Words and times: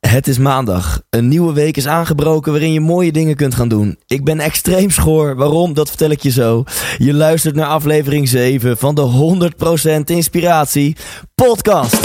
Het 0.00 0.26
is 0.26 0.38
maandag. 0.38 1.02
Een 1.10 1.28
nieuwe 1.28 1.52
week 1.52 1.76
is 1.76 1.86
aangebroken 1.86 2.52
waarin 2.52 2.72
je 2.72 2.80
mooie 2.80 3.12
dingen 3.12 3.36
kunt 3.36 3.54
gaan 3.54 3.68
doen. 3.68 3.98
Ik 4.06 4.24
ben 4.24 4.40
extreem 4.40 4.90
schoor. 4.90 5.36
Waarom? 5.36 5.74
Dat 5.74 5.88
vertel 5.88 6.10
ik 6.10 6.22
je 6.22 6.30
zo. 6.30 6.64
Je 6.96 7.14
luistert 7.14 7.54
naar 7.54 7.66
aflevering 7.66 8.28
7 8.28 8.78
van 8.78 8.94
de 8.94 9.50
100% 10.00 10.04
Inspiratie 10.04 10.96
podcast. 11.34 12.00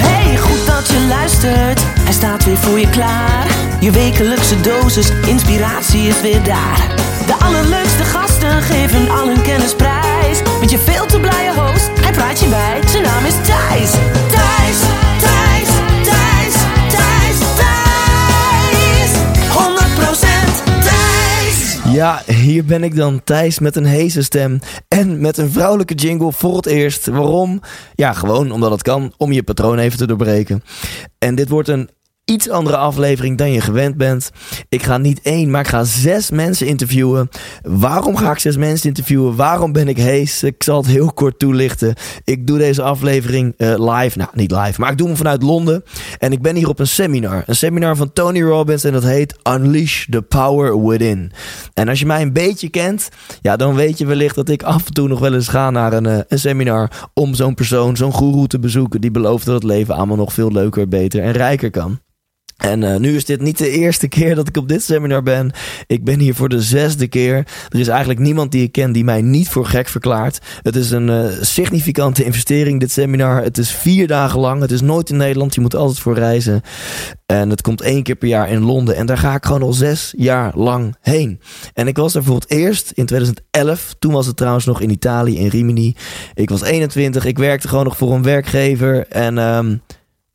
Hey, 0.00 0.36
goed 0.36 0.66
dat 0.66 0.86
je 0.86 1.06
luistert. 1.08 1.80
Hij 2.00 2.12
staat 2.12 2.44
weer 2.44 2.56
voor 2.56 2.78
je 2.78 2.90
klaar. 2.90 3.46
Je 3.80 3.90
wekelijkse 3.90 4.60
dosis 4.60 5.10
inspiratie 5.26 6.08
is 6.08 6.20
weer 6.20 6.42
daar. 6.44 6.94
De 7.26 7.34
allerleukste 7.44 8.04
geven 8.60 9.10
al 9.10 9.26
hun 9.28 9.42
kennis 9.42 9.74
prijs. 9.74 10.42
Met 10.60 10.70
je 10.70 10.78
veel 10.78 11.06
te 11.06 11.20
blije 11.20 11.52
host, 11.54 11.90
hij 12.00 12.12
praat 12.12 12.40
je 12.40 12.48
bij. 12.48 12.80
Zijn 12.88 13.02
naam 13.02 13.24
is 13.24 13.34
Thijs. 13.34 13.90
Thijs, 14.30 14.78
Thijs, 15.18 15.68
Thijs, 16.02 16.54
Thijs, 16.88 17.38
Thijs. 17.56 19.12
100% 19.48 20.82
Thijs. 20.82 21.94
Ja, 21.94 22.22
hier 22.26 22.64
ben 22.64 22.82
ik 22.82 22.96
dan, 22.96 23.20
Thijs, 23.24 23.58
met 23.58 23.76
een 23.76 23.84
heese 23.84 24.22
stem 24.22 24.58
en 24.88 25.20
met 25.20 25.36
een 25.36 25.50
vrouwelijke 25.50 25.94
jingle 25.94 26.32
voor 26.32 26.56
het 26.56 26.66
eerst. 26.66 27.06
Waarom? 27.06 27.60
Ja, 27.94 28.12
gewoon 28.12 28.50
omdat 28.50 28.70
het 28.70 28.82
kan, 28.82 29.12
om 29.16 29.32
je 29.32 29.42
patroon 29.42 29.78
even 29.78 29.98
te 29.98 30.06
doorbreken. 30.06 30.62
En 31.18 31.34
dit 31.34 31.48
wordt 31.48 31.68
een 31.68 31.88
iets 32.24 32.48
andere 32.48 32.76
aflevering 32.76 33.38
dan 33.38 33.52
je 33.52 33.60
gewend 33.60 33.96
bent. 33.96 34.30
Ik 34.68 34.82
ga 34.82 34.98
niet 34.98 35.20
één, 35.22 35.50
maar 35.50 35.60
ik 35.60 35.66
ga 35.66 35.84
zes 35.84 36.30
mensen 36.30 36.66
interviewen. 36.66 37.28
Waarom 37.62 38.16
ga 38.16 38.30
ik 38.30 38.38
zes 38.38 38.56
mensen 38.56 38.88
interviewen? 38.88 39.36
Waarom 39.36 39.72
ben 39.72 39.88
ik 39.88 39.96
hees? 39.96 40.42
Ik 40.42 40.62
zal 40.62 40.76
het 40.76 40.86
heel 40.86 41.12
kort 41.12 41.38
toelichten. 41.38 41.94
Ik 42.24 42.46
doe 42.46 42.58
deze 42.58 42.82
aflevering 42.82 43.54
eh, 43.56 43.68
live. 43.68 44.18
Nou, 44.18 44.30
niet 44.34 44.50
live, 44.50 44.80
maar 44.80 44.90
ik 44.90 44.98
doe 44.98 45.06
hem 45.06 45.16
vanuit 45.16 45.42
Londen. 45.42 45.84
En 46.18 46.32
ik 46.32 46.42
ben 46.42 46.56
hier 46.56 46.68
op 46.68 46.78
een 46.78 46.86
seminar. 46.86 47.42
Een 47.46 47.56
seminar 47.56 47.96
van 47.96 48.12
Tony 48.12 48.42
Robbins 48.42 48.84
en 48.84 48.92
dat 48.92 49.02
heet 49.02 49.36
Unleash 49.48 50.06
the 50.10 50.22
Power 50.22 50.86
Within. 50.86 51.32
En 51.74 51.88
als 51.88 51.98
je 51.98 52.06
mij 52.06 52.22
een 52.22 52.32
beetje 52.32 52.68
kent, 52.68 53.08
ja, 53.40 53.56
dan 53.56 53.74
weet 53.74 53.98
je 53.98 54.06
wellicht 54.06 54.34
dat 54.34 54.48
ik 54.48 54.62
af 54.62 54.86
en 54.86 54.92
toe 54.92 55.08
nog 55.08 55.18
wel 55.18 55.34
eens 55.34 55.48
ga 55.48 55.70
naar 55.70 55.92
een, 55.92 56.06
eh, 56.06 56.18
een 56.28 56.38
seminar 56.38 57.10
om 57.14 57.34
zo'n 57.34 57.54
persoon, 57.54 57.96
zo'n 57.96 58.14
guru 58.14 58.46
te 58.46 58.58
bezoeken 58.58 59.00
die 59.00 59.10
belooft 59.10 59.46
dat 59.46 59.54
het 59.54 59.64
leven 59.64 59.94
allemaal 59.94 60.16
nog 60.16 60.32
veel 60.32 60.52
leuker, 60.52 60.88
beter 60.88 61.22
en 61.22 61.32
rijker 61.32 61.70
kan. 61.70 61.98
En 62.62 62.82
uh, 62.82 62.96
nu 62.96 63.16
is 63.16 63.24
dit 63.24 63.40
niet 63.40 63.58
de 63.58 63.70
eerste 63.70 64.08
keer 64.08 64.34
dat 64.34 64.48
ik 64.48 64.56
op 64.56 64.68
dit 64.68 64.82
seminar 64.82 65.22
ben. 65.22 65.50
Ik 65.86 66.04
ben 66.04 66.18
hier 66.18 66.34
voor 66.34 66.48
de 66.48 66.62
zesde 66.62 67.08
keer. 67.08 67.36
Er 67.68 67.78
is 67.78 67.88
eigenlijk 67.88 68.20
niemand 68.20 68.52
die 68.52 68.62
ik 68.62 68.72
ken 68.72 68.92
die 68.92 69.04
mij 69.04 69.22
niet 69.22 69.48
voor 69.48 69.66
gek 69.66 69.88
verklaart. 69.88 70.38
Het 70.62 70.76
is 70.76 70.90
een 70.90 71.08
uh, 71.08 71.24
significante 71.40 72.24
investering, 72.24 72.80
dit 72.80 72.90
seminar. 72.90 73.42
Het 73.42 73.58
is 73.58 73.70
vier 73.70 74.06
dagen 74.06 74.40
lang. 74.40 74.60
Het 74.60 74.70
is 74.70 74.80
nooit 74.80 75.10
in 75.10 75.16
Nederland. 75.16 75.54
Je 75.54 75.60
moet 75.60 75.74
altijd 75.74 75.98
voor 75.98 76.14
reizen. 76.14 76.62
En 77.26 77.50
het 77.50 77.62
komt 77.62 77.80
één 77.80 78.02
keer 78.02 78.16
per 78.16 78.28
jaar 78.28 78.50
in 78.50 78.62
Londen. 78.62 78.96
En 78.96 79.06
daar 79.06 79.18
ga 79.18 79.34
ik 79.34 79.44
gewoon 79.44 79.62
al 79.62 79.72
zes 79.72 80.14
jaar 80.16 80.52
lang 80.54 80.96
heen. 81.00 81.40
En 81.74 81.86
ik 81.86 81.96
was 81.96 82.14
er 82.14 82.24
voor 82.24 82.34
het 82.34 82.50
eerst 82.50 82.90
in 82.94 83.06
2011. 83.06 83.94
Toen 83.98 84.12
was 84.12 84.26
het 84.26 84.36
trouwens 84.36 84.64
nog 84.64 84.80
in 84.80 84.90
Italië, 84.90 85.38
in 85.38 85.48
Rimini. 85.48 85.94
Ik 86.34 86.50
was 86.50 86.62
21. 86.62 87.24
Ik 87.24 87.38
werkte 87.38 87.68
gewoon 87.68 87.84
nog 87.84 87.96
voor 87.96 88.12
een 88.12 88.22
werkgever. 88.22 89.06
En... 89.08 89.38
Um, 89.38 89.82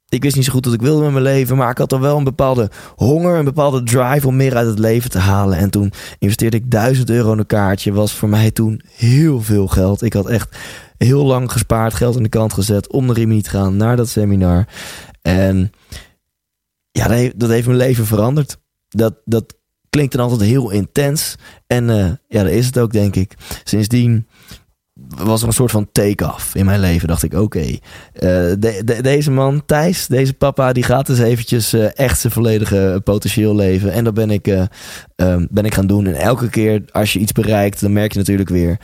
ik 0.09 0.23
wist 0.23 0.35
niet 0.35 0.45
zo 0.45 0.51
goed 0.51 0.66
wat 0.66 0.73
ik 0.73 0.81
wilde 0.81 1.01
met 1.01 1.12
mijn 1.12 1.23
leven, 1.23 1.57
maar 1.57 1.69
ik 1.69 1.78
had 1.78 1.91
er 1.91 2.00
wel 2.00 2.18
een 2.18 2.23
bepaalde 2.23 2.69
honger, 2.95 3.38
een 3.38 3.45
bepaalde 3.45 3.84
drive 3.84 4.28
om 4.28 4.35
meer 4.35 4.56
uit 4.56 4.68
het 4.68 4.79
leven 4.79 5.09
te 5.09 5.19
halen. 5.19 5.57
En 5.57 5.69
toen 5.69 5.94
investeerde 6.19 6.57
ik 6.57 6.72
1000 6.72 7.09
euro 7.09 7.31
in 7.31 7.40
een 7.40 7.45
kaartje. 7.45 7.94
Was 7.94 8.13
voor 8.13 8.29
mij 8.29 8.51
toen 8.51 8.81
heel 8.96 9.41
veel 9.41 9.67
geld. 9.67 10.01
Ik 10.01 10.13
had 10.13 10.28
echt 10.28 10.57
heel 10.97 11.25
lang 11.25 11.51
gespaard, 11.51 11.94
geld 11.94 12.16
aan 12.16 12.23
de 12.23 12.29
kant 12.29 12.53
gezet 12.53 12.91
om 12.91 13.06
naar 13.06 13.16
Rimini 13.16 13.41
te 13.41 13.50
gaan, 13.50 13.78
naar 13.78 13.96
dat 13.96 14.09
seminar. 14.09 14.67
En 15.22 15.72
ja, 16.91 17.07
dat 17.35 17.50
heeft, 17.50 17.66
mijn 17.66 17.78
leven 17.78 18.06
veranderd. 18.06 18.57
Dat, 18.88 19.16
dat 19.25 19.56
klinkt 19.90 20.13
dan 20.13 20.29
altijd 20.29 20.50
heel 20.50 20.69
intens. 20.69 21.35
En 21.67 21.90
uh, 21.90 22.12
ja, 22.28 22.44
dat 22.44 22.51
is 22.51 22.66
het 22.66 22.79
ook, 22.79 22.91
denk 22.91 23.16
ik. 23.16 23.34
Sindsdien 23.63 24.28
was 25.08 25.41
er 25.41 25.47
een 25.47 25.53
soort 25.53 25.72
van 25.72 25.88
take-off 25.91 26.56
in 26.56 26.66
mijn 26.66 26.80
leven. 26.80 27.08
Dacht 27.08 27.24
ik, 27.24 27.34
oké, 27.34 27.78
de, 28.13 29.00
deze 29.02 29.31
man, 29.31 29.66
Thijs, 29.66 30.08
deze 30.08 30.34
papa, 30.34 30.74
die 30.74 30.84
gaat 30.84 31.06
dus 31.06 31.19
eventjes 31.19 31.74
uh, 31.74 31.97
echt 32.00 32.19
zijn 32.19 32.34
volledige 32.34 33.02
potentieel 33.03 33.56
leven. 33.56 33.91
En 33.91 34.03
dat 34.03 34.13
ben 34.13 34.30
ik, 34.30 34.47
uh, 34.47 34.63
ben 35.50 35.66
ik 35.66 35.74
gaan 35.74 35.88
doen. 35.88 36.06
En 36.06 36.16
elke 36.16 36.50
keer 36.50 36.84
als 36.91 37.13
je 37.13 37.19
iets 37.19 37.31
bereikt, 37.31 37.81
dan 37.81 37.94
merk 37.94 38.12
je 38.12 38.19
natuurlijk 38.19 38.50
weer... 38.50 38.78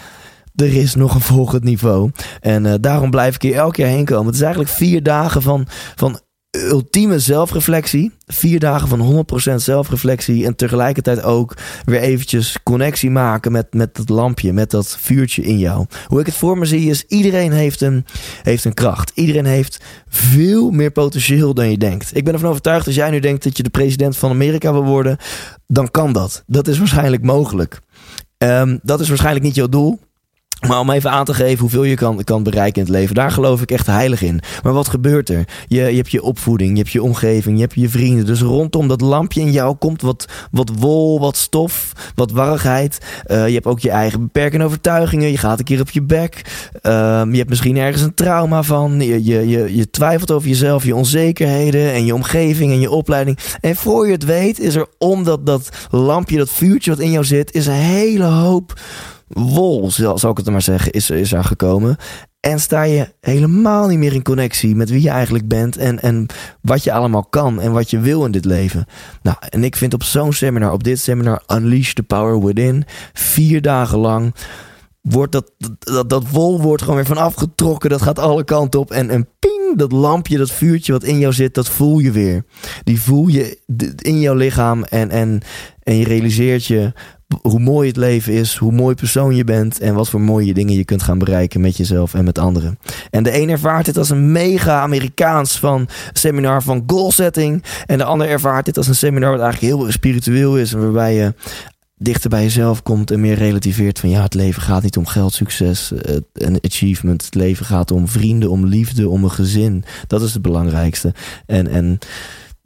Er 0.56 0.75
is 0.75 0.96
nog 0.96 1.16
een 1.16 1.22
volgend 1.22 1.63
niveau. 1.63 2.12
En 2.41 2.81
daarom 2.81 3.09
blijf 3.09 3.35
ik 3.35 3.41
hier 3.41 3.56
elke 3.56 3.74
keer 3.74 3.85
heen 3.85 4.06
komen. 4.06 4.25
Het 4.25 4.35
is 4.35 4.41
eigenlijk 4.41 4.72
vier 4.72 5.03
dagen 5.03 5.41
van, 5.41 5.68
van 5.95 6.19
ultieme 6.58 7.19
zelfreflectie. 7.19 8.12
Vier 8.25 8.59
dagen 8.59 8.88
van 8.88 9.25
100% 9.52 9.56
zelfreflectie. 9.56 10.46
En 10.46 10.56
tegelijkertijd 10.56 11.24
ook 11.24 11.58
weer 11.86 12.00
eventjes 12.00 12.58
connectie 12.64 13.09
maken 13.09 13.52
met, 13.52 13.74
met 13.74 13.96
dat 13.96 14.09
lampje, 14.09 14.53
met 14.53 14.72
dat 14.72 14.97
vuurtje 15.00 15.42
in 15.42 15.59
jou. 15.59 15.86
Hoe 16.08 16.19
ik 16.19 16.25
het 16.25 16.36
voor 16.36 16.58
me 16.58 16.66
zie 16.66 16.90
is, 16.90 17.03
iedereen 17.08 17.52
heeft 17.52 17.81
een, 17.81 18.06
heeft 18.44 18.66
een 18.66 18.74
kracht. 18.74 19.12
Iedereen 19.16 19.46
heeft 19.46 19.84
veel 20.08 20.72
meer 20.72 20.92
potentieel 20.92 21.53
dan 21.53 21.69
je 21.69 21.78
denkt. 21.78 22.16
Ik 22.16 22.24
ben 22.24 22.34
ervan 22.34 22.50
overtuigd, 22.50 22.86
als 22.86 22.96
jij 22.96 23.09
nu 23.09 23.19
denkt 23.19 23.44
dat 23.44 23.58
je 23.58 23.63
de 23.63 23.69
president 23.69 24.18
van 24.18 24.30
Amerika 24.30 24.72
wil 24.72 24.86
worden, 24.86 25.18
dan 25.68 25.92
kan 25.92 26.13
dat. 26.13 26.44
Dat 26.47 26.68
is 26.68 26.78
waarschijnlijk 26.78 27.24
mogelijk. 27.24 27.80
Um, 28.38 28.80
dat 28.81 29.00
is 29.00 29.08
waarschijnlijk 29.08 29.46
niet 29.46 29.56
jouw 29.56 29.69
doel. 29.69 30.00
Maar 30.68 30.79
om 30.79 30.90
even 30.90 31.12
aan 31.12 31.25
te 31.25 31.34
geven 31.34 31.59
hoeveel 31.59 31.84
je 31.84 31.96
kan, 31.96 32.24
kan 32.24 32.44
bereiken 32.44 32.81
in 32.81 32.88
het 32.88 32.97
leven, 32.97 33.16
daar 33.16 33.31
geloof 33.31 33.62
ik 33.62 33.72
echt 33.72 33.88
heilig 33.88 34.22
in. 34.22 34.41
Maar 34.63 34.74
wat 34.74 34.88
gebeurt 34.88 35.29
er? 35.29 35.47
Je, 35.68 35.81
je 35.81 35.96
hebt 35.96 36.12
je 36.12 36.24
opvoeding, 36.24 36.72
je 36.72 36.78
hebt 36.78 36.91
je 36.91 37.03
omgeving, 37.03 37.56
je 37.56 37.62
hebt 37.62 37.75
je 37.75 37.90
vrienden. 37.90 38.25
Dus 38.25 38.41
rondom 38.41 38.88
dat 38.88 39.01
lampje 39.01 39.41
in 39.41 39.51
jou 39.51 39.75
komt 39.75 40.01
wat, 40.01 40.25
wat 40.51 40.72
wol, 40.79 41.19
wat 41.19 41.38
stof, 41.38 41.91
wat 42.16 42.31
warrigheid. 42.31 42.97
Uh, 43.28 43.47
je 43.47 43.53
hebt 43.53 43.66
ook 43.66 43.79
je 43.79 43.90
eigen 43.90 44.19
beperkende 44.19 44.66
overtuigingen. 44.66 45.31
Je 45.31 45.38
gaat 45.38 45.59
een 45.59 45.66
keer 45.66 45.81
op 45.81 45.90
je 45.90 46.01
bek. 46.01 46.41
Uh, 46.81 46.91
je 47.31 47.38
hebt 47.38 47.50
misschien 47.50 47.78
ergens 47.78 48.03
een 48.03 48.13
trauma 48.13 48.63
van. 48.63 49.01
Je, 49.01 49.24
je, 49.24 49.47
je, 49.47 49.75
je 49.75 49.90
twijfelt 49.90 50.31
over 50.31 50.50
jezelf, 50.50 50.85
je 50.85 50.95
onzekerheden 50.95 51.94
en 51.94 52.06
je 52.06 52.13
omgeving 52.13 52.72
en 52.72 52.80
je 52.80 52.91
opleiding. 52.91 53.40
En 53.62 53.75
voor 53.75 54.06
je 54.06 54.12
het 54.12 54.25
weet 54.25 54.59
is 54.59 54.75
er 54.75 54.88
om 54.97 55.24
dat, 55.24 55.45
dat 55.45 55.69
lampje, 55.90 56.38
dat 56.38 56.50
vuurtje 56.50 56.91
wat 56.91 57.00
in 57.00 57.12
jou 57.12 57.25
zit, 57.25 57.54
is 57.54 57.68
een 57.68 57.74
hele 57.74 58.24
hoop 58.24 58.74
wol, 59.28 59.92
zal, 59.92 60.30
ik 60.31 60.38
het 60.38 60.50
maar 60.50 60.62
zeggen, 60.62 60.92
is, 60.92 61.10
is 61.10 61.34
er 61.34 61.44
gekomen. 61.44 61.98
En 62.40 62.60
sta 62.60 62.84
je 62.84 63.14
helemaal 63.22 63.88
niet 63.88 63.98
meer 63.98 64.14
in 64.14 64.24
connectie 64.24 64.75
met 64.75 64.90
wie 64.90 65.02
je 65.02 65.10
eigenlijk 65.10 65.48
bent 65.48 65.78
en, 65.78 66.00
en 66.02 66.25
wat 66.62 66.84
je 66.84 66.94
allemaal 66.94 67.25
kan 67.25 67.62
en 67.62 67.72
wat 67.72 67.90
je 67.90 68.00
wil 68.00 68.25
in 68.25 68.31
dit 68.31 68.46
leven. 68.46 68.86
Nou, 69.22 69.38
en 69.50 69.64
ik 69.64 69.75
vind 69.75 69.94
op 69.94 70.04
zo'n 70.04 70.34
seminar, 70.34 70.72
op 70.72 70.84
dit 70.84 71.00
seminar 71.00 71.44
Unleash 71.48 71.94
the 71.94 72.04
Power 72.04 72.46
Within, 72.46 72.86
vier 73.14 73.62
dagen 73.62 73.98
lang, 73.98 74.36
wordt 75.02 75.31
dat, 75.31 75.52
dat, 75.80 76.10
dat 76.10 76.30
wol 76.30 76.62
wordt 76.62 76.81
gewoon 76.81 76.98
weer 76.98 77.06
van 77.06 77.18
afgetrokken. 77.18 77.90
Dat 77.90 78.02
gaat 78.02 78.20
alle 78.20 78.44
kanten 78.44 78.80
op 78.80 78.92
en, 78.92 79.10
en 79.10 79.28
ping, 79.40 79.78
dat 79.78 79.92
lampje, 79.92 80.38
dat 80.38 80.52
vuurtje 80.52 80.92
wat 80.92 81.04
in 81.04 81.20
jou 81.20 81.34
zit, 81.34 81.54
dat 81.54 81.70
voel 81.70 82.00
je 82.00 82.12
weer. 82.12 82.46
Die 82.84 83.02
voel 83.02 83.28
je 83.28 83.60
in 84.02 84.20
jouw 84.20 84.36
lichaam 84.36 84.84
en, 84.84 85.10
en, 85.10 85.42
en 85.84 85.96
je 85.96 86.04
realiseert 86.06 86.66
je 86.66 86.94
hoe 87.41 87.59
mooi 87.59 87.88
het 87.88 87.97
leven 87.97 88.33
is, 88.33 88.56
hoe 88.56 88.71
mooi 88.71 88.95
persoon 88.95 89.35
je 89.35 89.44
bent 89.44 89.80
en 89.80 89.94
wat 89.94 90.09
voor 90.09 90.21
mooie 90.21 90.53
dingen 90.53 90.75
je 90.75 90.85
kunt 90.85 91.03
gaan 91.03 91.18
bereiken 91.18 91.62
met 91.62 91.77
jezelf 91.77 92.13
en 92.13 92.24
met 92.24 92.39
anderen. 92.39 92.80
En 93.09 93.24
de 93.24 93.39
een 93.41 93.50
ervaart 93.50 93.85
dit 93.85 93.97
als 93.97 94.09
een 94.09 94.31
mega 94.31 94.81
Amerikaans 94.81 95.59
van 95.59 95.88
seminar 96.13 96.63
van 96.63 96.83
goal 96.88 97.12
setting 97.12 97.63
en 97.85 97.97
de 97.97 98.03
ander 98.03 98.30
ervaart 98.30 98.65
dit 98.65 98.77
als 98.77 98.88
een 98.88 98.95
seminar 98.95 99.31
wat 99.31 99.41
eigenlijk 99.41 99.74
heel 99.74 99.91
spiritueel 99.91 100.57
is 100.57 100.74
en 100.74 100.80
waarbij 100.80 101.15
je 101.15 101.33
dichter 102.03 102.30
bij 102.30 102.44
jezelf 102.44 102.83
komt 102.83 103.12
en 103.12 103.19
meer 103.19 103.36
relativeert 103.36 104.00
van 104.00 104.09
ja, 104.09 104.21
het 104.21 104.33
leven 104.33 104.62
gaat 104.62 104.83
niet 104.83 104.97
om 104.97 105.06
geld, 105.06 105.33
succes 105.33 105.91
en 106.33 106.59
achievement. 106.62 107.25
Het 107.25 107.36
leven 107.36 107.65
gaat 107.65 107.91
om 107.91 108.07
vrienden, 108.07 108.50
om 108.50 108.65
liefde, 108.65 109.09
om 109.09 109.24
een 109.24 109.31
gezin. 109.31 109.83
Dat 110.07 110.21
is 110.21 110.33
het 110.33 110.41
belangrijkste. 110.41 111.13
En, 111.45 111.68
en 111.68 112.00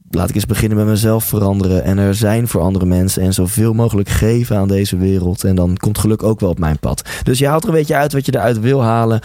laat 0.09 0.29
ik 0.29 0.35
eens 0.35 0.45
beginnen 0.45 0.77
met 0.77 0.87
mezelf 0.87 1.23
veranderen 1.23 1.83
en 1.83 1.97
er 1.97 2.15
zijn 2.15 2.47
voor 2.47 2.61
andere 2.61 2.85
mensen 2.85 3.23
en 3.23 3.33
zoveel 3.33 3.73
mogelijk 3.73 4.09
geven 4.09 4.57
aan 4.57 4.67
deze 4.67 4.97
wereld. 4.97 5.43
En 5.43 5.55
dan 5.55 5.77
komt 5.77 5.97
geluk 5.97 6.23
ook 6.23 6.39
wel 6.39 6.49
op 6.49 6.59
mijn 6.59 6.79
pad. 6.79 7.09
Dus 7.23 7.39
je 7.39 7.47
haalt 7.47 7.63
er 7.63 7.69
een 7.69 7.75
beetje 7.75 7.95
uit 7.95 8.13
wat 8.13 8.25
je 8.25 8.35
eruit 8.35 8.59
wil 8.59 8.83
halen. 8.83 9.21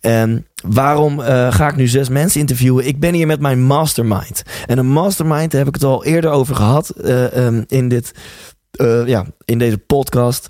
En 0.00 0.46
waarom 0.68 1.20
uh, 1.20 1.52
ga 1.52 1.68
ik 1.68 1.76
nu 1.76 1.86
zes 1.86 2.08
mensen 2.08 2.40
interviewen? 2.40 2.86
Ik 2.86 3.00
ben 3.00 3.14
hier 3.14 3.26
met 3.26 3.40
mijn 3.40 3.62
mastermind. 3.62 4.42
En 4.66 4.78
een 4.78 4.90
mastermind, 4.90 5.50
daar 5.50 5.60
heb 5.60 5.68
ik 5.68 5.74
het 5.74 5.84
al 5.84 6.04
eerder 6.04 6.30
over 6.30 6.54
gehad 6.54 6.92
uh, 7.00 7.46
um, 7.46 7.64
in, 7.66 7.88
dit, 7.88 8.12
uh, 8.80 9.06
ja, 9.06 9.24
in 9.44 9.58
deze 9.58 9.78
podcast. 9.78 10.48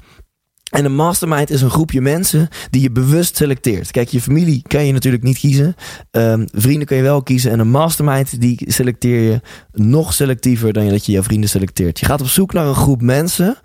En 0.70 0.84
een 0.84 0.94
mastermind 0.94 1.50
is 1.50 1.62
een 1.62 1.70
groepje 1.70 2.00
mensen 2.00 2.48
die 2.70 2.82
je 2.82 2.90
bewust 2.90 3.36
selecteert. 3.36 3.90
Kijk, 3.90 4.08
je 4.08 4.20
familie 4.20 4.62
kan 4.62 4.86
je 4.86 4.92
natuurlijk 4.92 5.22
niet 5.22 5.38
kiezen. 5.38 5.74
Um, 6.10 6.46
vrienden 6.52 6.86
kan 6.86 6.96
je 6.96 7.02
wel 7.02 7.22
kiezen. 7.22 7.50
En 7.50 7.58
een 7.58 7.70
mastermind 7.70 8.40
die 8.40 8.64
selecteer 8.66 9.20
je 9.20 9.40
nog 9.72 10.12
selectiever 10.12 10.72
dan 10.72 10.88
dat 10.88 11.06
je 11.06 11.12
jouw 11.12 11.22
vrienden 11.22 11.50
selecteert. 11.50 12.00
Je 12.00 12.06
gaat 12.06 12.20
op 12.20 12.28
zoek 12.28 12.52
naar 12.52 12.66
een 12.66 12.74
groep 12.74 13.02
mensen 13.02 13.56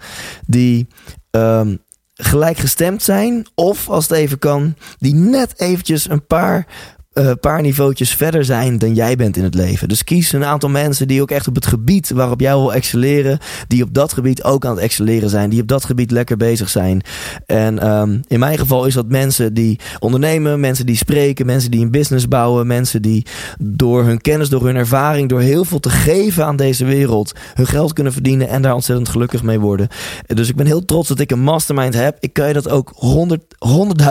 die 0.48 0.88
um, 1.32 1.80
gelijkgestemd 2.14 3.04
zijn. 3.04 3.46
Of 3.56 3.90
als 3.90 4.08
het 4.08 4.18
even 4.18 4.40
kan, 4.40 4.76
die 4.98 5.14
net 5.14 5.60
eventjes 5.60 6.10
een 6.10 6.26
paar 6.26 6.68
een 7.14 7.26
uh, 7.26 7.32
paar 7.40 7.62
niveautjes 7.62 8.16
verder 8.16 8.46
zijn 8.46 8.78
dan 8.78 8.94
jij 8.94 9.16
bent 9.16 9.38
in 9.38 9.44
het 9.44 9.54
leven. 9.54 9.88
Dus 9.88 10.04
kies 10.04 10.32
een 10.32 10.46
aantal 10.46 10.70
mensen 10.70 11.08
die 11.08 11.22
ook 11.22 11.32
echt 11.32 11.48
op 11.48 11.56
het 11.56 11.66
gebied 11.66 12.10
waarop 12.10 12.40
jij 12.40 12.54
wil 12.54 12.74
excelleren, 12.74 13.40
die 13.68 13.84
op 13.84 13.94
dat 13.94 14.14
gebied 14.14 14.44
ook 14.44 14.66
aan 14.66 14.72
het 14.72 14.84
excelleren 14.84 15.30
zijn, 15.30 15.50
die 15.50 15.62
op 15.62 15.68
dat 15.68 15.86
gebied 15.86 16.12
lekker 16.12 16.38
bezig 16.38 16.70
zijn. 16.70 17.02
En 17.46 17.92
um, 17.92 18.22
in 18.28 18.40
mijn 18.40 18.58
geval 18.58 18.86
is 18.86 18.94
dat 18.94 19.08
mensen 19.08 19.54
die 19.54 19.80
ondernemen, 20.00 20.60
mensen 20.60 20.86
die 20.86 20.96
spreken, 20.96 21.46
mensen 21.46 21.72
die 21.72 21.82
een 21.82 21.92
business 21.92 22.28
bouwen, 22.28 22.68
mensen 22.68 23.02
die 23.02 23.26
door 23.60 24.04
hun 24.04 24.22
kennis, 24.22 24.50
door 24.50 24.66
hun 24.66 24.76
ervaring, 24.76 25.30
door 25.30 25.42
heel 25.42 25.66
veel 25.66 25.80
te 25.80 25.90
geven 25.90 26.46
aan 26.46 26.56
deze 26.56 26.86
wereld, 26.86 27.32
hun 27.54 27.68
geld 27.68 27.94
kunnen 27.94 28.14
verdienen 28.14 28.48
en 28.48 28.62
daar 28.62 28.74
ontzettend 28.74 29.10
gelukkig 29.10 29.44
mee 29.44 29.60
worden. 29.60 29.88
Dus 30.26 30.50
ik 30.50 30.56
ben 30.56 30.66
heel 30.66 30.86
trots 30.86 31.08
dat 31.08 31.20
ik 31.20 31.32
een 31.32 31.44
mastermind 31.44 31.94
heb. 31.94 32.18
Ik 32.20 32.34
kan 32.34 32.48
je 32.48 32.54
dat 32.54 32.70
ook 32.70 32.92
100, 32.96 33.42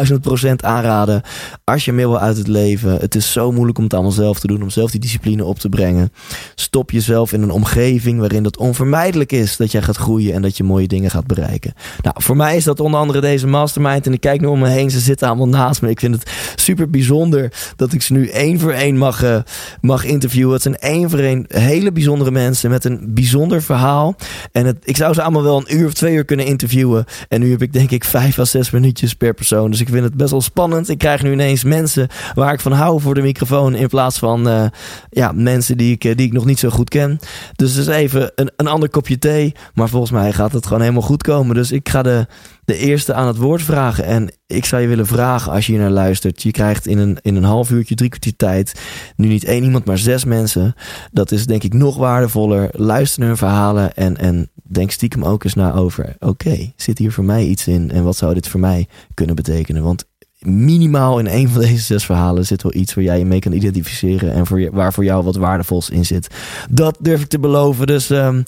100.000 0.08 0.14
procent 0.20 0.64
aanraden 0.64 1.23
als 1.64 1.85
je 1.85 1.93
meer 1.93 2.08
wil 2.08 2.19
uit 2.19 2.37
het 2.37 2.49
leven. 2.49 2.90
Het 2.99 3.15
is 3.15 3.33
zo 3.33 3.53
moeilijk 3.53 3.79
om 3.79 3.85
het 3.85 3.95
allemaal 3.95 4.13
zelf 4.13 4.41
te 4.41 4.47
doen, 4.47 4.63
om 4.63 4.71
zelf 4.71 4.91
die 4.91 5.01
discipline 5.01 5.45
op 5.45 5.59
te 5.59 5.69
brengen. 5.69 6.13
Stop 6.55 6.91
jezelf 6.91 7.33
in 7.33 7.43
een 7.43 7.51
omgeving 7.51 8.19
waarin 8.19 8.45
het 8.45 8.57
onvermijdelijk 8.57 9.33
is 9.33 9.57
dat 9.57 9.73
jij 9.73 9.83
gaat 9.83 9.97
groeien 9.97 10.35
en 10.35 10.43
dat 10.43 10.57
je 10.57 10.65
mooie 10.65 10.89
dingen 10.89 11.11
gaat 11.11 11.27
bereiken. 11.27 11.75
Nou, 12.03 12.15
voor 12.19 12.37
mij 12.37 12.57
is 12.57 12.65
dat 12.65 12.81
onder 12.81 13.01
andere 13.01 13.21
deze 13.21 13.47
mastermind. 13.47 14.07
En 14.07 14.13
ik 14.13 14.21
kijk 14.21 14.41
nu 14.41 14.47
om 14.47 14.59
me 14.59 14.69
heen, 14.69 14.91
ze 14.91 15.01
zitten 15.01 15.29
allemaal 15.29 15.49
naast 15.49 15.83
me. 15.83 15.91
Ik 15.91 16.01
vind 16.01 16.15
het 16.15 16.31
super 16.55 16.91
bijzonder 16.91 17.53
dat 17.77 17.93
ik 17.93 18.03
ze 18.03 18.13
nu 18.13 18.29
één 18.29 18.59
voor 18.59 18.73
één 18.73 18.97
mag, 18.97 19.25
uh, 19.25 19.37
mag 19.81 20.05
interviewen. 20.05 20.53
Het 20.53 20.63
zijn 20.63 20.79
één 20.79 21.11
voor 21.11 21.19
één 21.19 21.45
hele 21.49 21.93
bijzondere 21.93 22.31
mensen 22.31 22.71
met 22.71 22.85
een 22.85 23.01
bijzonder 23.07 23.63
verhaal. 23.63 24.17
En 24.53 24.67
het, 24.67 24.77
ik 24.83 24.97
zou 24.97 25.15
ze 25.15 25.23
allemaal 25.23 25.43
wel 25.43 25.57
een 25.57 25.77
uur 25.77 25.87
of 25.87 25.93
twee 25.93 26.15
uur 26.15 26.25
kunnen 26.25 26.47
interviewen. 26.47 27.05
En 27.29 27.41
nu 27.41 27.51
heb 27.51 27.63
ik 27.63 27.73
denk 27.73 27.91
ik 27.91 28.05
vijf 28.05 28.39
à 28.39 28.45
zes 28.45 28.71
minuutjes 28.71 29.15
per 29.15 29.35
persoon. 29.35 29.71
Dus 29.71 29.81
ik 29.81 29.89
vind 29.89 30.05
het 30.05 30.15
best 30.15 30.31
wel 30.31 30.41
spannend. 30.41 30.89
Ik 30.89 30.99
krijg 30.99 31.23
nu 31.23 31.33
ineens 31.33 31.65
mensen 31.65 32.09
waar 32.35 32.53
ik 32.53 32.61
van 32.61 32.73
hou 32.81 33.00
voor 33.00 33.15
de 33.15 33.23
microfoon 33.23 33.75
in 33.75 33.88
plaats 33.88 34.19
van 34.19 34.49
uh, 34.49 34.65
ja, 35.11 35.32
mensen 35.32 35.77
die 35.77 35.93
ik, 35.93 36.00
die 36.00 36.27
ik 36.27 36.32
nog 36.32 36.44
niet 36.44 36.59
zo 36.59 36.69
goed 36.69 36.88
ken. 36.88 37.19
Dus 37.56 37.75
het 37.75 37.88
is 37.88 37.94
even 37.94 38.32
een, 38.35 38.50
een 38.56 38.67
ander 38.67 38.88
kopje 38.88 39.19
thee. 39.19 39.55
Maar 39.75 39.88
volgens 39.88 40.12
mij 40.12 40.32
gaat 40.32 40.53
het 40.53 40.67
gewoon 40.67 40.81
helemaal 40.81 41.03
goed 41.03 41.23
komen. 41.23 41.55
Dus 41.55 41.73
ik 41.73 41.88
ga 41.88 42.03
de, 42.03 42.27
de 42.65 42.77
eerste 42.77 43.15
aan 43.15 43.27
het 43.27 43.37
woord 43.37 43.62
vragen. 43.62 44.05
En 44.05 44.32
ik 44.47 44.65
zou 44.65 44.82
je 44.82 44.88
willen 44.88 45.06
vragen 45.06 45.53
als 45.53 45.67
je 45.67 45.73
hier 45.73 45.81
naar 45.81 45.91
luistert. 45.91 46.43
Je 46.43 46.50
krijgt 46.50 46.87
in 46.87 46.99
een, 46.99 47.19
in 47.23 47.37
een 47.37 47.44
half 47.44 47.71
uurtje, 47.71 47.94
drie 47.94 48.09
kwartier 48.09 48.37
tijd. 48.37 48.81
Nu 49.17 49.29
niet 49.29 49.44
één 49.44 49.65
iemand, 49.65 49.85
maar 49.85 49.99
zes 49.99 50.25
mensen. 50.25 50.75
Dat 51.12 51.32
is 51.32 51.47
denk 51.47 51.62
ik 51.62 51.75
nog 51.75 51.97
waardevoller. 51.97 52.69
Luister 52.73 53.19
naar 53.19 53.29
hun 53.29 53.37
verhalen 53.37 53.94
en, 53.94 54.17
en 54.17 54.50
denk 54.62 54.91
stiekem 54.91 55.25
ook 55.25 55.44
eens 55.44 55.55
na 55.55 55.73
over. 55.73 56.17
Oké, 56.19 56.73
zit 56.77 56.99
hier 56.99 57.12
voor 57.12 57.25
mij 57.25 57.44
iets 57.44 57.67
in? 57.67 57.91
En 57.91 58.05
wat 58.05 58.17
zou 58.17 58.35
dit 58.35 58.49
voor 58.49 58.61
mij 58.61 58.88
kunnen 59.15 59.37
betekenen? 59.37 59.82
Want 59.82 60.05
minimaal 60.41 61.19
in 61.19 61.27
een 61.27 61.49
van 61.49 61.61
deze 61.61 61.83
zes 61.83 62.05
verhalen 62.05 62.47
zit 62.47 62.63
wel 62.63 62.75
iets 62.75 62.95
waar 62.95 63.05
jij 63.05 63.19
je 63.19 63.25
mee 63.25 63.39
kan 63.39 63.53
identificeren 63.53 64.33
en 64.33 64.47
voor 64.47 64.61
je, 64.61 64.71
waar 64.73 64.93
voor 64.93 65.05
jou 65.05 65.25
wat 65.25 65.37
waardevols 65.37 65.91
in 65.91 66.07
zit. 66.07 66.29
Dat 66.71 66.97
durf 67.01 67.21
ik 67.21 67.29
te 67.29 67.39
beloven. 67.39 67.87
Dus 67.87 68.11
um, 68.11 68.43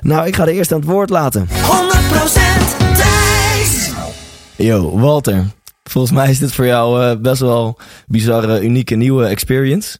nou, 0.00 0.26
ik 0.26 0.36
ga 0.36 0.44
de 0.44 0.52
eerste 0.52 0.74
aan 0.74 0.80
het 0.80 0.88
woord 0.88 1.10
laten. 1.10 1.46
100% 1.48 1.50
Thijs! 2.96 3.92
Yo, 4.56 4.98
Walter. 4.98 5.44
Volgens 5.82 6.12
mij 6.12 6.30
is 6.30 6.38
dit 6.38 6.52
voor 6.52 6.66
jou 6.66 7.02
uh, 7.02 7.20
best 7.20 7.40
wel 7.40 7.78
bizarre, 8.06 8.62
unieke, 8.62 8.94
nieuwe 8.94 9.24
experience. 9.24 9.98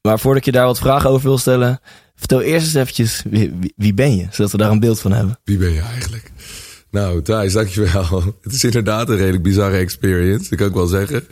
Maar 0.00 0.18
voordat 0.18 0.40
ik 0.40 0.44
je 0.44 0.52
daar 0.52 0.66
wat 0.66 0.78
vragen 0.78 1.10
over 1.10 1.28
wil 1.28 1.38
stellen, 1.38 1.80
vertel 2.14 2.40
eerst 2.40 2.66
eens 2.66 2.74
eventjes 2.74 3.22
wie, 3.30 3.52
wie, 3.60 3.72
wie 3.76 3.94
ben 3.94 4.16
je, 4.16 4.26
zodat 4.30 4.52
we 4.52 4.58
daar 4.58 4.70
een 4.70 4.80
beeld 4.80 5.00
van 5.00 5.12
hebben. 5.12 5.38
Wie 5.44 5.58
ben 5.58 5.72
je 5.72 5.80
eigenlijk? 5.80 6.32
Nou, 6.92 7.22
Thijs, 7.22 7.52
dankjewel. 7.52 8.22
Het 8.42 8.52
is 8.52 8.64
inderdaad 8.64 9.08
een 9.08 9.16
redelijk 9.16 9.42
bizarre 9.42 9.76
experience, 9.76 10.48
dat 10.48 10.58
kan 10.58 10.68
ik 10.68 10.74
wel 10.74 10.86
zeggen. 10.86 11.26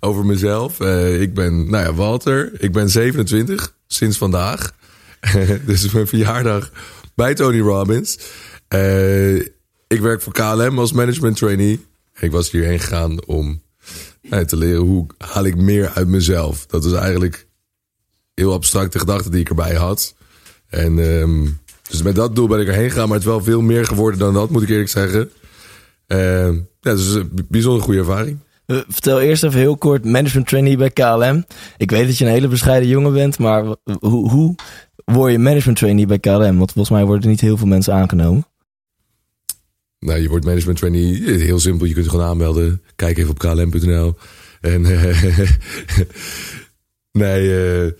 Over 0.00 0.26
mezelf. 0.26 0.80
Uh, 0.80 1.20
ik 1.20 1.34
ben, 1.34 1.70
nou 1.70 1.84
ja, 1.84 1.94
Walter. 1.94 2.62
Ik 2.62 2.72
ben 2.72 2.90
27 2.90 3.76
sinds 3.86 4.18
vandaag. 4.18 4.74
dus 5.66 5.90
mijn 5.90 6.06
verjaardag 6.06 6.70
bij 7.14 7.34
Tony 7.34 7.60
Robbins. 7.60 8.18
Uh, 8.74 9.36
ik 9.86 10.00
werk 10.00 10.22
voor 10.22 10.32
KLM 10.32 10.78
als 10.78 10.92
management 10.92 11.36
trainee. 11.36 11.86
Ik 12.18 12.30
was 12.30 12.50
hierheen 12.50 12.80
gegaan 12.80 13.24
om 13.24 13.62
uh, 14.22 14.38
te 14.38 14.56
leren 14.56 14.80
hoe 14.80 15.06
haal 15.18 15.44
ik 15.44 15.56
meer 15.56 15.88
uit 15.88 16.08
mezelf. 16.08 16.66
Dat 16.66 16.84
is 16.84 16.92
eigenlijk 16.92 17.46
heel 18.34 18.52
abstracte 18.52 18.98
gedachte 18.98 19.30
die 19.30 19.40
ik 19.40 19.48
erbij 19.48 19.74
had. 19.74 20.14
En 20.68 20.98
um, 20.98 21.60
dus 21.92 22.02
met 22.02 22.14
dat 22.14 22.34
doel 22.34 22.46
ben 22.46 22.60
ik 22.60 22.66
erheen 22.66 22.90
gegaan, 22.90 23.08
maar 23.08 23.16
het 23.16 23.26
is 23.26 23.32
wel 23.32 23.42
veel 23.42 23.60
meer 23.60 23.84
geworden 23.84 24.18
dan 24.18 24.34
dat, 24.34 24.50
moet 24.50 24.62
ik 24.62 24.68
eerlijk 24.68 24.88
zeggen. 24.88 25.30
Uh, 26.08 26.46
ja, 26.80 26.94
dus 26.94 27.14
een 27.14 27.46
bijzonder 27.48 27.82
goede 27.82 27.98
ervaring. 27.98 28.38
Uh, 28.66 28.78
vertel 28.88 29.20
eerst 29.20 29.44
even 29.44 29.58
heel 29.58 29.76
kort, 29.76 30.04
management 30.04 30.48
trainee 30.48 30.76
bij 30.76 30.90
KLM. 30.90 31.44
Ik 31.76 31.90
weet 31.90 32.06
dat 32.06 32.18
je 32.18 32.24
een 32.24 32.30
hele 32.30 32.48
bescheiden 32.48 32.88
jongen 32.88 33.12
bent, 33.12 33.38
maar 33.38 33.64
hoe, 34.00 34.30
hoe 34.30 34.54
word 35.04 35.32
je 35.32 35.38
management 35.38 35.78
trainee 35.78 36.06
bij 36.06 36.18
KLM? 36.18 36.58
Want 36.58 36.72
volgens 36.72 36.90
mij 36.90 37.04
worden 37.04 37.22
er 37.22 37.30
niet 37.30 37.40
heel 37.40 37.56
veel 37.56 37.66
mensen 37.66 37.94
aangenomen. 37.94 38.46
Nou, 39.98 40.20
je 40.20 40.28
wordt 40.28 40.44
management 40.44 40.78
trainee, 40.78 41.22
heel 41.22 41.58
simpel, 41.58 41.86
je 41.86 41.92
kunt 41.92 42.04
je 42.04 42.10
gewoon 42.10 42.26
aanmelden. 42.26 42.82
Kijk 42.96 43.18
even 43.18 43.30
op 43.30 43.38
klm.nl. 43.38 44.14
En 44.60 44.82
nee, 47.22 47.84
uh, 47.84 47.92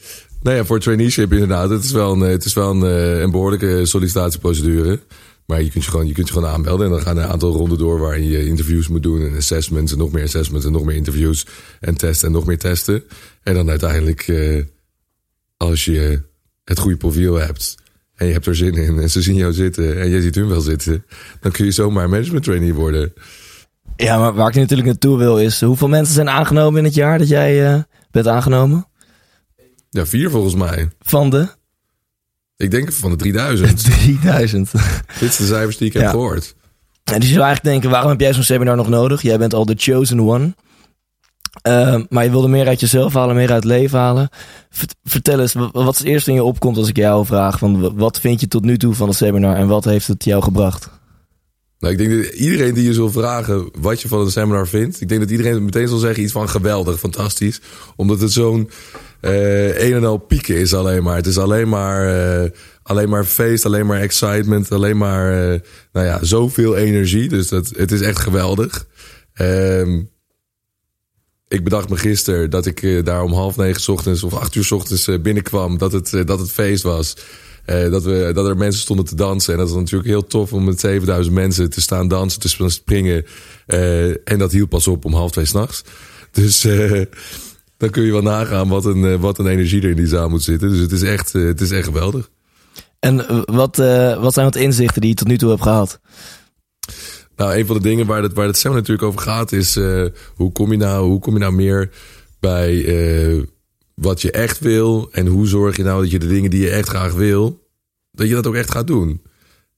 nou 0.43 0.57
ja, 0.57 0.65
voor 0.65 0.81
traineeship 0.81 1.33
inderdaad. 1.33 1.71
Het 1.71 1.85
is 1.85 1.93
wel 1.93 2.13
een, 2.13 2.21
het 2.21 2.45
is 2.45 2.55
wel 2.55 2.71
een, 2.71 2.83
een 3.23 3.31
behoorlijke 3.31 3.87
sollicitatieprocedure. 3.87 5.01
Maar 5.47 5.63
je 5.63 5.71
kunt 5.71 5.85
je, 5.85 5.91
gewoon, 5.91 6.07
je 6.07 6.13
kunt 6.13 6.27
je 6.27 6.33
gewoon 6.33 6.49
aanmelden. 6.49 6.87
En 6.87 6.93
dan 6.93 7.03
gaan 7.03 7.17
er 7.17 7.25
een 7.25 7.31
aantal 7.31 7.53
ronden 7.53 7.79
door 7.79 7.99
waarin 7.99 8.25
je 8.25 8.47
interviews 8.47 8.89
moet 8.89 9.03
doen. 9.03 9.21
En 9.21 9.37
assessments 9.37 9.93
en 9.93 9.99
nog 9.99 10.13
meer 10.13 10.25
assessments 10.25 10.67
en 10.67 10.73
nog 10.73 10.85
meer 10.85 10.97
interviews. 10.97 11.47
En 11.81 11.97
testen 11.97 12.29
en 12.29 12.35
nog 12.35 12.47
meer 12.47 12.59
testen. 12.59 13.03
En 13.43 13.55
dan 13.55 13.71
uiteindelijk, 13.71 14.29
uh, 14.29 14.63
als 15.57 15.85
je 15.85 16.23
het 16.65 16.79
goede 16.79 16.97
profiel 16.97 17.35
hebt. 17.35 17.75
En 18.15 18.27
je 18.27 18.33
hebt 18.33 18.47
er 18.47 18.57
zin 18.57 18.75
in. 18.75 18.99
En 18.99 19.11
ze 19.11 19.23
zien 19.23 19.35
jou 19.35 19.53
zitten. 19.53 20.01
En 20.01 20.11
jij 20.11 20.21
ziet 20.21 20.35
hun 20.35 20.49
wel 20.49 20.61
zitten. 20.61 21.05
Dan 21.41 21.53
kun 21.53 21.65
je 21.65 21.71
zomaar 21.71 22.09
management 22.09 22.45
trainee 22.45 22.75
worden. 22.75 23.13
Ja, 23.97 24.19
maar 24.19 24.35
waar 24.35 24.49
ik 24.49 24.55
natuurlijk 24.55 24.89
naartoe 24.89 25.19
wil 25.19 25.39
is... 25.39 25.61
Hoeveel 25.61 25.89
mensen 25.89 26.15
zijn 26.15 26.31
aangenomen 26.31 26.79
in 26.79 26.85
het 26.85 26.95
jaar 26.95 27.19
dat 27.19 27.29
jij 27.29 27.75
uh, 27.75 27.83
bent 28.11 28.27
aangenomen? 28.27 28.87
Ja, 29.93 30.07
vier 30.07 30.31
volgens 30.31 30.55
mij. 30.55 30.91
Van 31.01 31.31
de? 31.31 31.49
Ik 32.57 32.71
denk 32.71 32.93
van 32.93 33.11
de 33.11 33.17
3000. 33.17 33.85
3000. 33.85 34.71
Dit 35.21 35.29
is 35.29 35.37
de 35.37 35.47
cijfers 35.47 35.77
die 35.77 35.87
ik 35.87 35.93
heb 35.93 36.03
ja. 36.03 36.11
gehoord. 36.11 36.55
En 37.05 37.21
dus 37.21 37.29
je 37.29 37.35
zou 37.35 37.45
eigenlijk 37.45 37.75
denken, 37.75 37.91
waarom 37.91 38.11
heb 38.11 38.21
jij 38.21 38.33
zo'n 38.33 38.43
seminar 38.43 38.77
nog 38.77 38.89
nodig? 38.89 39.23
Jij 39.23 39.39
bent 39.39 39.55
al 39.55 39.67
de 39.67 39.75
chosen 39.77 40.21
one. 40.21 40.55
Uh, 41.69 42.01
maar 42.09 42.25
je 42.25 42.31
wilde 42.31 42.49
meer 42.49 42.67
uit 42.67 42.81
jezelf 42.81 43.15
halen, 43.15 43.37
meer 43.37 43.51
uit 43.51 43.63
het 43.63 43.73
leven 43.73 43.99
halen. 43.99 44.29
Vertel 45.05 45.41
eens, 45.41 45.53
wat 45.73 45.93
is 45.93 45.99
het 45.99 46.09
eerste 46.09 46.31
in 46.31 46.37
je 46.37 46.43
opkomt 46.43 46.77
als 46.77 46.89
ik 46.89 46.97
jou 46.97 47.27
vraag? 47.27 47.59
Van 47.59 47.97
wat 47.97 48.21
vind 48.21 48.41
je 48.41 48.49
tot 48.49 48.65
nu 48.65 48.79
toe 48.79 48.95
van 48.95 49.09
het 49.09 49.17
seminar 49.17 49.57
en 49.57 49.69
wat 49.69 49.85
heeft 49.85 50.07
het 50.07 50.25
jou 50.25 50.43
gebracht? 50.43 50.91
Nou, 51.79 51.93
ik 51.95 51.99
denk 51.99 52.23
dat 52.23 52.33
iedereen 52.33 52.75
die 52.75 52.85
je 52.85 52.95
zal 52.95 53.11
vragen 53.11 53.71
wat 53.79 54.01
je 54.01 54.09
van 54.09 54.21
een 54.21 54.31
seminar 54.31 54.69
vindt, 54.69 55.01
ik 55.01 55.09
denk 55.09 55.21
dat 55.21 55.31
iedereen 55.31 55.65
meteen 55.65 55.89
zal 55.89 55.99
zeggen 55.99 56.23
iets 56.23 56.33
van 56.33 56.49
geweldig, 56.49 56.99
fantastisch. 56.99 57.61
Omdat 57.97 58.21
het 58.21 58.33
zo'n 58.33 58.71
eh 59.23 59.85
een 59.85 59.95
en 59.95 60.05
al 60.05 60.17
pieken 60.19 60.57
is 60.57 60.75
alleen 60.75 61.03
maar. 61.03 61.17
Het 61.17 61.27
is 61.27 61.39
alleen 61.39 61.69
maar, 61.69 62.07
eh, 62.43 62.51
alleen 62.83 63.09
maar 63.09 63.25
feest, 63.25 63.65
alleen 63.67 63.87
maar 63.87 64.01
excitement, 64.01 64.71
alleen 64.73 64.97
maar, 64.97 65.53
eh, 65.53 65.61
nou 65.93 66.07
ja, 66.07 66.25
zoveel 66.25 66.77
energie. 66.77 67.29
Dus 67.29 67.49
dat, 67.49 67.73
het 67.77 67.93
is 67.93 68.01
echt 68.01 68.19
geweldig. 68.19 68.87
Ehm 69.35 70.01
ik 71.49 71.65
bedacht 71.65 71.89
me 71.89 71.97
gisteren 71.97 72.51
dat 72.51 72.67
ik 72.67 73.05
daar 73.05 73.23
om 73.23 73.33
half 73.33 73.57
negen 73.57 73.93
ochtends 73.93 74.23
of 74.23 74.35
acht 74.35 74.55
uur 74.55 74.69
ochtends 74.71 75.09
binnenkwam. 75.23 75.79
Dat 75.79 75.93
het, 75.93 76.11
dat 76.27 76.39
het 76.39 76.51
feest 76.51 76.83
was. 76.83 77.17
Dat, 77.65 78.03
we, 78.03 78.31
dat 78.35 78.47
er 78.47 78.57
mensen 78.57 78.81
stonden 78.81 79.05
te 79.05 79.15
dansen. 79.15 79.53
En 79.53 79.59
dat 79.59 79.69
was 79.69 79.79
natuurlijk 79.79 80.09
heel 80.11 80.27
tof 80.27 80.53
om 80.53 80.65
met 80.65 80.81
7000 80.81 81.35
mensen 81.35 81.71
te 81.71 81.81
staan 81.81 82.09
dansen, 82.09 82.41
te 82.41 82.49
sp- 82.49 82.71
springen. 82.71 83.25
En 84.25 84.39
dat 84.39 84.53
hield 84.53 84.69
pas 84.69 84.87
op 84.87 85.05
om 85.05 85.15
half 85.15 85.31
twee 85.31 85.45
s'nachts. 85.45 85.83
Dus 86.31 86.65
eh, 86.65 87.03
dan 87.83 87.91
kun 87.91 88.03
je 88.03 88.13
wel 88.13 88.23
nagaan 88.23 88.69
wat 88.69 88.85
een, 88.85 89.05
eh, 89.05 89.21
wat 89.21 89.39
een 89.39 89.47
energie 89.47 89.83
er 89.83 89.91
in 89.91 89.97
die 89.97 90.07
zaal 90.07 90.29
moet 90.29 90.43
zitten. 90.43 90.69
Dus 90.69 90.79
het 90.79 90.93
is 90.93 91.03
echt, 91.03 91.35
eh, 91.35 91.45
het 91.45 91.61
is 91.61 91.71
echt 91.71 91.85
geweldig. 91.85 92.31
En 92.99 93.29
eh, 93.29 93.43
wat, 93.45 93.77
wat 94.21 94.35
zijn 94.35 94.47
wat 94.47 94.57
inzichten 94.57 95.01
die 95.01 95.11
je 95.11 95.17
tot 95.17 95.27
nu 95.27 95.39
toe 95.39 95.51
hebt 95.51 95.63
gehad? 95.63 96.01
Nou, 97.37 97.57
een 97.57 97.67
van 97.67 97.77
de 97.77 97.83
dingen 97.83 98.07
waar 98.07 98.23
het, 98.23 98.33
waar 98.33 98.47
het 98.47 98.57
seminar 98.57 98.81
natuurlijk 98.81 99.09
over 99.09 99.21
gaat 99.21 99.53
is... 99.53 99.75
hoe, 100.35 100.53
kom 100.53 100.71
je 100.71 100.77
nou, 100.77 101.07
hoe 101.07 101.21
kom 101.21 101.33
je 101.33 101.39
nou 101.39 101.53
meer 101.53 101.91
bij 102.41 103.47
wat 103.95 104.23
je 104.23 104.31
echt 104.31 104.59
wil... 104.59 105.09
en 105.13 105.27
hoe 105.27 105.47
zorg 105.47 105.77
je 105.77 105.83
nou 105.83 106.03
dat 106.03 106.11
je 106.11 106.19
de 106.19 106.29
dingen 106.29 106.51
die 106.51 106.61
je 106.61 106.71
echt 106.71 106.89
graag 106.89 107.13
wil... 107.13 107.69
dat 108.11 108.29
je 108.29 108.35
dat 108.35 108.47
ook 108.47 108.55
echt 108.55 108.71
gaat 108.71 108.87
doen. 108.87 109.23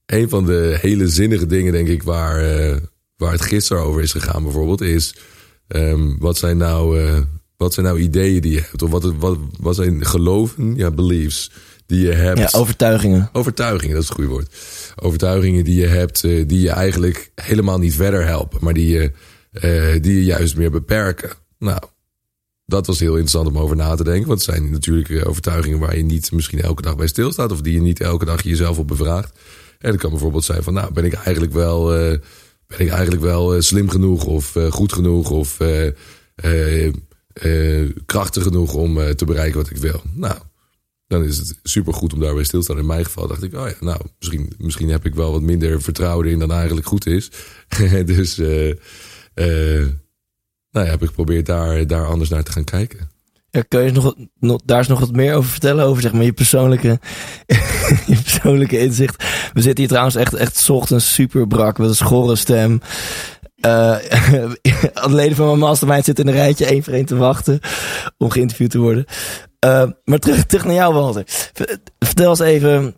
Een 0.07 0.29
van 0.29 0.45
de 0.45 0.79
hele 0.81 1.09
zinnige 1.09 1.47
dingen, 1.47 1.73
denk 1.73 1.89
ik, 1.89 2.03
waar, 2.03 2.41
waar 3.17 3.33
het 3.33 3.43
gisteren 3.43 3.83
over 3.83 4.03
is 4.03 4.13
gegaan 4.13 4.43
bijvoorbeeld... 4.43 4.81
is 4.81 5.17
ehm, 5.69 6.17
wat, 6.19 6.37
zijn 6.37 6.57
nou, 6.57 6.99
wat 7.65 7.75
zijn 7.75 7.87
nou 7.87 7.99
ideeën 7.99 8.41
die 8.41 8.53
je 8.53 8.61
hebt? 8.61 8.83
Of 8.83 8.91
wat, 8.91 9.15
wat, 9.19 9.39
wat 9.61 9.75
zijn 9.75 10.07
geloven, 10.07 10.77
ja, 10.77 10.91
beliefs 10.91 11.51
die 11.87 12.01
je 12.01 12.13
hebt... 12.13 12.39
Ja, 12.39 12.49
overtuigingen. 12.53 13.29
Overtuigingen, 13.33 13.95
dat 13.95 14.03
is 14.03 14.09
het 14.09 14.17
goede 14.17 14.31
woord. 14.31 14.55
Overtuigingen 14.97 15.65
die 15.65 15.81
je 15.81 15.87
hebt, 15.87 16.25
eh, 16.25 16.49
die 16.49 16.61
je 16.61 16.71
eigenlijk 16.71 17.31
helemaal 17.35 17.79
niet 17.79 17.95
verder 17.95 18.27
helpen, 18.27 18.59
maar 18.63 18.75
die 18.75 18.89
je, 18.89 19.13
eh, 19.53 20.03
die 20.03 20.15
je 20.15 20.25
juist 20.25 20.57
meer 20.57 20.71
beperken. 20.71 21.31
Nou, 21.59 21.81
dat 22.67 22.87
was 22.87 22.99
heel 22.99 23.17
interessant 23.17 23.47
om 23.47 23.59
over 23.59 23.77
na 23.77 23.95
te 23.95 24.05
denken. 24.05 24.29
Want 24.29 24.47
het 24.47 24.55
zijn 24.55 24.71
natuurlijk 24.71 25.09
eh, 25.09 25.29
overtuigingen 25.29 25.79
waar 25.79 25.97
je 25.97 26.05
niet 26.05 26.33
misschien 26.33 26.61
elke 26.61 26.83
dag 26.83 26.97
bij 26.97 27.07
stilstaat, 27.07 27.53
of 27.53 27.61
die 27.61 27.75
je 27.75 27.81
niet 27.81 28.01
elke 28.01 28.25
dag 28.25 28.43
jezelf 28.43 28.79
op 28.79 28.89
bevraagt. 28.89 29.39
En 29.79 29.91
dat 29.91 30.01
kan 30.01 30.11
bijvoorbeeld 30.11 30.45
zijn 30.45 30.63
van, 30.63 30.73
nou, 30.73 30.93
ben 30.93 31.05
ik 31.05 31.13
eigenlijk 31.13 31.53
wel, 31.53 31.87
ben 32.67 32.79
ik 32.79 32.89
eigenlijk 32.89 33.23
wel 33.23 33.63
slim 33.63 33.91
genoeg, 33.91 34.25
of 34.25 34.57
goed 34.71 34.93
genoeg, 34.93 35.31
of 35.31 35.59
eh, 37.35 37.91
krachtig 38.07 38.43
genoeg 38.43 38.75
om 38.75 39.01
eh, 39.01 39.11
te 39.11 39.25
bereiken 39.25 39.59
wat 39.59 39.71
ik 39.71 39.77
wil. 39.77 40.03
Nou, 40.13 40.39
dan 41.07 41.25
is 41.25 41.39
het 41.39 41.59
supergoed 41.63 42.13
om 42.13 42.21
daarbij 42.21 42.45
stil 42.45 42.59
te 42.59 42.65
staan. 42.65 42.79
In 42.79 42.87
mijn 42.87 43.05
geval 43.05 43.29
dacht 43.29 43.43
ik, 43.43 43.55
oh 43.55 43.69
ja, 43.69 43.75
nou, 43.81 44.01
misschien, 44.19 44.53
misschien 44.59 44.89
heb 44.89 45.07
ik 45.07 45.15
wel 45.15 45.33
wat 45.33 45.43
minder 45.43 45.83
vertrouwen 45.83 46.27
in 46.27 46.39
dan 46.39 46.53
eigenlijk 46.53 46.87
goed 46.87 47.07
is. 47.07 47.31
dus, 48.07 48.39
eh 48.39 49.87
nou 50.75 50.87
ja, 50.87 50.93
heb 50.93 51.03
ik 51.03 51.09
geprobeerd 51.09 51.47
daar, 51.47 51.87
daar 51.87 52.07
anders 52.07 52.31
naar 52.31 52.43
te 52.43 52.53
gaan 52.53 52.65
kijken. 52.65 53.13
Ja, 53.55 53.63
kun 53.69 53.83
je 53.83 53.91
nog, 53.91 54.15
nog, 54.39 54.61
daar 54.65 54.79
eens 54.79 54.89
nog 54.89 55.01
wat 55.01 55.13
meer 55.13 55.35
over 55.35 55.51
vertellen? 55.51 55.85
Over 55.85 56.03
zeg 56.03 56.13
maar, 56.13 56.25
je, 56.25 56.33
persoonlijke, 56.33 57.01
je 58.07 58.21
persoonlijke 58.23 58.79
inzicht. 58.79 59.25
We 59.53 59.61
zitten 59.61 59.79
hier 59.79 59.89
trouwens 59.89 60.15
echt, 60.15 60.35
echt 60.35 60.71
ochtends 60.71 61.15
super 61.15 61.47
brak 61.47 61.79
met 61.79 61.89
een 61.89 61.95
schorre 61.95 62.37
stem. 62.37 62.81
Eh 63.65 63.97
de 65.09 65.15
leden 65.15 65.37
van 65.37 65.47
mijn 65.47 65.59
mastermind 65.59 66.05
zitten 66.05 66.25
in 66.25 66.31
een 66.31 66.37
rijtje 66.37 66.67
één 66.67 66.83
voor 66.83 66.93
één 66.93 67.05
te 67.05 67.17
wachten 67.17 67.61
om 68.19 68.31
geïnterviewd 68.31 68.71
te 68.71 68.79
worden. 68.79 69.05
Eh, 69.59 69.85
maar 70.05 70.19
terug, 70.19 70.45
terug 70.47 70.65
naar 70.65 70.75
jou, 70.75 70.95
Walter. 70.95 71.25
Vertel 71.99 72.31
eens 72.31 72.41
even 72.41 72.97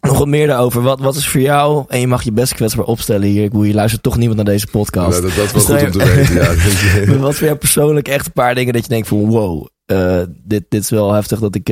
nog 0.00 0.18
wat 0.18 0.26
meer 0.26 0.46
daarover. 0.46 0.82
Wat, 0.82 1.00
wat 1.00 1.16
is 1.16 1.28
voor 1.28 1.40
jou, 1.40 1.84
en 1.88 2.00
je 2.00 2.06
mag 2.06 2.22
je 2.22 2.32
best 2.32 2.54
kwetsbaar 2.54 2.84
opstellen 2.84 3.28
hier. 3.28 3.44
Ik 3.44 3.50
bedoel, 3.50 3.64
je 3.64 3.74
luistert 3.74 4.02
toch 4.02 4.16
niemand 4.16 4.36
naar 4.36 4.54
deze 4.54 4.66
podcast. 4.66 5.20
Nou, 5.20 5.22
dat, 5.22 5.34
dat 5.34 5.62
is 5.62 5.66
wel 5.66 5.78
goed 5.78 5.86
om 5.86 6.00
te 6.00 6.14
weten. 6.14 6.34
Ja. 6.34 7.06
Maar 7.10 7.18
wat 7.18 7.34
voor 7.34 7.46
jou 7.46 7.58
persoonlijk 7.58 8.08
echt 8.08 8.26
een 8.26 8.32
paar 8.32 8.54
dingen 8.54 8.72
dat 8.72 8.82
je 8.82 8.88
denkt 8.88 9.08
van 9.08 9.26
wow, 9.26 9.66
eh, 9.84 10.22
dit, 10.44 10.64
dit 10.68 10.82
is 10.82 10.90
wel 10.90 11.12
heftig 11.12 11.38
dat 11.38 11.54
ik, 11.54 11.66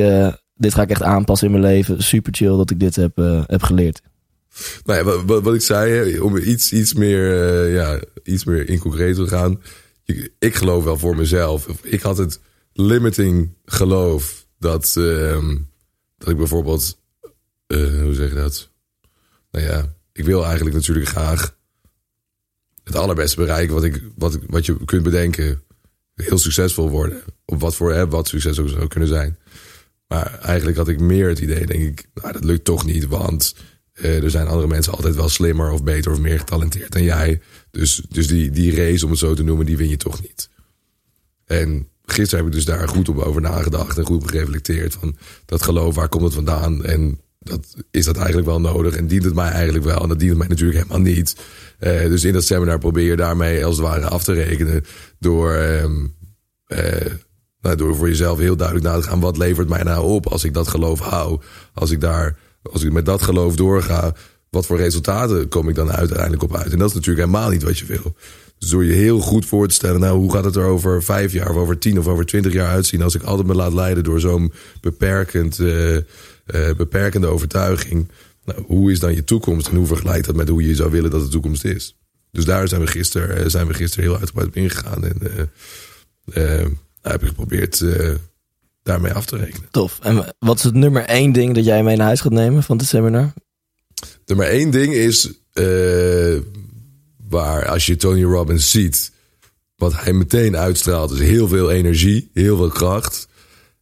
dit 0.55 0.73
ga 0.73 0.81
ik 0.81 0.89
echt 0.89 1.03
aanpassen 1.03 1.47
in 1.47 1.59
mijn 1.59 1.73
leven. 1.73 2.03
Super 2.03 2.33
chill 2.33 2.57
dat 2.57 2.69
ik 2.69 2.79
dit 2.79 2.95
heb, 2.95 3.15
heb 3.47 3.63
geleerd. 3.63 4.01
Nou 4.83 4.99
ja, 4.99 5.25
wat, 5.41 5.53
ik 5.53 5.61
zei, 5.61 6.19
om 6.19 6.37
iets, 6.37 6.71
iets, 6.71 6.93
meer, 6.93 7.43
eh, 7.43 7.73
ja, 7.73 7.99
iets 8.23 8.43
meer 8.43 8.69
in 8.69 8.79
concreet 8.79 9.15
te 9.15 9.27
gaan. 9.27 9.61
Ik, 10.39 10.55
geloof 10.55 10.83
wel 10.83 10.97
voor 10.97 11.15
mezelf. 11.15 11.67
Ik 11.81 12.01
had 12.01 12.17
het 12.17 12.39
limiting 12.73 13.53
geloof 13.65 14.45
dat, 14.59 14.95
ehm, 14.97 15.57
dat 16.17 16.29
ik 16.29 16.37
bijvoorbeeld, 16.37 16.99
eh, 17.67 18.01
hoe 18.01 18.13
zeg 18.13 18.29
je 18.29 18.35
dat? 18.35 18.69
Nou 19.51 19.65
ja, 19.65 19.95
ik 20.11 20.25
wil 20.25 20.45
eigenlijk 20.45 20.75
natuurlijk 20.75 21.07
graag 21.07 21.57
het 22.83 22.95
allerbeste 22.95 23.35
bereiken 23.35 23.73
wat, 23.73 23.83
ik, 23.83 24.03
wat, 24.15 24.39
wat 24.47 24.65
je 24.65 24.85
kunt 24.85 25.03
bedenken. 25.03 25.63
Heel 26.15 26.37
succesvol 26.37 26.89
worden. 26.89 27.23
Op 27.45 27.59
wat 27.59 27.75
voor 27.75 28.07
wat 28.09 28.27
succes 28.27 28.59
ook 28.59 28.69
zou 28.69 28.87
kunnen 28.87 29.09
zijn. 29.09 29.37
Maar 30.07 30.39
eigenlijk 30.39 30.77
had 30.77 30.87
ik 30.87 30.99
meer 30.99 31.29
het 31.29 31.39
idee, 31.39 31.65
denk 31.65 31.83
ik, 31.83 32.07
nou, 32.13 32.33
dat 32.33 32.43
lukt 32.43 32.65
toch 32.65 32.85
niet, 32.85 33.07
want 33.07 33.55
eh, 33.95 34.23
er 34.23 34.29
zijn 34.29 34.47
andere 34.47 34.67
mensen 34.67 34.93
altijd 34.93 35.15
wel 35.15 35.29
slimmer 35.29 35.71
of 35.71 35.83
beter 35.83 36.11
of 36.11 36.19
meer 36.19 36.39
getalenteerd 36.39 36.91
dan 36.91 37.03
jij. 37.03 37.41
Dus, 37.71 38.01
dus 38.09 38.27
die, 38.27 38.49
die 38.51 38.75
race, 38.75 39.05
om 39.05 39.11
het 39.11 39.19
zo 39.19 39.33
te 39.33 39.43
noemen, 39.43 39.65
die 39.65 39.77
win 39.77 39.89
je 39.89 39.97
toch 39.97 40.21
niet. 40.21 40.49
En 41.45 41.87
gisteren 42.05 42.45
heb 42.45 42.53
ik 42.53 42.59
dus 42.59 42.65
daar 42.65 42.87
goed 42.87 43.09
op 43.09 43.17
over 43.17 43.41
nagedacht 43.41 43.97
en 43.97 44.05
goed 44.05 44.29
gereflecteerd. 44.29 44.93
Van 44.93 45.17
dat 45.45 45.63
geloof, 45.63 45.95
waar 45.95 46.09
komt 46.09 46.23
het 46.23 46.33
vandaan? 46.33 46.85
En 46.85 47.19
dat, 47.39 47.75
is 47.91 48.05
dat 48.05 48.17
eigenlijk 48.17 48.47
wel 48.47 48.61
nodig? 48.61 48.95
En 48.95 49.07
dient 49.07 49.23
het 49.23 49.33
mij 49.33 49.49
eigenlijk 49.49 49.85
wel? 49.85 50.01
En 50.01 50.09
dat 50.09 50.19
dient 50.19 50.29
het 50.29 50.39
mij 50.39 50.47
natuurlijk 50.47 50.77
helemaal 50.77 51.13
niet. 51.13 51.35
Eh, 51.79 51.99
dus 51.99 52.23
in 52.23 52.33
dat 52.33 52.43
seminar 52.43 52.79
probeer 52.79 53.05
je 53.05 53.15
daarmee 53.15 53.65
als 53.65 53.77
het 53.77 53.85
ware 53.85 54.07
af 54.07 54.23
te 54.23 54.33
rekenen. 54.33 54.85
Door, 55.19 55.53
ehm, 55.53 56.05
eh, 56.65 57.11
nou, 57.61 57.75
door 57.75 57.95
voor 57.95 58.07
jezelf 58.07 58.39
heel 58.39 58.55
duidelijk 58.55 58.87
na 58.87 58.99
te 58.99 59.07
gaan. 59.07 59.19
Wat 59.19 59.37
levert 59.37 59.69
mij 59.69 59.83
nou 59.83 60.05
op 60.05 60.27
als 60.27 60.43
ik 60.43 60.53
dat 60.53 60.67
geloof 60.67 60.99
hou? 60.99 61.41
Als 61.73 61.91
ik, 61.91 62.01
daar, 62.01 62.37
als 62.71 62.83
ik 62.83 62.91
met 62.91 63.05
dat 63.05 63.21
geloof 63.21 63.55
doorga. 63.55 64.15
Wat 64.49 64.65
voor 64.65 64.77
resultaten 64.77 65.47
kom 65.47 65.69
ik 65.69 65.75
dan 65.75 65.91
uiteindelijk 65.91 66.43
op 66.43 66.55
uit? 66.55 66.71
En 66.71 66.79
dat 66.79 66.89
is 66.89 66.95
natuurlijk 66.95 67.27
helemaal 67.27 67.49
niet 67.49 67.63
wat 67.63 67.77
je 67.77 67.85
wil. 67.85 68.15
Dus 68.57 68.69
door 68.69 68.85
je 68.85 68.93
heel 68.93 69.19
goed 69.19 69.45
voor 69.45 69.67
te 69.67 69.73
stellen, 69.73 69.99
nou, 69.99 70.17
hoe 70.17 70.31
gaat 70.31 70.43
het 70.43 70.55
er 70.55 70.65
over 70.65 71.03
vijf 71.03 71.33
jaar 71.33 71.49
of 71.49 71.55
over 71.55 71.77
tien 71.77 71.99
of 71.99 72.07
over 72.07 72.25
twintig 72.25 72.53
jaar 72.53 72.69
uitzien 72.69 73.01
als 73.01 73.15
ik 73.15 73.23
altijd 73.23 73.47
me 73.47 73.55
laat 73.55 73.73
leiden 73.73 74.03
door 74.03 74.19
zo'n 74.19 74.53
beperkend, 74.81 75.59
eh, 75.59 75.95
eh, 75.95 76.03
beperkende 76.77 77.27
overtuiging. 77.27 78.09
Nou, 78.45 78.63
hoe 78.67 78.91
is 78.91 78.99
dan 78.99 79.15
je 79.15 79.23
toekomst 79.23 79.67
en 79.67 79.75
hoe 79.75 79.85
vergelijkt 79.85 80.25
dat 80.25 80.35
met 80.35 80.49
hoe 80.49 80.67
je 80.67 80.75
zou 80.75 80.91
willen 80.91 81.11
dat 81.11 81.21
de 81.21 81.27
toekomst 81.27 81.65
is? 81.65 81.95
Dus 82.31 82.45
daar 82.45 82.67
zijn 82.67 82.81
we 82.81 82.87
gisteren, 82.87 83.37
eh, 83.37 83.43
zijn 83.47 83.67
we 83.67 83.73
gisteren 83.73 84.05
heel 84.05 84.17
uitgebreid 84.17 84.47
op 84.47 84.55
ingegaan 84.55 85.05
en 85.05 85.17
eh, 86.33 86.65
heb 87.01 87.21
ik 87.21 87.27
geprobeerd 87.27 87.83
daarmee 88.85 89.13
af 89.13 89.25
te 89.25 89.37
rekenen. 89.37 89.67
Tof. 89.71 89.99
En 90.01 90.35
wat 90.39 90.57
is 90.57 90.63
het 90.63 90.73
nummer 90.73 91.05
één 91.05 91.31
ding 91.31 91.55
dat 91.55 91.65
jij 91.65 91.83
mee 91.83 91.95
naar 91.95 92.05
huis 92.05 92.21
gaat 92.21 92.31
nemen 92.31 92.63
van 92.63 92.77
het 92.77 92.87
seminar? 92.87 93.33
Nummer 94.25 94.47
één 94.47 94.71
ding 94.71 94.93
is 94.93 95.31
eh, 95.53 96.37
waar 97.27 97.67
als 97.67 97.85
je 97.85 97.95
Tony 97.95 98.23
Robbins 98.23 98.71
ziet, 98.71 99.11
wat 99.75 99.93
hij 100.01 100.13
meteen 100.13 100.57
uitstraalt, 100.57 101.11
is 101.11 101.19
heel 101.19 101.47
veel 101.47 101.71
energie, 101.71 102.29
heel 102.33 102.57
veel 102.57 102.69
kracht. 102.69 103.27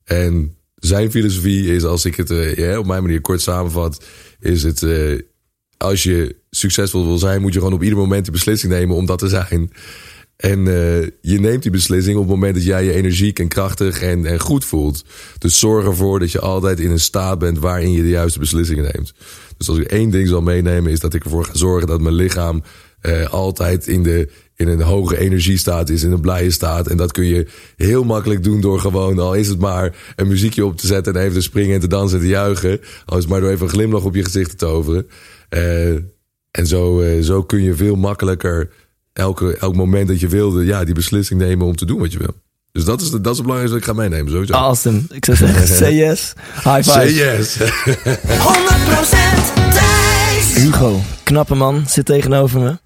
En 0.04 0.56
zijn 0.76 1.12
filosofie 1.12 1.76
is, 1.76 1.84
als 1.84 2.06
ik 2.06 2.16
het 2.16 2.32
eh, 2.32 2.78
op 2.78 2.86
mijn 2.86 3.02
manier 3.02 3.22
kort 3.22 3.42
samenvat, 3.42 4.04
is 4.40 4.64
het 4.64 4.84
eh, 4.84 5.20
als 5.78 6.04
je 6.04 6.36
succesvol 6.50 7.06
wil 7.06 7.18
zijn, 7.18 7.42
moet 7.42 7.54
je 7.54 7.60
gewoon 7.60 7.74
op 7.74 7.84
ieder 7.84 7.98
moment 7.98 8.26
de 8.26 8.32
beslissing 8.32 8.72
nemen 8.72 8.96
om 8.96 9.06
dat 9.06 9.20
te 9.20 9.28
zijn. 9.28 9.72
En 10.44 10.68
eh, 10.68 11.02
je 11.22 11.40
neemt 11.40 11.62
die 11.62 11.72
beslissing 11.72 12.16
op 12.16 12.22
het 12.22 12.32
moment 12.32 12.56
dat 12.56 12.64
jij 12.64 12.84
je 12.84 12.94
energiek 12.94 13.40
en 13.40 13.48
krachtig 13.48 14.02
en, 14.02 14.26
en 14.26 14.40
goed 14.40 14.66
voelt. 14.66 15.04
Dus 15.38 15.60
zorg 15.60 15.86
ervoor 15.86 16.20
dat 16.20 16.32
je 16.32 16.40
altijd 16.40 16.80
in 16.80 16.92
een 16.92 17.00
staat 17.00 17.40
bent 17.40 17.60
waarin 17.60 17.92
je 17.92 18.02
de 18.02 18.10
juiste 18.10 18.40
beslissingen 18.40 18.84
neemt. 18.84 19.14
Dus 19.58 19.70
als 19.70 19.78
ik 19.78 19.88
één 19.88 20.10
ding 20.10 20.28
zal 20.28 20.42
meenemen, 20.42 20.92
is 20.92 21.00
dat 21.00 21.14
ik 21.14 21.24
ervoor 21.24 21.46
ga 21.46 21.56
zorgen 21.56 21.88
dat 21.88 22.02
mijn 22.02 22.16
lichaam 22.16 22.64
eh, 23.00 23.34
altijd 23.34 23.88
in, 23.88 24.04
de, 24.04 24.30
in 24.56 24.68
een 24.68 24.82
hoge 24.82 25.18
energiestaat 25.18 25.90
is, 25.90 26.04
in 26.04 26.12
een 26.12 26.22
blije 26.22 26.52
staat. 26.52 26.88
En 26.88 26.98
dat 26.98 27.12
kun 27.12 27.26
je 27.26 27.48
heel 27.76 28.04
makkelijk 28.04 28.44
doen 28.44 28.62
door 28.62 28.80
gewoon, 28.80 29.20
al 29.20 29.34
is 29.34 29.48
het 29.48 29.60
maar 29.60 30.14
een 30.16 30.28
muziekje 30.28 30.66
op 30.66 30.78
te 30.78 30.88
zetten 30.88 31.14
en 31.14 31.22
even 31.22 31.34
te 31.34 31.42
springen 31.42 31.76
en 31.76 31.82
te 31.82 31.88
dansen 31.88 32.18
en 32.18 32.24
te 32.24 32.30
juichen. 32.30 32.80
Al 33.06 33.18
is 33.18 33.24
het 33.24 33.32
maar 33.32 33.42
door 33.42 33.50
even 33.50 33.66
een 33.66 33.72
glimlach 33.72 34.04
op 34.04 34.16
je 34.16 34.24
gezicht 34.24 34.50
te 34.50 34.56
toveren. 34.56 35.08
Eh, 35.50 35.94
en 36.52 36.68
zo, 36.68 37.04
zo 37.22 37.44
kun 37.44 37.62
je 37.62 37.74
veel 37.74 37.96
makkelijker 37.96 38.70
elke, 39.14 39.58
elk 39.58 39.76
moment 39.76 40.08
dat 40.08 40.20
je 40.20 40.28
wilde, 40.28 40.66
ja, 40.66 40.84
die 40.84 40.94
beslissing 40.94 41.40
nemen 41.40 41.68
om 41.68 41.76
te 41.76 41.86
doen 41.86 42.00
wat 42.00 42.12
je 42.12 42.18
wil. 42.18 42.42
Dus 42.72 42.86
dat 42.86 43.02
is, 43.02 43.10
de, 43.10 43.22
dat 43.22 43.32
is 43.32 43.38
het 43.38 43.48
belangrijkste 43.48 43.80
dat 43.80 43.88
ik 43.88 43.96
ga 43.96 44.02
meenemen, 44.10 44.32
sowieso. 44.32 44.54
Awesome. 44.54 45.02
Ik 45.10 45.26
zou 45.26 45.38
zeggen, 45.38 45.68
say 45.78 45.94
yes. 45.94 46.34
High 46.54 46.76
five. 46.76 46.92
Say 46.92 47.12
yes. 47.14 47.58
100% 47.58 47.62
Thijs. 49.74 50.56
Hugo, 50.56 51.02
knappe 51.24 51.56
man, 51.56 51.84
zit 51.88 52.06
tegenover 52.06 52.60
me. 52.60 52.78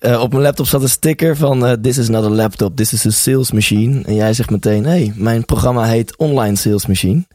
Uh, 0.00 0.20
op 0.20 0.30
mijn 0.30 0.42
laptop 0.42 0.66
staat 0.66 0.82
een 0.82 0.88
sticker 0.88 1.36
van 1.36 1.66
uh, 1.66 1.72
This 1.72 1.98
is 1.98 2.08
not 2.08 2.24
a 2.24 2.28
laptop, 2.28 2.76
this 2.76 2.92
is 2.92 3.06
a 3.06 3.10
sales 3.10 3.52
machine. 3.52 4.02
En 4.04 4.14
jij 4.14 4.32
zegt 4.32 4.50
meteen, 4.50 4.84
hey, 4.84 5.12
mijn 5.16 5.44
programma 5.44 5.84
heet 5.84 6.16
Online 6.16 6.56
Sales 6.56 6.86
Machine. 6.86 7.26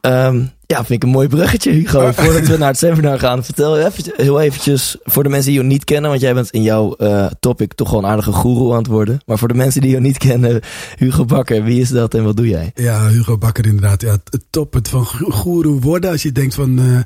Um, 0.00 0.50
ja, 0.66 0.76
vind 0.76 0.90
ik 0.90 1.02
een 1.02 1.08
mooi 1.08 1.28
bruggetje, 1.28 1.70
Hugo. 1.70 2.12
Voordat 2.12 2.46
we 2.46 2.56
naar 2.56 2.68
het 2.68 2.78
seminar 2.78 3.18
gaan, 3.18 3.44
vertel 3.44 3.78
even, 3.78 4.12
heel 4.16 4.40
eventjes 4.40 4.96
voor 5.02 5.22
de 5.22 5.28
mensen 5.28 5.52
die 5.52 5.60
je 5.60 5.66
niet 5.66 5.84
kennen, 5.84 6.10
want 6.10 6.22
jij 6.22 6.34
bent 6.34 6.50
in 6.50 6.62
jouw 6.62 6.94
uh, 6.98 7.26
topic 7.40 7.74
toch 7.74 7.88
gewoon 7.88 8.04
een 8.04 8.10
aardige 8.10 8.32
guru 8.32 8.70
aan 8.70 8.78
het 8.78 8.86
worden. 8.86 9.20
Maar 9.26 9.38
voor 9.38 9.48
de 9.48 9.54
mensen 9.54 9.80
die 9.80 9.90
je 9.90 10.00
niet 10.00 10.18
kennen, 10.18 10.60
Hugo 10.96 11.24
Bakker, 11.24 11.64
wie 11.64 11.80
is 11.80 11.88
dat 11.88 12.14
en 12.14 12.24
wat 12.24 12.36
doe 12.36 12.48
jij? 12.48 12.70
Ja, 12.74 13.08
Hugo 13.08 13.38
Bakker 13.38 13.66
inderdaad. 13.66 14.00
Ja, 14.00 14.10
het 14.10 14.44
top 14.50 14.78
van 14.82 15.06
guru 15.06 15.68
worden. 15.68 16.10
Als 16.10 16.22
je 16.22 16.32
denkt 16.32 16.54
van, 16.54 16.80
uh, 16.80 16.98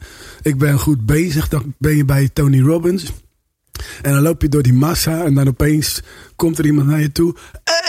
ik 0.42 0.58
ben 0.58 0.78
goed 0.78 1.06
bezig, 1.06 1.48
dan 1.48 1.74
ben 1.78 1.96
je 1.96 2.04
bij 2.04 2.30
Tony 2.32 2.60
Robbins. 2.60 3.12
En 4.02 4.12
dan 4.12 4.22
loop 4.22 4.42
je 4.42 4.48
door 4.48 4.62
die 4.62 4.74
massa 4.74 5.24
en 5.24 5.34
dan 5.34 5.48
opeens 5.48 6.02
komt 6.36 6.58
er 6.58 6.66
iemand 6.66 6.86
naar 6.86 7.00
je 7.00 7.12
toe. 7.12 7.34
Hey, 7.64 7.84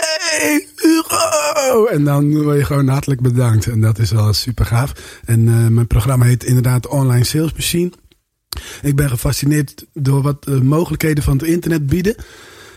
En 1.90 2.04
dan 2.04 2.42
word 2.42 2.58
je 2.58 2.64
gewoon 2.64 2.88
hartelijk 2.88 3.20
bedankt. 3.20 3.66
En 3.66 3.80
dat 3.80 3.98
is 3.98 4.10
wel 4.10 4.32
super 4.32 4.64
gaaf. 4.64 4.92
En 5.24 5.40
uh, 5.40 5.66
mijn 5.66 5.86
programma 5.86 6.24
heet 6.24 6.44
inderdaad 6.44 6.86
Online 6.86 7.24
Sales 7.24 7.52
Machine. 7.52 7.92
Ik 8.82 8.96
ben 8.96 9.08
gefascineerd 9.08 9.86
door 9.92 10.22
wat 10.22 10.44
de 10.44 10.62
mogelijkheden 10.62 11.24
van 11.24 11.36
het 11.36 11.46
internet 11.46 11.86
bieden. 11.86 12.14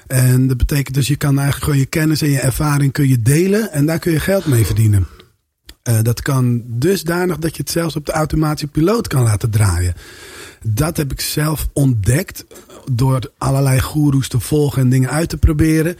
En 0.08 0.48
dat 0.48 0.58
betekent 0.58 0.96
dus 0.96 1.08
je 1.08 1.16
kan 1.16 1.38
eigenlijk 1.38 1.64
gewoon 1.64 1.80
je 1.80 1.86
kennis 1.86 2.22
en 2.22 2.30
je 2.30 2.40
ervaring 2.40 2.92
kun 2.92 3.08
je 3.08 3.22
delen. 3.22 3.72
En 3.72 3.86
daar 3.86 4.00
kun 4.00 4.12
je 4.12 4.20
geld 4.20 4.46
mee 4.46 4.66
verdienen. 4.66 5.08
Uh, 5.84 6.00
dat 6.02 6.22
kan 6.22 6.64
dusdanig 6.66 7.38
dat 7.38 7.56
je 7.56 7.62
het 7.62 7.72
zelfs 7.72 7.96
op 7.96 8.06
de 8.06 8.12
automatische 8.12 8.68
piloot 8.68 9.08
kan 9.08 9.24
laten 9.24 9.50
draaien. 9.50 9.94
Dat 10.64 10.98
heb 10.98 11.12
ik 11.12 11.22
zelf 11.22 11.68
ontdekt 11.74 12.46
door 12.92 13.32
allerlei 13.38 13.80
goeroes 13.82 14.28
te 14.28 14.40
volgen 14.40 14.82
en 14.82 14.90
dingen 14.90 15.10
uit 15.10 15.30
te 15.30 15.38
proberen. 15.38 15.98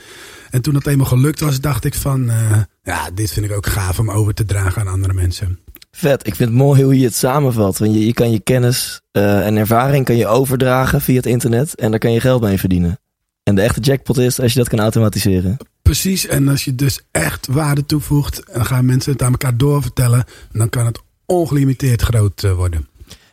En 0.50 0.62
toen 0.62 0.74
dat 0.74 0.88
eenmaal 0.88 1.06
gelukt 1.06 1.40
was, 1.40 1.60
dacht 1.60 1.86
ik 1.86 1.94
van, 1.94 2.24
uh, 2.24 2.58
ja, 2.84 3.10
dit 3.14 3.32
vind 3.32 3.46
ik 3.46 3.52
ook 3.52 3.66
gaaf 3.66 4.00
om 4.00 4.12
over 4.12 4.34
te 4.34 4.46
dragen 4.46 4.82
aan 4.82 4.88
andere 4.88 5.14
mensen. 5.14 5.60
Vet, 5.92 6.28
ik 6.28 6.36
vind 6.36 6.50
het 6.50 6.58
mooi 6.58 6.84
hoe 6.84 7.00
je 7.00 7.06
het 7.06 7.16
samenvat. 7.16 7.78
Want 7.78 7.94
je, 7.94 8.06
je 8.06 8.14
kan 8.14 8.32
je 8.32 8.40
kennis 8.40 9.02
uh, 9.12 9.46
en 9.46 9.58
ervaring 9.58 10.06
kan 10.06 10.16
je 10.16 10.28
overdragen 10.28 11.02
via 11.02 11.16
het 11.16 11.26
internet 11.26 11.76
en 11.76 11.90
daar 11.90 12.00
kan 12.00 12.12
je 12.12 12.20
geld 12.20 12.42
mee 12.42 12.60
verdienen. 12.60 13.00
En 13.44 13.56
de 13.56 13.62
echte 13.62 13.80
jackpot 13.80 14.18
is 14.18 14.40
als 14.40 14.54
je 14.54 14.60
dat 14.60 14.70
kan 14.70 14.80
automatiseren. 14.80 15.58
Precies, 15.82 16.28
en 16.28 16.48
als 16.48 16.66
je 16.66 16.76
dus 16.76 17.02
echt 17.12 17.48
waarde 17.48 17.86
toevoegt 17.86 18.44
en 18.44 18.66
gaan 18.66 18.86
mensen 18.86 19.12
het 19.12 19.22
aan 19.22 19.32
elkaar 19.32 19.58
doorvertellen, 19.58 20.26
dan 20.52 20.70
kan 20.70 20.86
het 20.86 21.02
ongelimiteerd 21.26 22.02
groot 22.02 22.44
uh, 22.44 22.54
worden. 22.54 22.88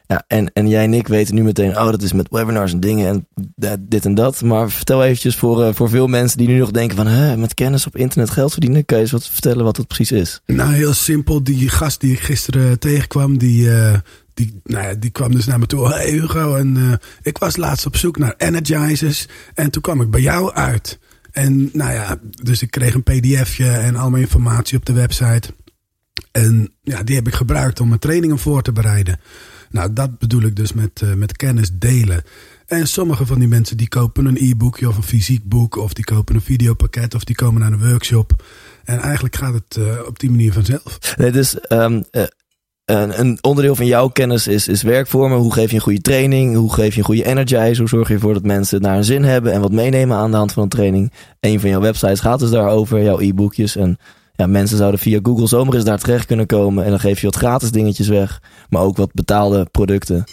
Ja, 0.06 0.24
en, 0.26 0.52
en 0.52 0.68
jij 0.68 0.84
en 0.84 0.94
ik 0.94 1.08
weten 1.08 1.34
nu 1.34 1.42
meteen, 1.42 1.78
oh, 1.78 1.90
dat 1.90 2.02
is 2.02 2.12
met 2.12 2.26
webinars 2.30 2.72
en 2.72 2.80
dingen 2.80 3.08
en 3.08 3.26
dit 3.80 4.04
en 4.04 4.14
dat. 4.14 4.42
Maar 4.42 4.70
vertel 4.70 5.04
eventjes 5.04 5.36
voor, 5.36 5.60
uh, 5.60 5.74
voor 5.74 5.88
veel 5.88 6.06
mensen 6.06 6.38
die 6.38 6.48
nu 6.48 6.58
nog 6.58 6.70
denken 6.70 6.96
van, 6.96 7.40
met 7.40 7.54
kennis 7.54 7.86
op 7.86 7.96
internet 7.96 8.30
geld 8.30 8.52
verdienen. 8.52 8.84
Kan 8.84 8.96
je 8.96 9.02
eens 9.02 9.12
wat 9.12 9.28
vertellen 9.28 9.64
wat 9.64 9.76
dat 9.76 9.86
precies 9.86 10.12
is? 10.12 10.40
Nou, 10.46 10.72
heel 10.72 10.94
simpel. 10.94 11.42
Die 11.44 11.68
gast 11.68 12.00
die 12.00 12.12
ik 12.12 12.20
gisteren 12.20 12.78
tegenkwam, 12.78 13.38
die, 13.38 13.66
uh, 13.66 13.94
die, 14.34 14.60
nou 14.64 14.84
ja, 14.86 14.94
die 14.94 15.10
kwam 15.10 15.34
dus 15.34 15.46
naar 15.46 15.58
me 15.58 15.66
toe. 15.66 15.88
Hey 15.88 16.10
Hugo, 16.10 16.54
en 16.54 17.00
ik 17.22 17.38
was 17.38 17.56
laatst 17.56 17.86
op 17.86 17.96
zoek 17.96 18.18
naar 18.18 18.34
energizers. 18.36 19.28
En 19.54 19.70
toen 19.70 19.82
kwam 19.82 20.00
ik 20.00 20.10
bij 20.10 20.20
jou 20.20 20.52
uit. 20.52 20.98
En 21.36 21.70
nou 21.72 21.92
ja, 21.92 22.16
dus 22.42 22.62
ik 22.62 22.70
kreeg 22.70 22.94
een 22.94 23.02
pdfje 23.02 23.68
en 23.68 23.96
allemaal 23.96 24.20
informatie 24.20 24.78
op 24.78 24.84
de 24.84 24.92
website. 24.92 25.54
En 26.32 26.74
ja, 26.82 27.02
die 27.02 27.14
heb 27.14 27.26
ik 27.26 27.34
gebruikt 27.34 27.80
om 27.80 27.88
mijn 27.88 28.00
trainingen 28.00 28.38
voor 28.38 28.62
te 28.62 28.72
bereiden. 28.72 29.20
Nou, 29.70 29.92
dat 29.92 30.18
bedoel 30.18 30.42
ik 30.42 30.56
dus 30.56 30.72
met, 30.72 31.00
uh, 31.04 31.14
met 31.14 31.36
kennis 31.36 31.70
delen. 31.72 32.22
En 32.66 32.86
sommige 32.86 33.26
van 33.26 33.38
die 33.38 33.48
mensen 33.48 33.76
die 33.76 33.88
kopen 33.88 34.26
een 34.26 34.36
e-boekje 34.40 34.88
of 34.88 34.96
een 34.96 35.02
fysiek 35.02 35.44
boek. 35.44 35.76
Of 35.76 35.92
die 35.92 36.04
kopen 36.04 36.34
een 36.34 36.40
videopakket 36.40 37.14
of 37.14 37.24
die 37.24 37.34
komen 37.34 37.60
naar 37.60 37.72
een 37.72 37.88
workshop. 37.88 38.44
En 38.84 38.98
eigenlijk 38.98 39.36
gaat 39.36 39.54
het 39.54 39.76
uh, 39.78 39.86
op 40.06 40.18
die 40.18 40.30
manier 40.30 40.52
vanzelf. 40.52 40.98
Nee, 41.16 41.30
dus 41.30 41.56
um, 41.68 42.04
uh, 42.12 42.22
een, 42.86 43.38
onderdeel 43.40 43.74
van 43.74 43.86
jouw 43.86 44.08
kennis 44.08 44.46
is, 44.46 44.68
is 44.68 44.82
werkvormen. 44.82 45.38
Hoe 45.38 45.52
geef 45.52 45.70
je 45.70 45.76
een 45.76 45.82
goede 45.82 46.00
training? 46.00 46.56
Hoe 46.56 46.72
geef 46.72 46.92
je 46.92 46.98
een 46.98 47.04
goede 47.04 47.24
energize? 47.24 47.80
Hoe 47.80 47.88
zorg 47.88 48.08
je 48.08 48.14
ervoor 48.14 48.34
dat 48.34 48.42
mensen 48.42 48.80
naar 48.80 48.96
een 48.96 49.04
zin 49.04 49.24
hebben 49.24 49.52
en 49.52 49.60
wat 49.60 49.72
meenemen 49.72 50.16
aan 50.16 50.30
de 50.30 50.36
hand 50.36 50.52
van 50.52 50.62
een 50.62 50.68
training? 50.68 51.12
Een 51.40 51.60
van 51.60 51.70
jouw 51.70 51.80
websites 51.80 52.20
gaat 52.20 52.38
dus 52.38 52.50
daarover, 52.50 53.02
jouw 53.02 53.20
e-boekjes. 53.20 53.76
En 53.76 53.98
ja, 54.36 54.46
mensen 54.46 54.76
zouden 54.76 55.00
via 55.00 55.18
Google 55.22 55.46
zomaar 55.46 55.74
eens 55.74 55.84
daar 55.84 55.98
terecht 55.98 56.26
kunnen 56.26 56.46
komen. 56.46 56.84
En 56.84 56.90
dan 56.90 57.00
geef 57.00 57.20
je 57.20 57.26
wat 57.26 57.36
gratis 57.36 57.70
dingetjes 57.70 58.08
weg. 58.08 58.42
Maar 58.68 58.82
ook 58.82 58.96
wat 58.96 59.12
betaalde 59.12 59.66
producten. 59.70 60.24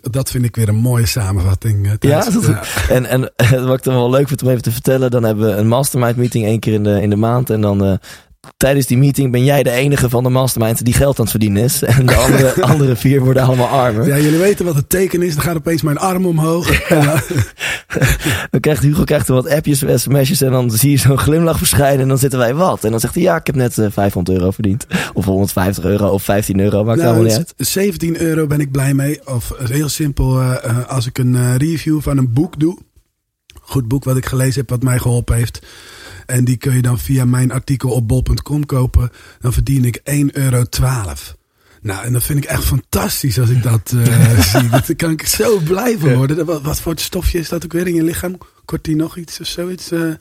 Dat 0.00 0.30
vind 0.30 0.44
ik 0.44 0.56
weer 0.56 0.68
een 0.68 0.74
mooie 0.74 1.06
samenvatting. 1.06 1.86
Uh, 1.86 1.92
ja, 1.98 2.24
dat, 2.24 2.44
ja, 2.46 2.62
en, 2.88 3.06
en 3.06 3.20
wat 3.66 3.78
ik 3.78 3.84
dan 3.84 3.94
wel 3.94 4.10
leuk 4.10 4.28
vind 4.28 4.42
om 4.42 4.48
even 4.48 4.62
te 4.62 4.72
vertellen. 4.72 5.10
Dan 5.10 5.22
hebben 5.22 5.46
we 5.46 5.52
een 5.52 5.68
mastermind 5.68 6.16
meeting 6.16 6.44
één 6.44 6.60
keer 6.60 6.72
in 6.72 6.82
de, 6.82 7.02
in 7.02 7.10
de 7.10 7.16
maand. 7.16 7.50
En 7.50 7.60
dan 7.60 7.86
uh, 7.86 7.94
tijdens 8.56 8.86
die 8.86 8.98
meeting 8.98 9.30
ben 9.30 9.44
jij 9.44 9.62
de 9.62 9.70
enige 9.70 10.08
van 10.08 10.22
de 10.22 10.28
mastermind 10.28 10.84
die 10.84 10.94
geld 10.94 11.16
aan 11.18 11.22
het 11.22 11.30
verdienen 11.30 11.62
is. 11.62 11.82
En 11.82 12.06
de 12.06 12.14
andere, 12.14 12.62
andere 12.72 12.96
vier 12.96 13.20
worden 13.20 13.42
allemaal 13.42 13.66
armer. 13.66 14.06
Ja, 14.06 14.18
jullie 14.18 14.38
weten 14.38 14.64
wat 14.64 14.74
het 14.74 14.88
teken 14.88 15.22
is. 15.22 15.34
Dan 15.34 15.44
gaat 15.44 15.56
opeens 15.56 15.82
mijn 15.82 15.98
arm 15.98 16.26
omhoog. 16.26 16.66
dan 18.50 18.60
krijgt 18.60 18.82
Hugo 18.82 19.04
krijgt 19.04 19.28
er 19.28 19.34
wat 19.34 19.48
appjes, 19.48 19.84
sms'jes 19.94 20.40
en 20.40 20.50
dan 20.50 20.70
zie 20.70 20.90
je 20.90 20.96
zo'n 20.96 21.18
glimlach 21.18 21.58
verschijnen. 21.58 22.00
En 22.00 22.08
dan 22.08 22.18
zitten 22.18 22.38
wij 22.38 22.54
wat. 22.54 22.84
En 22.84 22.90
dan 22.90 23.00
zegt 23.00 23.14
hij, 23.14 23.22
ja, 23.22 23.36
ik 23.36 23.46
heb 23.46 23.54
net 23.54 23.76
uh, 23.76 23.86
500 23.90 24.38
euro 24.38 24.50
verdiend. 24.50 24.86
Of 25.12 25.24
150 25.24 25.84
euro 25.84 26.08
of 26.08 26.22
15 26.22 26.60
euro, 26.60 26.84
maakt 26.84 26.98
nou, 26.98 27.08
allemaal 27.08 27.28
niet 27.28 27.36
uit. 27.36 27.54
17 27.56 28.20
euro 28.20 28.46
ben 28.46 28.60
ik 28.60 28.70
blij 28.70 28.94
mee. 28.94 29.26
Of 29.26 29.52
heel 29.58 29.88
simpel, 29.88 30.40
uh, 30.40 30.88
als 30.88 31.06
ik 31.06 31.18
een 31.18 31.58
review 31.58 32.00
van 32.00 32.18
een 32.18 32.32
boek 32.32 32.60
doe. 32.60 32.78
Goed 33.60 33.88
boek 33.88 34.04
wat 34.04 34.16
ik 34.16 34.26
gelezen 34.26 34.60
heb, 34.60 34.70
wat 34.70 34.82
mij 34.82 34.98
geholpen 34.98 35.36
heeft. 35.36 35.60
En 36.30 36.44
die 36.44 36.56
kun 36.56 36.74
je 36.74 36.82
dan 36.82 36.98
via 36.98 37.24
mijn 37.24 37.52
artikel 37.52 37.90
op 37.90 38.08
bol.com 38.08 38.66
kopen. 38.66 39.10
Dan 39.40 39.52
verdien 39.52 39.84
ik 39.84 39.98
1,12 39.98 40.04
euro. 40.32 40.64
Nou, 41.82 42.04
en 42.04 42.12
dat 42.12 42.22
vind 42.22 42.44
ik 42.44 42.50
echt 42.50 42.64
fantastisch 42.64 43.38
als 43.38 43.48
ik 43.48 43.62
dat 43.62 43.92
uh, 43.94 44.40
zie. 44.52 44.68
Daar 44.68 44.94
kan 44.96 45.10
ik 45.10 45.26
zo 45.26 45.58
blij 45.58 45.98
van 45.98 46.14
worden. 46.14 46.46
Wat, 46.46 46.62
wat, 46.62 46.80
voor 46.80 46.98
stofje 46.98 47.38
is 47.38 47.48
dat 47.48 47.64
ook 47.64 47.72
weer 47.72 47.86
in 47.86 47.94
je 47.94 48.02
lichaam? 48.02 48.38
Kort 48.64 48.84
die 48.84 48.96
nog 48.96 49.16
iets 49.16 49.40
of 49.40 49.46
zoiets? 49.46 49.92
Uh, 49.92 50.14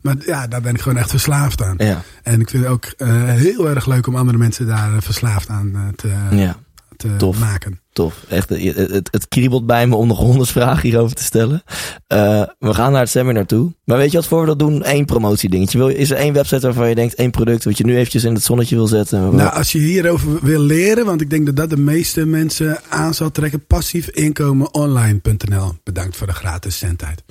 maar 0.00 0.16
ja, 0.26 0.46
daar 0.46 0.60
ben 0.60 0.74
ik 0.74 0.80
gewoon 0.80 0.98
echt 0.98 1.10
verslaafd 1.10 1.62
aan. 1.62 1.74
Ja. 1.78 2.02
En 2.22 2.40
ik 2.40 2.50
vind 2.50 2.62
het 2.62 2.72
ook 2.72 2.94
uh, 2.98 3.24
heel 3.24 3.68
erg 3.68 3.86
leuk 3.86 4.06
om 4.06 4.16
andere 4.16 4.38
mensen 4.38 4.66
daar 4.66 5.02
verslaafd 5.02 5.48
aan 5.48 5.92
te, 5.96 6.08
ja. 6.30 6.58
Te 6.96 7.16
Tof. 7.16 7.38
maken. 7.38 7.80
Tof. 7.92 8.24
Echt, 8.28 8.48
het, 8.48 8.76
het, 8.76 9.08
het, 9.10 9.28
kriebelt 9.28 9.66
bij 9.66 9.86
me 9.86 9.96
om 9.96 10.06
nog 10.06 10.18
honderd 10.18 10.50
vragen 10.50 10.82
hierover 10.82 11.16
te 11.16 11.22
stellen. 11.22 11.62
Uh, 12.08 12.42
we 12.58 12.74
gaan 12.74 12.92
naar 12.92 13.00
het 13.00 13.10
seminar 13.10 13.46
toe. 13.46 13.72
Maar 13.84 13.96
weet 13.96 14.10
je 14.10 14.16
wat 14.16 14.26
voor 14.26 14.40
we 14.40 14.46
dat 14.46 14.58
doen? 14.58 14.82
Eén 14.84 15.04
promotiedingetje. 15.04 15.78
Wil, 15.78 15.88
is 15.88 16.10
er 16.10 16.16
één 16.16 16.32
website 16.32 16.60
waarvan 16.60 16.88
je 16.88 16.94
denkt, 16.94 17.14
één 17.14 17.30
product 17.30 17.64
wat 17.64 17.78
je 17.78 17.84
nu 17.84 17.96
eventjes 17.96 18.24
in 18.24 18.34
het 18.34 18.42
zonnetje 18.42 18.76
wil 18.76 18.86
zetten? 18.86 19.36
Nou, 19.36 19.54
als 19.54 19.72
je 19.72 19.78
hierover 19.78 20.38
wil 20.42 20.60
leren, 20.60 21.04
want 21.04 21.20
ik 21.20 21.30
denk 21.30 21.46
dat 21.46 21.56
dat 21.56 21.70
de 21.70 21.76
meeste 21.76 22.26
mensen 22.26 22.80
aan 22.88 23.14
zal 23.14 23.30
trekken. 23.30 23.66
Passiefinkomenonline.nl. 23.66 25.72
Bedankt 25.82 26.16
voor 26.16 26.26
de 26.26 26.32
gratis 26.32 26.78
zendtijd. 26.78 27.22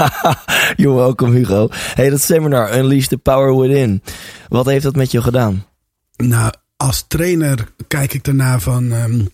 You're 0.76 0.96
welcome 0.96 1.36
Hugo. 1.36 1.68
Hey, 1.70 2.10
dat 2.10 2.20
seminar 2.20 2.78
Unleash 2.78 3.06
the 3.06 3.18
Power 3.18 3.60
Within. 3.60 4.02
Wat 4.48 4.66
heeft 4.66 4.84
dat 4.84 4.96
met 4.96 5.10
je 5.10 5.22
gedaan? 5.22 5.64
Nou, 6.16 6.52
als 6.82 7.04
trainer 7.08 7.68
kijk 7.88 8.14
ik 8.14 8.26
ernaar 8.26 8.60
van... 8.60 8.92
Um, 8.92 9.28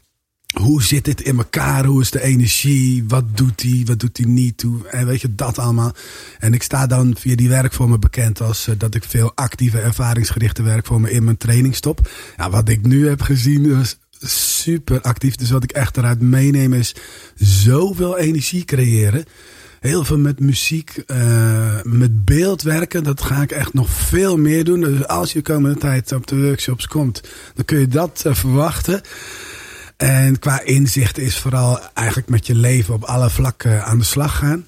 hoe 0.61 0.83
zit 0.83 1.05
dit 1.05 1.21
in 1.21 1.39
elkaar? 1.39 1.85
Hoe 1.85 2.01
is 2.01 2.11
de 2.11 2.23
energie? 2.23 3.05
Wat 3.09 3.37
doet 3.37 3.63
hij? 3.63 3.83
Wat 3.87 4.01
doet 4.01 4.17
hij 4.17 4.27
niet? 4.27 4.63
Hoe, 4.63 4.89
en 4.89 5.07
weet 5.07 5.21
je, 5.21 5.35
dat 5.35 5.59
allemaal. 5.59 5.95
En 6.39 6.55
ik 6.55 6.63
sta 6.63 6.87
dan 6.87 7.17
via 7.19 7.37
die 7.37 7.49
werkvormen 7.49 8.01
bekend 8.01 8.41
als 8.41 8.69
uh, 8.69 8.75
dat 8.79 8.95
ik 8.95 9.05
veel 9.05 9.33
actieve, 9.35 9.79
ervaringsgerichte 9.79 10.63
werkvormen 10.63 11.11
in 11.11 11.25
mijn 11.25 11.37
training 11.37 11.75
stop. 11.75 12.11
Ja, 12.37 12.51
wat 12.51 12.69
ik 12.69 12.87
nu 12.87 13.09
heb 13.09 13.21
gezien 13.21 13.77
was 13.77 13.99
super 14.21 15.01
actief. 15.01 15.35
Dus 15.35 15.51
wat 15.51 15.65
ik 15.65 15.73
echt 15.73 15.97
eruit 15.97 16.21
meeneem 16.21 16.73
is 16.73 16.95
zoveel 17.35 18.19
energie 18.19 18.65
creëren. 18.65 19.25
Heel 19.81 20.05
veel 20.05 20.19
met 20.19 20.41
muziek, 20.41 21.03
uh, 21.07 21.83
met 21.83 22.25
beeld 22.25 22.63
werken. 22.63 23.05
Dat 23.05 23.23
ga 23.23 23.43
ik 23.43 23.51
echt 23.51 23.75
nog 23.75 23.91
veel 23.91 24.37
meer 24.37 24.65
doen. 24.65 24.81
Dus 24.81 25.07
als 25.07 25.33
je 25.33 25.39
de 25.39 25.53
komende 25.53 25.79
tijd 25.79 26.13
op 26.13 26.27
de 26.27 26.43
workshops 26.43 26.87
komt, 26.87 27.21
dan 27.55 27.65
kun 27.65 27.79
je 27.79 27.89
dat 27.89 28.23
uh, 28.27 28.35
verwachten. 28.35 29.01
En 29.97 30.39
qua 30.39 30.61
inzicht 30.61 31.19
is 31.19 31.39
vooral 31.39 31.81
eigenlijk 31.95 32.29
met 32.29 32.47
je 32.47 32.55
leven 32.55 32.95
op 32.95 33.03
alle 33.03 33.31
vlakken 33.31 33.85
aan 33.85 33.99
de 33.99 34.05
slag 34.05 34.37
gaan. 34.37 34.67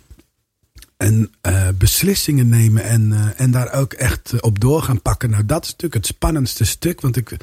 En 0.97 1.31
beslissingen 1.79 2.49
nemen 2.49 2.85
en, 2.85 3.35
en 3.37 3.51
daar 3.51 3.73
ook 3.73 3.93
echt 3.93 4.41
op 4.41 4.61
door 4.61 4.83
gaan 4.83 5.03
pakken. 5.03 5.31
Nou, 5.31 5.47
dat 5.47 5.65
is 5.65 5.71
natuurlijk 5.71 6.07
het 6.07 6.07
spannendste 6.07 6.65
stuk. 6.65 7.01
Want 7.01 7.17
ik, 7.17 7.37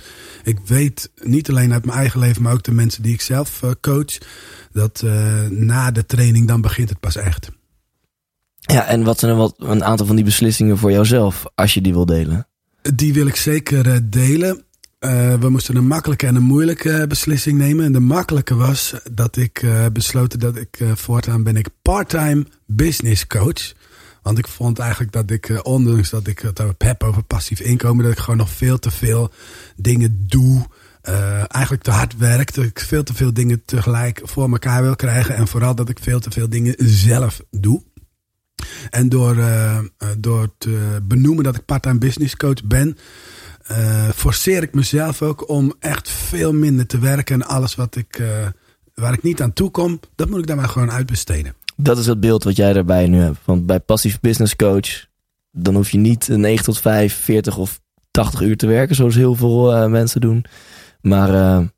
ik 0.43 0.58
weet 0.65 1.10
niet 1.23 1.49
alleen 1.49 1.73
uit 1.73 1.86
mijn 1.86 1.97
eigen 1.97 2.19
leven, 2.19 2.41
maar 2.41 2.53
ook 2.53 2.63
de 2.63 2.73
mensen 2.73 3.03
die 3.03 3.13
ik 3.13 3.21
zelf 3.21 3.62
coach. 3.82 4.17
Dat 4.71 5.03
na 5.49 5.91
de 5.91 6.06
training 6.06 6.47
dan 6.47 6.62
begint 6.62 6.89
het 6.89 6.99
pas 6.99 7.15
echt. 7.15 7.49
Ja, 8.67 8.86
en 8.86 9.03
wat 9.03 9.19
zijn 9.19 9.36
wat, 9.36 9.56
een 9.58 9.84
aantal 9.84 10.06
van 10.06 10.15
die 10.15 10.25
beslissingen 10.25 10.77
voor 10.77 10.91
jouzelf, 10.91 11.45
als 11.56 11.73
je 11.73 11.82
die 11.82 11.93
wil 11.93 12.06
delen? 12.06 12.47
Die 12.95 13.13
wil 13.13 13.27
ik 13.27 13.36
zeker 13.36 14.10
delen. 14.10 14.63
eh, 14.99 15.34
we 15.34 15.49
moesten 15.49 15.75
een 15.75 15.88
makkelijke 15.88 16.27
en 16.27 16.36
een 16.36 16.43
moeilijke 16.43 17.06
beslissing 17.08 17.58
nemen. 17.58 17.86
En 17.86 17.91
de 17.91 17.99
makkelijke 17.99 18.56
was 18.56 18.93
dat 19.12 19.38
ik 19.38 19.62
uh, 19.62 19.86
besloten 19.93 20.39
dat 20.39 20.56
ik 20.56 20.80
voortaan 20.93 21.43
ben 21.43 21.56
ik 21.56 21.69
part-time 21.82 22.45
business 22.65 23.27
coach. 23.27 23.73
Want 24.21 24.38
ik 24.38 24.47
vond 24.47 24.80
eigenlijk 24.80 25.12
dat 25.12 25.32
ik, 25.32 25.60
ondanks 25.63 26.10
dat 26.10 26.27
ik 26.27 26.39
het 26.39 26.62
heb 26.77 27.03
over 27.03 27.23
passief 27.23 27.60
inkomen, 27.60 28.03
dat 28.03 28.13
ik 28.13 28.19
gewoon 28.19 28.38
nog 28.38 28.49
veel 28.49 28.80
te 28.80 28.91
veel 28.91 29.32
dingen 29.75 30.25
doe. 30.27 30.65
eigenlijk 31.47 31.84
te 31.84 31.91
hard 31.91 32.17
werk. 32.17 32.53
Dat 32.53 32.65
ik 32.65 32.80
veel 32.80 33.03
te 33.03 33.13
veel 33.13 33.34
dingen 33.34 33.62
tegelijk 33.65 34.21
voor 34.23 34.51
elkaar 34.51 34.82
wil 34.82 34.95
krijgen. 34.95 35.36
En 35.36 35.47
vooral 35.47 35.75
dat 35.75 35.89
ik 35.89 35.99
veel 36.01 36.19
te 36.19 36.32
veel 36.32 36.49
dingen 36.49 36.75
zelf 36.77 37.41
doe. 37.51 37.84
En 38.89 39.09
door, 39.09 39.37
door 40.17 40.49
te 40.57 40.99
benoemen 41.03 41.43
dat 41.43 41.55
ik 41.55 41.65
part-time 41.65 41.97
business 41.97 42.35
coach 42.35 42.63
ben, 42.63 42.97
uh, 43.71 44.09
forceer 44.09 44.63
ik 44.63 44.73
mezelf 44.73 45.21
ook 45.21 45.49
om 45.49 45.73
echt 45.79 46.09
veel 46.09 46.53
minder 46.53 46.87
te 46.87 46.99
werken. 46.99 47.41
En 47.41 47.47
alles 47.47 47.75
wat 47.75 47.95
ik, 47.95 48.21
waar 48.93 49.13
ik 49.13 49.23
niet 49.23 49.41
aan 49.41 49.53
toe 49.53 49.71
kom, 49.71 49.99
dat 50.15 50.29
moet 50.29 50.39
ik 50.39 50.47
daar 50.47 50.55
maar 50.55 50.69
gewoon 50.69 50.91
uitbesteden. 50.91 51.53
Dat 51.75 51.97
is 51.97 52.05
het 52.05 52.19
beeld 52.19 52.43
wat 52.43 52.55
jij 52.55 52.73
daarbij 52.73 53.07
nu 53.07 53.19
hebt. 53.19 53.37
Want 53.45 53.65
bij 53.65 53.79
passief 53.79 54.19
business 54.19 54.55
coach, 54.55 55.05
dan 55.51 55.75
hoef 55.75 55.89
je 55.89 55.97
niet 55.97 56.27
9 56.27 56.65
tot 56.65 56.79
5, 56.79 57.13
40 57.13 57.57
of 57.57 57.79
80 58.11 58.41
uur 58.41 58.57
te 58.57 58.67
werken, 58.67 58.95
zoals 58.95 59.15
heel 59.15 59.35
veel 59.35 59.89
mensen 59.89 60.21
doen. 60.21 60.45
Maar 61.01 61.69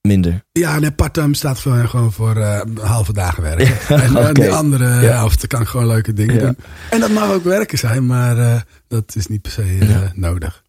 minder. 0.00 0.44
Ja, 0.52 0.78
nee, 0.78 0.92
part-time 0.92 1.34
staat 1.34 1.60
voor, 1.60 1.88
gewoon 1.88 2.12
voor 2.12 2.36
halve 2.80 3.12
dagen 3.12 3.42
werken. 3.42 3.78
en 4.02 4.10
okay. 4.10 4.32
de 4.32 4.50
andere 4.50 4.84
ja. 4.84 5.00
helft 5.00 5.46
kan 5.46 5.60
ik 5.60 5.68
gewoon 5.68 5.86
leuke 5.86 6.12
dingen 6.12 6.34
ja. 6.34 6.40
doen. 6.40 6.56
En 6.90 7.00
dat 7.00 7.10
mag 7.10 7.32
ook 7.32 7.44
werken 7.44 7.78
zijn, 7.78 8.06
maar 8.06 8.64
dat 8.88 9.14
is 9.16 9.26
niet 9.26 9.42
per 9.42 9.50
se 9.50 10.10
nodig. 10.14 10.62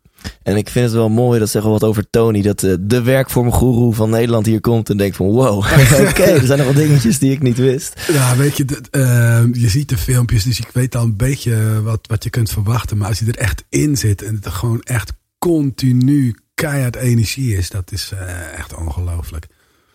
En 0.44 0.58
ik 0.58 0.70
vind 0.70 0.86
het 0.86 0.94
wel 0.94 1.10
mooi, 1.10 1.40
dat 1.40 1.50
zeggen 1.50 1.72
we 1.72 1.80
wat 1.80 1.90
over 1.90 2.10
Tony, 2.10 2.42
dat 2.42 2.64
uh, 2.64 2.76
de 2.80 3.02
werkvormgoeroe 3.02 3.94
van 3.94 4.10
Nederland 4.10 4.46
hier 4.46 4.62
komt 4.62 4.90
en 4.90 4.98
denkt 4.98 5.16
van 5.16 5.26
wow, 5.26 5.58
oké, 6.08 6.24
er 6.42 6.46
zijn 6.46 6.58
nog 6.58 6.74
wel 6.74 6.86
dingetjes 6.86 7.20
die 7.20 7.32
ik 7.32 7.42
niet 7.42 7.58
wist. 7.58 8.02
Ja, 8.12 8.36
weet 8.36 8.58
je, 8.58 8.66
uh, 8.92 9.62
je 9.62 9.70
ziet 9.70 9.90
de 9.90 9.98
filmpjes, 9.98 10.44
dus 10.44 10.60
ik 10.60 10.70
weet 10.74 10.96
al 10.96 11.04
een 11.04 11.18
beetje 11.18 11.82
wat, 11.82 12.00
wat 12.08 12.24
je 12.24 12.30
kunt 12.30 12.50
verwachten. 12.50 12.98
Maar 12.98 13.08
als 13.08 13.20
je 13.20 13.26
er 13.26 13.38
echt 13.38 13.64
in 13.70 13.98
zit 13.98 14.24
en 14.24 14.36
het 14.36 14.46
er 14.46 14.52
gewoon 14.52 14.82
echt 14.82 15.14
continu 15.40 16.36
keihard 16.60 16.96
energie 16.96 17.58
is, 17.58 17.70
dat 17.70 17.92
is 17.92 18.12
uh, 18.14 18.58
echt 18.58 18.76
ongelooflijk. 18.76 19.48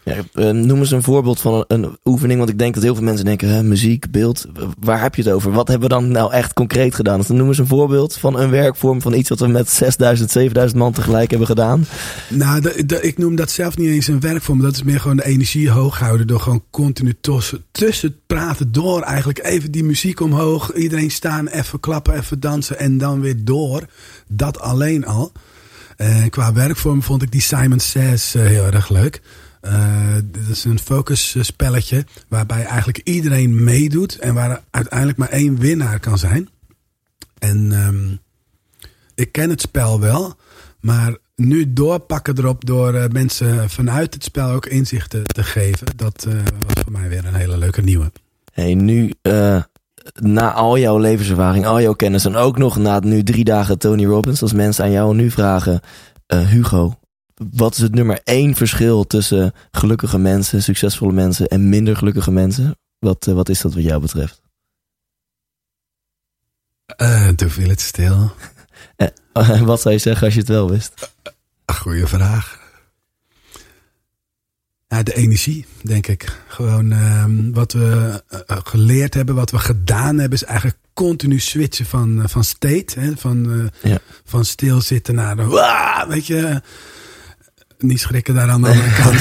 Ja, 0.05 0.17
uh, 0.35 0.51
noem 0.51 0.79
eens 0.79 0.91
een 0.91 1.03
voorbeeld 1.03 1.41
van 1.41 1.55
een, 1.55 1.83
een, 1.83 1.99
oefening. 2.05 2.39
Want 2.39 2.51
ik 2.51 2.59
denk 2.59 2.75
dat 2.75 2.83
heel 2.83 2.95
veel 2.95 3.05
mensen 3.05 3.25
denken: 3.25 3.49
hè, 3.49 3.63
muziek, 3.63 4.11
beeld, 4.11 4.47
waar 4.81 5.01
heb 5.01 5.15
je 5.15 5.23
het 5.23 5.33
over? 5.33 5.53
Wat 5.53 5.69
hebben 5.69 5.89
we 5.89 5.95
dan 5.95 6.09
nou 6.09 6.33
echt 6.33 6.53
concreet 6.53 6.95
gedaan? 6.95 7.19
Dus 7.19 7.27
dan 7.27 7.37
noem 7.37 7.49
eens 7.49 7.59
een 7.59 7.67
voorbeeld 7.67 8.17
van 8.17 8.39
een 8.39 8.51
werkvorm 8.51 9.03
van 9.03 9.13
iets 9.13 9.29
wat 9.29 9.41
we 9.41 9.47
met 9.47 9.71
6000, 9.71 10.31
7000 10.31 10.81
man 10.81 10.93
tegelijk 10.93 11.31
hebben 11.31 11.49
gedaan. 11.49 11.87
Nou, 12.29 12.61
de, 12.61 12.87
de, 12.87 13.01
ik 13.01 13.19
noem 13.19 13.37
dat 13.37 13.51
zelf 13.51 13.77
niet 13.77 13.89
eens 13.89 14.07
een 14.07 14.21
werkvorm. 14.21 14.61
Dat 14.61 14.75
is 14.75 14.83
meer 14.83 15.01
gewoon 15.01 15.17
de 15.17 15.25
energie 15.25 15.71
hoog 15.71 15.99
houden. 15.99 16.27
Door 16.27 16.41
gewoon 16.41 16.65
continu 16.71 17.15
tussen, 17.21 17.65
tussen 17.71 18.09
het 18.09 18.19
praten 18.27 18.73
door 18.73 19.03
eigenlijk 19.03 19.45
even 19.45 19.71
die 19.71 19.85
muziek 19.85 20.21
omhoog. 20.21 20.73
Iedereen 20.75 21.11
staan, 21.11 21.47
even 21.47 21.81
klappen, 21.81 22.15
even 22.15 22.41
dansen 22.41 22.79
en 22.79 22.99
dan 22.99 23.21
weer 23.21 23.45
door. 23.45 23.83
Dat 24.29 24.61
alleen 24.61 25.07
al. 25.07 25.33
En 25.97 26.31
qua 26.31 26.53
werkvorm 26.53 27.03
vond 27.03 27.23
ik 27.23 27.31
die 27.31 27.41
Simon 27.41 27.81
Says 27.81 28.35
uh, 28.35 28.47
heel 28.47 28.65
erg 28.65 28.89
leuk. 28.89 29.21
Uh, 29.63 30.15
dit 30.25 30.49
is 30.49 30.65
een 30.65 30.79
focusspelletje 30.79 32.05
waarbij 32.29 32.65
eigenlijk 32.65 33.01
iedereen 33.05 33.65
meedoet 33.65 34.19
en 34.19 34.35
waar 34.35 34.63
uiteindelijk 34.71 35.19
maar 35.19 35.29
één 35.29 35.59
winnaar 35.59 36.01
kan 36.01 36.19
zijn. 36.19 36.49
En 37.39 37.73
um, 37.73 38.19
ik 39.15 39.33
ken 39.33 39.51
het 39.51 39.61
spel 39.61 40.01
wel, 40.01 40.37
maar 40.81 41.17
nu 41.37 41.73
doorpakken 41.73 42.39
erop 42.39 42.67
door 42.67 43.09
mensen 43.13 43.71
vanuit 43.71 44.15
het 44.15 44.25
spel 44.25 44.51
ook 44.51 44.67
inzichten 44.67 45.25
te 45.25 45.43
geven, 45.43 45.87
dat 45.97 46.27
was 46.67 46.83
voor 46.83 46.93
mij 46.93 47.09
weer 47.09 47.25
een 47.25 47.35
hele 47.35 47.59
leuke 47.59 47.83
nieuwe. 47.83 48.13
Hey, 48.53 48.75
nu 48.75 49.13
na 50.13 50.53
al 50.53 50.79
jouw 50.79 50.99
levenservaring, 50.99 51.67
al 51.67 51.81
jouw 51.81 51.93
kennis 51.93 52.25
en 52.25 52.37
ook 52.37 52.59
nog 52.59 52.77
na 52.77 52.99
nu 52.99 53.23
drie 53.23 53.45
dagen 53.45 53.79
Tony 53.79 54.05
Robbins, 54.05 54.43
als 54.43 54.53
mensen 54.53 54.85
aan 54.85 54.91
jou 54.91 55.15
nu 55.15 55.31
vragen, 55.31 55.81
Hugo, 56.27 56.99
wat 57.35 57.75
is 57.75 57.81
het 57.81 57.95
nummer 57.95 58.21
één 58.25 58.55
verschil 58.55 59.05
tussen 59.05 59.53
gelukkige 59.71 60.19
mensen, 60.19 60.63
succesvolle 60.63 61.13
mensen 61.13 61.49
en 61.49 61.69
minder 61.69 61.97
gelukkige 61.97 62.31
mensen? 62.31 62.77
Wat, 62.99 63.27
uh, 63.27 63.35
wat 63.35 63.49
is 63.49 63.61
dat 63.61 63.75
wat 63.75 63.83
jou 63.83 64.01
betreft? 64.01 64.43
Uh, 66.97 67.29
toen 67.29 67.51
viel 67.51 67.69
het 67.69 67.81
stil. 67.81 68.33
wat 69.65 69.81
zou 69.81 69.95
je 69.95 70.01
zeggen 70.01 70.25
als 70.25 70.35
je 70.35 70.41
het 70.41 70.49
wel 70.49 70.71
wist? 70.71 71.13
Goeie 71.67 72.07
vraag. 72.07 72.64
De 75.03 75.15
energie, 75.15 75.67
denk 75.83 76.07
ik. 76.07 76.43
Gewoon 76.47 76.93
uh, 76.93 77.25
wat 77.53 77.73
we 77.73 78.23
geleerd 78.47 79.15
hebben, 79.15 79.35
wat 79.35 79.51
we 79.51 79.59
gedaan 79.59 80.19
hebben, 80.19 80.39
is 80.39 80.45
eigenlijk 80.45 80.79
continu 80.93 81.39
switchen 81.39 81.87
van, 81.87 82.23
van 82.25 82.45
state. 82.45 83.01
Hè? 83.01 83.17
Van, 83.17 83.71
ja. 83.83 83.99
van 84.25 84.45
stilzitten 84.45 85.15
naar, 85.15 85.37
de, 85.37 86.05
weet 86.09 86.27
je, 86.27 86.61
niet 87.79 88.01
schrikken 88.01 88.35
daar 88.35 88.49
aan 88.49 88.63
de 88.63 88.69
andere 88.69 88.93
kant 88.93 89.21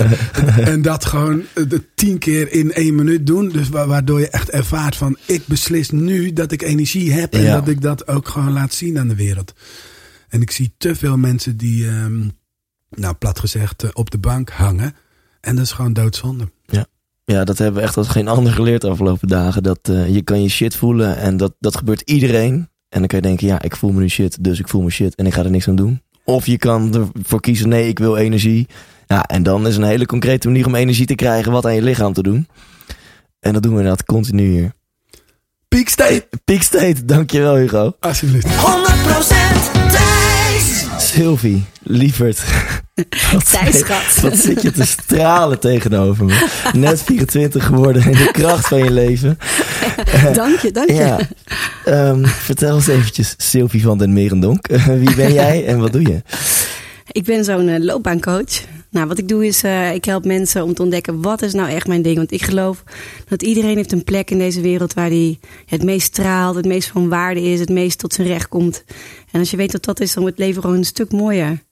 en 0.72 0.82
dat 0.82 1.04
gewoon 1.04 1.42
de 1.54 1.82
tien 1.94 2.18
keer 2.18 2.52
in 2.52 2.72
één 2.72 2.94
minuut 2.94 3.26
doen. 3.26 3.48
Dus 3.48 3.68
waardoor 3.68 4.20
je 4.20 4.28
echt 4.28 4.50
ervaart 4.50 4.96
van 4.96 5.16
ik 5.26 5.46
beslis 5.46 5.90
nu 5.90 6.32
dat 6.32 6.52
ik 6.52 6.62
energie 6.62 7.12
heb. 7.12 7.34
En 7.34 7.46
dat 7.46 7.68
ik 7.68 7.80
dat 7.80 8.08
ook 8.08 8.28
gewoon 8.28 8.52
laat 8.52 8.74
zien 8.74 8.98
aan 8.98 9.08
de 9.08 9.14
wereld. 9.14 9.54
En 10.28 10.42
ik 10.42 10.50
zie 10.50 10.74
te 10.78 10.94
veel 10.94 11.16
mensen 11.16 11.56
die, 11.56 11.86
um, 11.86 12.32
nou 12.90 13.14
plat 13.14 13.38
gezegd, 13.38 13.82
eh, 13.82 13.90
op 13.92 14.10
de 14.10 14.18
bank 14.18 14.50
hangen. 14.50 14.94
En 15.40 15.56
dat 15.56 15.64
is 15.64 15.72
gewoon 15.72 15.92
doodzonde. 15.92 16.50
Ja. 16.66 16.86
Ja, 17.24 17.44
dat 17.44 17.58
hebben 17.58 17.80
we 17.80 17.86
echt 17.86 17.96
als 17.96 18.08
geen 18.08 18.28
ander 18.28 18.52
geleerd 18.52 18.80
de 18.80 18.88
afgelopen 18.88 19.28
dagen. 19.28 19.62
Dat 19.62 19.78
uh, 19.90 20.08
je 20.08 20.22
kan 20.22 20.42
je 20.42 20.48
shit 20.48 20.76
voelen 20.76 21.16
en 21.16 21.36
dat, 21.36 21.54
dat 21.58 21.76
gebeurt 21.76 22.00
iedereen. 22.00 22.68
En 22.88 22.98
dan 22.98 23.06
kan 23.06 23.18
je 23.18 23.26
denken, 23.26 23.46
ja, 23.46 23.62
ik 23.62 23.76
voel 23.76 23.92
me 23.92 24.00
nu 24.00 24.08
shit, 24.08 24.44
dus 24.44 24.58
ik 24.58 24.68
voel 24.68 24.82
me 24.82 24.90
shit 24.90 25.14
en 25.14 25.26
ik 25.26 25.34
ga 25.34 25.44
er 25.44 25.50
niks 25.50 25.68
aan 25.68 25.76
doen. 25.76 26.02
Of 26.24 26.46
je 26.46 26.58
kan 26.58 27.10
ervoor 27.16 27.40
kiezen, 27.40 27.68
nee, 27.68 27.88
ik 27.88 27.98
wil 27.98 28.16
energie. 28.16 28.66
Ja, 29.06 29.24
en 29.24 29.42
dan 29.42 29.66
is 29.66 29.76
een 29.76 29.82
hele 29.82 30.06
concrete 30.06 30.46
manier 30.46 30.66
om 30.66 30.74
energie 30.74 31.06
te 31.06 31.14
krijgen 31.14 31.52
wat 31.52 31.64
aan 31.64 31.74
je 31.74 31.82
lichaam 31.82 32.12
te 32.12 32.22
doen. 32.22 32.48
En 33.40 33.52
dat 33.52 33.62
doen 33.62 33.72
we 33.72 33.78
inderdaad 33.78 34.04
continu 34.04 34.50
hier. 34.50 34.72
Peak 35.68 35.88
State. 35.88 36.28
Peak 36.44 36.62
State, 36.62 37.04
dankjewel 37.04 37.56
Hugo. 37.56 37.92
Alsjeblieft. 38.00 38.46
100% 38.46 38.50
Thijs. 39.90 40.86
Sylvie, 40.98 41.64
lieverd. 41.82 42.44
Schat. 43.70 44.20
Wat 44.22 44.36
zit 44.36 44.62
je 44.62 44.70
te 44.70 44.84
stralen 44.86 45.60
tegenover 45.60 46.24
me. 46.24 46.46
Net 46.72 47.02
24 47.02 47.66
geworden 47.66 48.04
in 48.04 48.12
de 48.12 48.28
kracht 48.32 48.68
van 48.68 48.78
je 48.78 48.90
leven. 48.90 49.38
dank 50.32 50.58
je, 50.58 50.70
dank 50.70 50.88
je. 50.88 50.94
Ja. 50.94 51.18
Um, 51.86 52.26
vertel 52.26 52.74
eens 52.74 52.86
eventjes, 52.86 53.34
Sylvie 53.36 53.82
van 53.82 53.98
den 53.98 54.12
Merendonk. 54.12 54.66
wie 55.02 55.14
ben 55.14 55.32
jij 55.32 55.66
en 55.66 55.78
wat 55.78 55.92
doe 55.92 56.02
je? 56.02 56.22
Ik 57.12 57.24
ben 57.24 57.44
zo'n 57.44 57.68
uh, 57.68 57.78
loopbaancoach. 57.78 58.64
Nou, 58.90 59.06
wat 59.06 59.18
ik 59.18 59.28
doe 59.28 59.46
is, 59.46 59.64
uh, 59.64 59.94
ik 59.94 60.04
help 60.04 60.24
mensen 60.24 60.62
om 60.62 60.74
te 60.74 60.82
ontdekken 60.82 61.22
wat 61.22 61.42
is 61.42 61.52
nou 61.52 61.70
echt 61.70 61.86
mijn 61.86 62.02
ding. 62.02 62.16
Want 62.16 62.32
ik 62.32 62.42
geloof 62.42 62.82
dat 63.28 63.42
iedereen 63.42 63.76
heeft 63.76 63.92
een 63.92 64.04
plek 64.04 64.30
in 64.30 64.38
deze 64.38 64.60
wereld 64.60 64.94
waar 64.94 65.08
hij 65.08 65.38
het 65.66 65.82
meest 65.82 66.06
straalt, 66.06 66.54
het 66.54 66.66
meest 66.66 66.88
van 66.88 67.08
waarde 67.08 67.42
is, 67.42 67.60
het 67.60 67.68
meest 67.68 67.98
tot 67.98 68.14
zijn 68.14 68.26
recht 68.26 68.48
komt. 68.48 68.84
En 69.30 69.40
als 69.40 69.50
je 69.50 69.56
weet 69.56 69.72
dat 69.72 69.84
dat 69.84 70.00
is, 70.00 70.12
dan 70.12 70.22
wordt 70.22 70.38
het 70.38 70.46
leven 70.46 70.62
gewoon 70.62 70.76
een 70.76 70.84
stuk 70.84 71.12
mooier. 71.12 71.66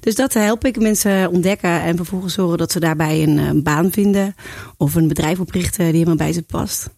Dus 0.00 0.14
dat 0.14 0.32
help 0.32 0.64
ik 0.64 0.80
mensen 0.80 1.30
ontdekken 1.30 1.82
en 1.82 1.96
vervolgens 1.96 2.34
zorgen 2.34 2.58
dat 2.58 2.72
ze 2.72 2.80
daarbij 2.80 3.22
een, 3.22 3.38
een 3.38 3.62
baan 3.62 3.90
vinden 3.90 4.34
of 4.76 4.94
een 4.94 5.08
bedrijf 5.08 5.40
oprichten 5.40 5.84
die 5.84 5.92
helemaal 5.92 6.16
bij 6.16 6.32
ze 6.32 6.42
past. 6.42 6.90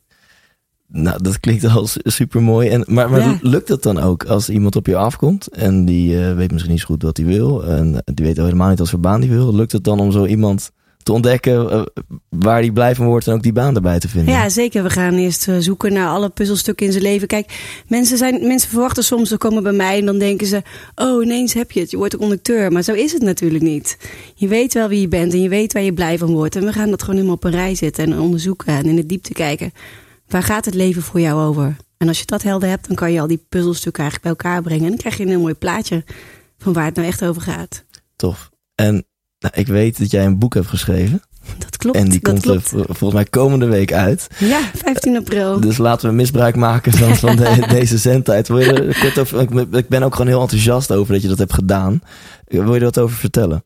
Nou, 0.86 1.22
dat 1.22 1.40
klinkt 1.40 1.64
al 1.64 1.86
super 2.02 2.42
mooi. 2.42 2.68
En, 2.68 2.84
maar 2.88 3.10
maar 3.10 3.20
ja. 3.20 3.38
lukt 3.40 3.68
het 3.68 3.82
dan 3.82 3.98
ook 3.98 4.24
als 4.24 4.48
iemand 4.48 4.76
op 4.76 4.86
je 4.86 4.96
afkomt 4.96 5.48
en 5.48 5.84
die 5.84 6.16
uh, 6.16 6.34
weet 6.34 6.50
misschien 6.50 6.72
niet 6.72 6.80
zo 6.80 6.86
goed 6.86 7.02
wat 7.02 7.16
hij 7.16 7.26
wil 7.26 7.64
en 7.64 8.02
die 8.04 8.24
weet 8.24 8.36
helemaal 8.36 8.68
niet 8.68 8.78
wat 8.78 8.90
voor 8.90 9.00
baan 9.00 9.20
die 9.20 9.30
wil? 9.30 9.54
Lukt 9.54 9.72
het 9.72 9.84
dan 9.84 10.00
om 10.00 10.12
zo 10.12 10.26
iemand 10.26 10.70
te 11.04 11.12
ontdekken 11.12 11.72
uh, 11.72 11.82
waar 12.28 12.60
hij 12.60 12.70
blij 12.70 12.94
van 12.94 13.06
wordt 13.06 13.26
en 13.26 13.32
ook 13.32 13.42
die 13.42 13.52
baan 13.52 13.74
erbij 13.74 13.98
te 13.98 14.08
vinden? 14.08 14.34
Ja, 14.34 14.48
zeker. 14.48 14.82
We 14.82 14.90
gaan 14.90 15.14
eerst 15.14 15.48
uh, 15.48 15.56
zoeken 15.58 15.92
naar 15.92 16.08
alle 16.08 16.28
puzzelstukken 16.28 16.86
in 16.86 16.92
zijn 16.92 17.04
leven. 17.04 17.28
Kijk, 17.28 17.82
mensen, 17.88 18.18
zijn, 18.18 18.46
mensen 18.46 18.70
verwachten 18.70 19.04
soms, 19.04 19.28
ze 19.28 19.38
komen 19.38 19.62
bij 19.62 19.72
mij 19.72 19.98
en 19.98 20.04
dan 20.04 20.18
denken 20.18 20.46
ze: 20.46 20.62
Oh, 20.94 21.24
ineens 21.24 21.52
heb 21.52 21.72
je 21.72 21.80
het, 21.80 21.90
je 21.90 21.96
wordt 21.96 22.12
een 22.12 22.18
conducteur. 22.18 22.72
Maar 22.72 22.82
zo 22.82 22.92
is 22.92 23.12
het 23.12 23.22
natuurlijk 23.22 23.62
niet. 23.62 23.96
Je 24.34 24.48
weet 24.48 24.74
wel 24.74 24.88
wie 24.88 25.00
je 25.00 25.08
bent 25.08 25.32
en 25.32 25.42
je 25.42 25.48
weet 25.48 25.72
waar 25.72 25.82
je 25.82 25.92
blij 25.92 26.18
van 26.18 26.32
wordt. 26.32 26.56
En 26.56 26.64
we 26.64 26.72
gaan 26.72 26.90
dat 26.90 27.00
gewoon 27.00 27.14
helemaal 27.14 27.36
op 27.36 27.44
een 27.44 27.50
rij 27.50 27.74
zetten 27.74 28.04
en 28.04 28.20
onderzoeken 28.20 28.66
en 28.66 28.86
in 28.86 28.96
de 28.96 29.06
diepte 29.06 29.32
kijken. 29.32 29.72
Waar 30.28 30.42
gaat 30.42 30.64
het 30.64 30.74
leven 30.74 31.02
voor 31.02 31.20
jou 31.20 31.42
over? 31.42 31.76
En 31.96 32.08
als 32.08 32.18
je 32.18 32.26
dat 32.26 32.42
helder 32.42 32.68
hebt, 32.68 32.86
dan 32.86 32.96
kan 32.96 33.12
je 33.12 33.20
al 33.20 33.26
die 33.26 33.44
puzzelstukken 33.48 34.02
eigenlijk 34.02 34.38
bij 34.38 34.46
elkaar 34.46 34.62
brengen. 34.62 34.84
En 34.84 34.90
dan 34.90 34.98
krijg 34.98 35.16
je 35.16 35.22
een 35.22 35.28
heel 35.28 35.40
mooi 35.40 35.54
plaatje 35.54 36.04
van 36.58 36.72
waar 36.72 36.84
het 36.84 36.94
nou 36.94 37.06
echt 37.06 37.24
over 37.24 37.42
gaat. 37.42 37.84
Tof. 38.16 38.50
En 38.74 39.06
nou, 39.50 39.54
ik 39.60 39.66
weet 39.66 39.98
dat 39.98 40.10
jij 40.10 40.24
een 40.24 40.38
boek 40.38 40.54
hebt 40.54 40.66
geschreven. 40.66 41.22
Dat 41.58 41.76
klopt. 41.76 41.96
en 41.96 42.08
die 42.08 42.20
dat 42.20 42.30
komt 42.32 42.42
klopt. 42.42 42.68
volgens 42.68 43.12
mij 43.12 43.24
komende 43.24 43.66
week 43.66 43.92
uit. 43.92 44.26
Ja, 44.38 44.60
15 44.74 45.16
april. 45.16 45.60
Dus 45.60 45.76
laten 45.78 46.08
we 46.08 46.14
misbruik 46.14 46.56
maken 46.56 46.92
van, 46.92 47.16
van 47.16 47.36
de- 47.36 47.66
deze 47.78 47.98
zendtijd. 47.98 48.48
Wil 48.48 48.58
je 48.58 48.96
kort 49.00 49.18
over, 49.18 49.40
ik- 49.76 49.88
ben 49.88 50.02
ook 50.02 50.12
gewoon 50.12 50.26
heel 50.30 50.40
enthousiast 50.40 50.92
over 50.92 51.12
dat 51.12 51.22
je 51.22 51.28
dat 51.28 51.38
hebt 51.38 51.52
gedaan. 51.52 52.00
Wil 52.44 52.72
je 52.72 52.78
er 52.78 52.84
wat 52.84 52.98
over 52.98 53.16
vertellen? 53.16 53.64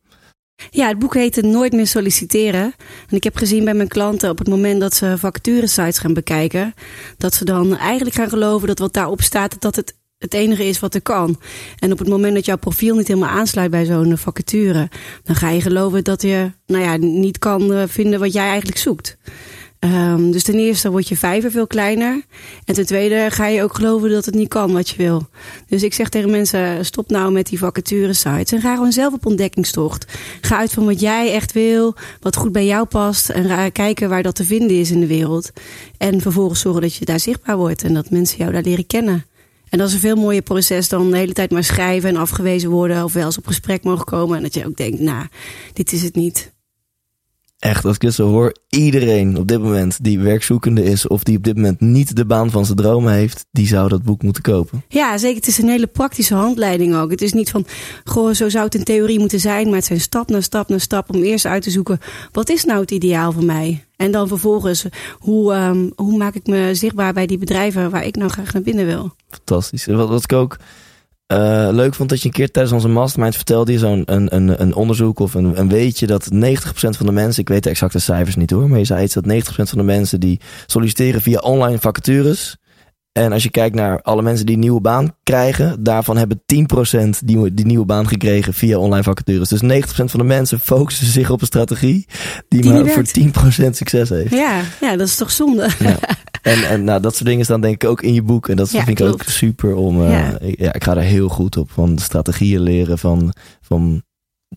Ja, 0.71 0.89
het 0.89 0.99
boek 0.99 1.15
heet 1.15 1.43
Nooit 1.43 1.73
meer 1.73 1.87
solliciteren. 1.87 2.75
En 3.09 3.17
ik 3.17 3.25
heb 3.25 3.37
gezien 3.37 3.65
bij 3.65 3.75
mijn 3.75 3.89
klanten 3.89 4.31
op 4.31 4.39
het 4.39 4.49
moment 4.49 4.81
dat 4.81 4.95
ze 4.95 5.15
vacaturesites 5.19 5.99
gaan 5.99 6.15
bekijken, 6.15 6.75
dat 7.17 7.35
ze 7.35 7.45
dan 7.45 7.77
eigenlijk 7.77 8.17
gaan 8.17 8.29
geloven 8.29 8.69
dat 8.69 8.79
wat 8.79 8.93
daarop 8.93 9.23
staat, 9.23 9.57
dat 9.59 9.77
het 9.77 9.95
het 10.19 10.35
enige 10.35 10.65
is 10.65 10.81
wat 10.81 10.95
er 10.95 11.03
kan. 11.03 11.41
En 11.79 11.93
op 11.93 11.99
het 11.99 12.09
moment 12.09 12.35
dat 12.35 12.45
jouw 12.45 12.57
profiel 12.57 12.97
niet 12.97 13.09
helemaal 13.09 13.29
aansluit 13.29 13.71
bij 13.71 13.85
zo'n 13.85 14.19
vacature, 14.19 14.89
dan 15.23 15.37
ga 15.37 15.51
je 15.51 15.61
geloven 15.61 16.05
dat 16.05 16.23
je 16.23 16.53
nou 16.67 16.83
ja, 16.85 16.97
niet 16.97 17.39
kan 17.39 17.73
eh, 17.73 17.83
vinden 17.87 18.21
wat 18.21 18.33
jij 18.33 18.49
eigenlijk 18.49 18.79
zoekt. 18.79 19.17
Ehm, 19.79 20.31
dus 20.31 20.43
ten 20.43 20.55
eerste 20.55 20.91
wordt 20.91 21.09
je 21.09 21.17
vijver 21.17 21.51
veel 21.51 21.67
kleiner. 21.67 22.23
En 22.65 22.75
ten 22.75 22.87
tweede 22.87 23.27
ga 23.31 23.47
je 23.47 23.63
ook 23.63 23.75
geloven 23.75 24.11
dat 24.11 24.25
het 24.25 24.35
niet 24.35 24.49
kan 24.49 24.73
wat 24.73 24.89
je 24.89 24.97
wil. 24.97 25.29
Dus 25.67 25.83
ik 25.83 25.95
zeg 25.95 26.09
tegen 26.09 26.31
mensen, 26.31 26.85
stop 26.85 27.11
nou 27.11 27.33
met 27.33 27.47
die 27.47 27.59
vacature 27.59 28.13
sites. 28.13 28.53
En 28.53 28.61
ga 28.61 28.75
gewoon 28.75 28.93
zelf 28.93 29.15
op 29.15 29.27
ontdekkingstocht. 29.27 30.19
Ga 30.41 30.57
uit 30.57 30.73
van 30.73 30.85
wat 30.85 31.01
jij 31.01 31.33
echt 31.33 31.53
wil, 31.53 31.95
wat 32.21 32.37
goed 32.37 32.53
bij 32.53 32.67
jou 32.67 32.87
past. 32.87 33.29
En 33.29 33.45
ga 33.45 33.69
kijken 33.69 34.09
waar 34.09 34.23
dat 34.23 34.35
te 34.35 34.45
vinden 34.45 34.79
is 34.79 34.91
in 34.91 35.01
de 35.01 35.07
wereld. 35.07 35.51
En 35.97 36.21
vervolgens 36.21 36.61
zorgen 36.61 36.83
dat 36.83 36.95
je 36.95 37.05
daar 37.05 37.21
zichtbaar 37.21 37.57
wordt. 37.57 37.83
En 37.83 37.95
dat 37.95 38.11
mensen 38.11 38.39
jou 38.39 38.53
daar 38.53 38.63
leren 38.63 38.87
kennen. 38.87 39.25
En 39.71 39.79
dat 39.79 39.89
is 39.89 39.95
een 39.95 40.01
veel 40.01 40.17
mooier 40.17 40.43
proces 40.43 40.89
dan 40.89 41.11
de 41.11 41.17
hele 41.17 41.33
tijd 41.33 41.51
maar 41.51 41.65
schrijven 41.65 42.09
en 42.09 42.17
afgewezen 42.17 42.71
worden. 42.71 43.05
Of 43.05 43.13
wel 43.13 43.25
eens 43.25 43.39
op 43.39 43.47
gesprek 43.47 43.85
mogen 43.85 44.05
komen. 44.05 44.37
En 44.37 44.43
dat 44.43 44.55
je 44.55 44.67
ook 44.67 44.77
denkt, 44.77 45.01
nou, 45.01 45.27
dit 45.73 45.93
is 45.93 46.03
het 46.03 46.15
niet. 46.15 46.53
Echt, 47.59 47.85
als 47.85 47.95
ik 47.95 48.01
dit 48.01 48.15
zo 48.15 48.29
hoor, 48.29 48.57
iedereen 48.69 49.37
op 49.37 49.49
dit 49.49 49.63
moment 49.63 50.05
die 50.05 50.19
werkzoekende 50.19 50.85
is 50.85 51.07
of 51.07 51.23
die 51.23 51.37
op 51.37 51.45
dit 51.45 51.57
moment 51.57 51.81
niet 51.81 52.17
de 52.17 52.27
baan 52.27 52.51
van 52.51 52.65
zijn 52.65 52.77
dromen 52.77 53.13
heeft, 53.13 53.47
die 53.51 53.67
zou 53.67 53.89
dat 53.89 54.03
boek 54.03 54.23
moeten 54.23 54.43
kopen. 54.43 54.85
Ja, 54.89 55.19
zeker. 55.19 55.37
Het 55.37 55.47
is 55.47 55.59
een 55.59 55.69
hele 55.69 55.87
praktische 55.87 56.35
handleiding 56.35 56.95
ook. 56.97 57.11
Het 57.11 57.23
is 57.23 57.33
niet 57.33 57.51
van, 57.51 57.67
goh, 58.05 58.35
zo 58.35 58.49
zou 58.49 58.65
het 58.65 58.75
in 58.75 58.85
theorie 58.85 59.19
moeten 59.19 59.41
zijn. 59.41 59.67
Maar 59.67 59.77
het 59.77 59.85
zijn 59.85 60.01
stap 60.01 60.29
na 60.29 60.41
stap 60.41 60.69
na 60.69 60.79
stap 60.79 61.15
om 61.15 61.23
eerst 61.23 61.47
uit 61.47 61.63
te 61.63 61.71
zoeken, 61.71 61.99
wat 62.33 62.49
is 62.49 62.65
nou 62.65 62.81
het 62.81 62.91
ideaal 62.91 63.33
voor 63.33 63.45
mij? 63.45 63.85
En 63.97 64.11
dan 64.11 64.29
vervolgens, 64.29 64.87
hoe, 65.19 65.53
ehm, 65.53 65.91
hoe 65.95 66.17
maak 66.17 66.35
ik 66.35 66.47
me 66.47 66.75
zichtbaar 66.75 67.13
bij 67.13 67.27
die 67.27 67.39
bedrijven 67.39 67.91
waar 67.91 68.05
ik 68.05 68.17
nou 68.17 68.31
graag 68.31 68.53
naar 68.53 68.63
binnen 68.63 68.87
wil? 68.87 69.15
Fantastisch. 69.31 69.87
Wat, 69.87 70.09
wat 70.09 70.23
ik 70.23 70.33
ook 70.33 70.57
eh, 71.29 71.69
leuk 71.71 71.95
vond, 71.95 72.09
dat 72.09 72.21
je 72.21 72.27
een 72.27 72.35
keer 72.35 72.51
tijdens 72.51 72.75
onze 72.75 72.89
mastermind 72.89 73.37
vertelde 73.37 73.73
je 73.73 73.79
zo'n 73.79 74.03
een, 74.05 74.35
een, 74.35 74.63
een 74.63 74.75
onderzoek 74.75 75.19
of 75.19 75.35
een, 75.35 75.61
een 75.61 75.69
weetje 75.69 76.07
dat 76.07 76.29
90% 76.35 76.37
van 76.73 77.07
de 77.07 77.13
mensen, 77.13 77.43
ik 77.43 77.49
weet 77.49 77.63
de 77.63 77.71
exacte 77.71 77.99
cijfers 77.99 78.37
niet 78.37 78.51
hoor, 78.51 78.69
maar 78.69 78.79
je 78.79 78.85
zei 78.85 79.03
iets 79.03 79.15
dat 79.15 79.25
90% 79.25 79.29
van 79.49 79.79
de 79.79 79.85
mensen 79.85 80.21
die 80.21 80.41
solliciteren 80.67 81.23
via 81.23 81.39
online 81.39 81.79
vacatures. 81.79 82.57
En 83.13 83.33
als 83.33 83.43
je 83.43 83.51
kijkt 83.51 83.75
naar 83.75 84.03
alle 84.03 84.23
mensen 84.23 84.47
die 84.47 84.55
een 84.55 84.61
nieuwe 84.61 84.81
baan 84.81 85.15
krijgen, 85.23 85.83
daarvan 85.83 86.17
hebben 86.17 86.43
10% 87.07 87.09
die, 87.25 87.55
die 87.55 87.67
nieuwe 87.67 87.87
baan 87.87 88.09
gekregen 88.09 88.55
via 88.55 88.79
online 88.79 89.03
vacatures. 89.03 89.49
Dus 89.49 89.63
90% 89.63 89.87
van 89.87 90.21
de 90.21 90.25
mensen 90.25 90.61
focussen 90.61 91.07
zich 91.07 91.31
op 91.31 91.41
een 91.41 91.47
strategie 91.47 92.07
die, 92.49 92.63
Die 92.63 92.73
maar 92.73 92.87
voor 92.87 93.05
10% 93.67 93.71
succes 93.71 94.09
heeft. 94.09 94.31
Ja, 94.31 94.61
ja, 94.81 94.97
dat 94.97 95.07
is 95.07 95.17
toch 95.17 95.31
zonde? 95.31 95.69
Ja. 95.79 95.99
En, 96.49 96.69
en 96.69 96.85
nou, 96.85 97.01
dat 97.01 97.15
soort 97.17 97.29
dingen 97.29 97.45
staan 97.45 97.61
denk 97.61 97.83
ik 97.83 97.89
ook 97.89 98.03
in 98.03 98.15
je 98.15 98.23
boek. 98.23 98.49
En 98.49 98.57
dat 98.57 98.71
Ja, 98.71 98.85
vind 98.85 99.01
ik 99.01 99.07
ook 99.07 99.23
super 99.23 99.75
om... 99.75 100.03
eh, 100.05 100.11
Ja. 100.11 100.39
ik, 100.39 100.59
ja, 100.59 100.73
ik 100.73 100.85
ga 100.85 100.97
er 100.97 101.03
heel 101.03 101.29
goed 101.29 101.57
op. 101.57 101.71
Van 101.71 101.99
strategieën 101.99 102.61
leren 102.61 102.99
van, 102.99 103.33
van 103.61 104.03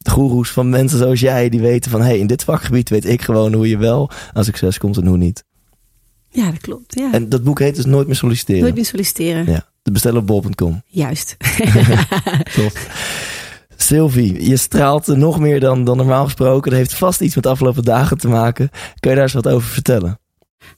goeroes, 0.09 0.49
van 0.51 0.69
mensen 0.69 0.97
zoals 0.97 1.19
jij. 1.19 1.49
Die 1.49 1.59
weten 1.59 1.91
van, 1.91 2.01
hey, 2.01 2.17
in 2.19 2.27
dit 2.27 2.43
vakgebied 2.43 2.89
weet 2.89 3.05
ik 3.05 3.21
gewoon 3.21 3.53
hoe 3.53 3.69
je 3.69 3.77
wel 3.77 4.09
aan 4.33 4.43
succes 4.43 4.77
komt 4.77 4.97
en 4.97 5.05
hoe 5.05 5.17
niet. 5.17 5.43
Ja, 6.29 6.51
dat 6.51 6.61
klopt. 6.61 6.95
Ja. 6.99 7.11
En 7.11 7.29
dat 7.29 7.43
boek 7.43 7.59
heet 7.59 7.75
dus 7.75 7.85
Nooit 7.85 8.07
meer 8.07 8.15
solliciteren. 8.15 8.61
Nooit 8.61 8.75
meer 8.75 8.85
solliciteren. 8.85 9.45
Ja, 9.51 9.65
te 9.81 9.91
bestellen 9.91 10.19
op 10.19 10.27
bol.com. 10.27 10.81
Juist. 10.85 11.37
Tof. 12.55 12.73
Sylvie, 13.77 14.49
je 14.49 14.57
straalt 14.57 15.07
nog 15.07 15.39
meer 15.39 15.59
dan, 15.59 15.83
dan 15.83 15.97
normaal 15.97 16.23
gesproken. 16.23 16.69
Dat 16.71 16.79
heeft 16.79 16.93
vast 16.93 17.21
iets 17.21 17.35
met 17.35 17.43
de 17.43 17.49
afgelopen 17.49 17.83
dagen 17.83 18.17
te 18.17 18.27
maken. 18.27 18.69
Kun 18.99 19.09
je 19.09 19.15
daar 19.15 19.25
eens 19.25 19.33
wat 19.33 19.47
over 19.47 19.67
vertellen? 19.69 20.19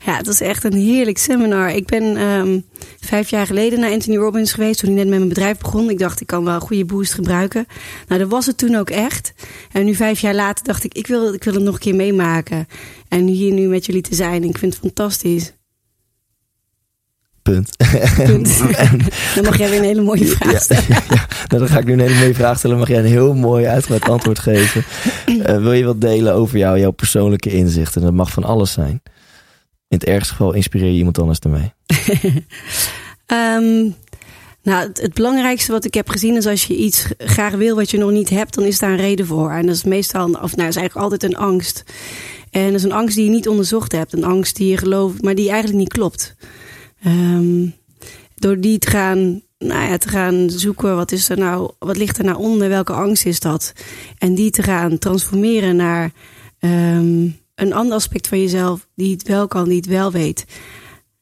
Ja, 0.06 0.18
het 0.18 0.26
was 0.26 0.42
echt 0.42 0.64
een 0.64 0.74
heerlijk 0.74 1.18
seminar. 1.18 1.70
Ik 1.70 1.86
ben 1.86 2.18
ehm, 2.18 2.60
vijf 3.00 3.30
jaar 3.30 3.46
geleden 3.46 3.80
naar 3.80 3.92
Anthony 3.92 4.18
Robbins 4.18 4.54
geweest 4.54 4.80
toen 4.80 4.90
ik 4.90 4.96
net 4.96 5.08
met 5.08 5.18
mijn 5.18 5.30
bedrijf 5.30 5.58
begon. 5.58 5.90
Ik 5.90 6.00
dacht, 6.00 6.22
ik 6.22 6.28
kan 6.28 6.44
wel 6.44 6.54
een 6.54 6.62
goede 6.62 6.86
boost 6.86 7.14
gebruiken. 7.14 7.66
Nou, 8.08 8.20
dat 8.22 8.30
was 8.30 8.46
het 8.46 8.58
toen 8.58 8.76
ook 8.76 8.90
echt. 8.90 9.34
En 9.72 9.86
nu 9.86 9.96
vijf 9.96 10.20
jaar 10.20 10.36
later 10.36 10.66
dacht 10.66 10.84
ik, 10.84 10.94
ik 10.94 11.08
wil, 11.08 11.34
ik 11.34 11.44
wil 11.44 11.54
het 11.54 11.64
nog 11.64 11.74
een 11.74 11.80
keer 11.80 11.96
meemaken. 11.96 12.68
En 13.08 13.28
hier 13.28 13.54
nu 13.54 13.68
met 13.68 13.86
jullie 13.86 14.02
te 14.02 14.16
zijn, 14.16 14.44
ik 14.44 14.58
vind 14.58 14.74
het 14.74 14.82
fantastisch. 14.82 15.54
Punt. 17.42 17.78
Dan 19.36 19.44
mag 19.44 19.58
jij 19.58 19.70
weer 19.70 19.80
een 19.80 19.84
hele 19.84 20.02
mooie 20.02 20.26
vraag 20.26 20.62
stellen. 20.62 20.84
ja, 21.10 21.28
nou, 21.48 21.62
dan 21.62 21.68
ga 21.68 21.80
ik 21.80 21.86
nu 21.86 21.94
een 21.94 22.00
hele 22.00 22.20
mooie 22.20 22.34
vraag 22.34 22.58
stellen. 22.58 22.78
Mag 22.78 22.88
jij 22.88 23.00
een 23.00 23.06
heel 23.06 23.34
mooi 23.34 23.66
uitgebreid 23.66 24.10
antwoord 24.10 24.40
geven? 24.40 24.84
Eh, 25.26 25.58
wil 25.58 25.74
je 25.74 25.84
wat 25.84 26.02
delen 26.02 26.34
over 26.34 26.58
jou, 26.58 26.80
jouw 26.80 26.92
persoonlijke 26.92 27.50
inzichten? 27.50 28.02
Dat 28.02 28.14
mag 28.14 28.32
van 28.32 28.44
alles 28.44 28.72
zijn. 28.72 29.02
In 29.94 30.00
het 30.00 30.08
ergste 30.08 30.34
geval 30.34 30.54
inspireer 30.54 30.92
je 30.92 30.98
iemand 30.98 31.20
anders 31.20 31.40
ermee. 31.40 31.74
Ehm, 33.26 33.90
nou, 34.64 34.88
het, 34.88 35.02
het 35.02 35.14
belangrijkste 35.14 35.72
wat 35.72 35.86
ik 35.86 35.94
heb 35.94 36.10
gezien 36.10 36.36
is 36.36 36.46
als 36.46 36.66
je 36.66 36.76
iets 36.76 37.08
graag 37.18 37.54
wil 37.54 37.76
wat 37.76 37.92
je 37.92 37.98
nog 37.98 38.12
niet 38.12 38.30
hebt, 38.30 38.56
dan 38.56 38.64
is 38.64 38.80
daar 38.80 38.90
een 38.90 38.98
reden 38.98 39.26
voor. 39.26 39.52
En 39.52 39.66
dat 39.66 39.76
is 39.76 39.84
meestal, 39.84 40.26
of 40.26 40.56
nou, 40.56 40.70
is 40.70 40.76
eigenlijk 40.76 40.96
altijd 40.96 41.24
een 41.24 41.38
angst. 41.38 41.84
En 42.52 42.66
dat 42.66 42.74
is 42.74 42.84
een 42.84 42.92
angst 42.92 43.16
die 43.16 43.26
je 43.26 43.30
niet 43.30 43.48
onderzocht 43.48 43.92
hebt. 43.92 44.14
Een 44.14 44.24
angst 44.24 44.56
die 44.56 44.70
je 44.70 44.78
gelooft, 44.78 45.22
maar 45.22 45.36
die 45.36 45.50
eigenlijk 45.50 45.80
niet 45.80 45.94
klopt. 45.94 46.36
Ehm, 47.04 47.68
door 48.36 48.60
die 48.60 48.78
te 48.78 48.90
gaan, 48.90 49.42
nou 49.58 49.90
ja, 49.90 49.98
te 49.98 50.10
gaan 50.10 50.50
zoeken, 50.50 50.96
wat 50.96 51.12
is 51.12 51.30
er 51.30 51.38
nou, 51.38 51.72
wat 51.80 51.98
ligt 51.98 52.18
er 52.18 52.26
nou 52.26 52.38
onder, 52.38 52.70
welke 52.70 52.94
angst 52.94 53.26
is 53.26 53.40
dat? 53.40 53.74
En 54.18 54.36
die 54.36 54.52
te 54.52 54.64
gaan 54.64 54.98
transformeren 54.98 55.76
naar 55.76 56.12
ehm, 56.60 57.28
een 57.66 57.74
ander 57.74 57.96
aspect 57.96 58.28
van 58.28 58.40
jezelf, 58.40 58.88
die 58.96 59.12
het 59.12 59.28
wel 59.28 59.48
kan, 59.48 59.68
die 59.68 59.78
het 59.78 59.86
wel 59.86 60.12
weet. 60.12 60.46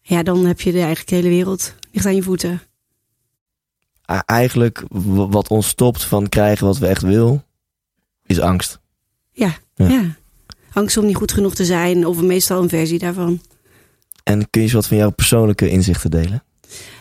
Ja, 0.01 0.23
dan 0.23 0.45
heb 0.45 0.61
je 0.61 0.71
de, 0.71 0.77
eigenlijk 0.77 1.09
de 1.09 1.15
hele 1.15 1.29
wereld 1.29 1.73
ligt 1.91 2.05
aan 2.05 2.15
je 2.15 2.23
voeten. 2.23 2.61
Eigenlijk, 4.25 4.83
wat 5.29 5.47
ons 5.47 5.67
stopt 5.67 6.03
van 6.03 6.29
krijgen 6.29 6.65
wat 6.65 6.77
we 6.77 6.87
echt 6.87 7.01
wil, 7.01 7.43
is 8.25 8.39
angst. 8.39 8.79
Ja, 9.31 9.55
Ja. 9.75 9.87
ja. 9.87 10.15
Angst 10.73 10.97
om 10.97 11.05
niet 11.05 11.15
goed 11.15 11.31
genoeg 11.31 11.55
te 11.55 11.65
zijn, 11.65 12.05
of 12.05 12.21
meestal 12.21 12.61
een 12.61 12.69
versie 12.69 12.99
daarvan. 12.99 13.41
En 14.23 14.49
kun 14.49 14.61
je 14.61 14.67
eens 14.67 14.73
wat 14.73 14.87
van 14.87 14.97
jouw 14.97 15.09
persoonlijke 15.09 15.69
inzichten 15.69 16.11
delen? 16.11 16.43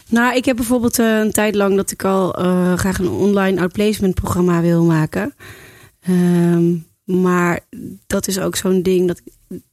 Nou, 0.09 0.37
ik 0.37 0.45
heb 0.45 0.57
bijvoorbeeld 0.57 0.99
eh, 0.99 1.19
een 1.19 1.33
tijd 1.33 1.55
lang 1.55 1.77
dat 1.77 1.91
ik 1.91 2.05
al 2.05 2.35
eh, 2.35 2.75
graag 2.75 2.99
een 2.99 3.09
online 3.09 3.61
outplacement 3.61 4.15
programma 4.15 4.61
wil 4.61 4.85
maken. 4.85 5.35
Ehm, 6.01 6.75
maar 7.11 7.61
dat 8.07 8.29
is 8.29 8.39
ook 8.39 8.57
zo'n 8.57 8.83
ding 8.83 9.07
dat, 9.07 9.21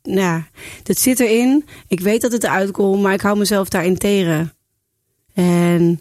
nou, 0.03 0.19
ja, 0.19 0.47
dat 0.83 0.97
zit 0.97 1.19
erin. 1.19 1.65
Ik 1.87 1.99
weet 1.99 2.21
dat 2.21 2.31
het 2.31 2.43
eruit 2.43 2.71
komt, 2.71 3.01
maar 3.01 3.13
ik 3.13 3.21
hou 3.21 3.37
mezelf 3.37 3.69
daarin 3.69 3.97
tegen. 3.97 4.53
En 5.33 5.99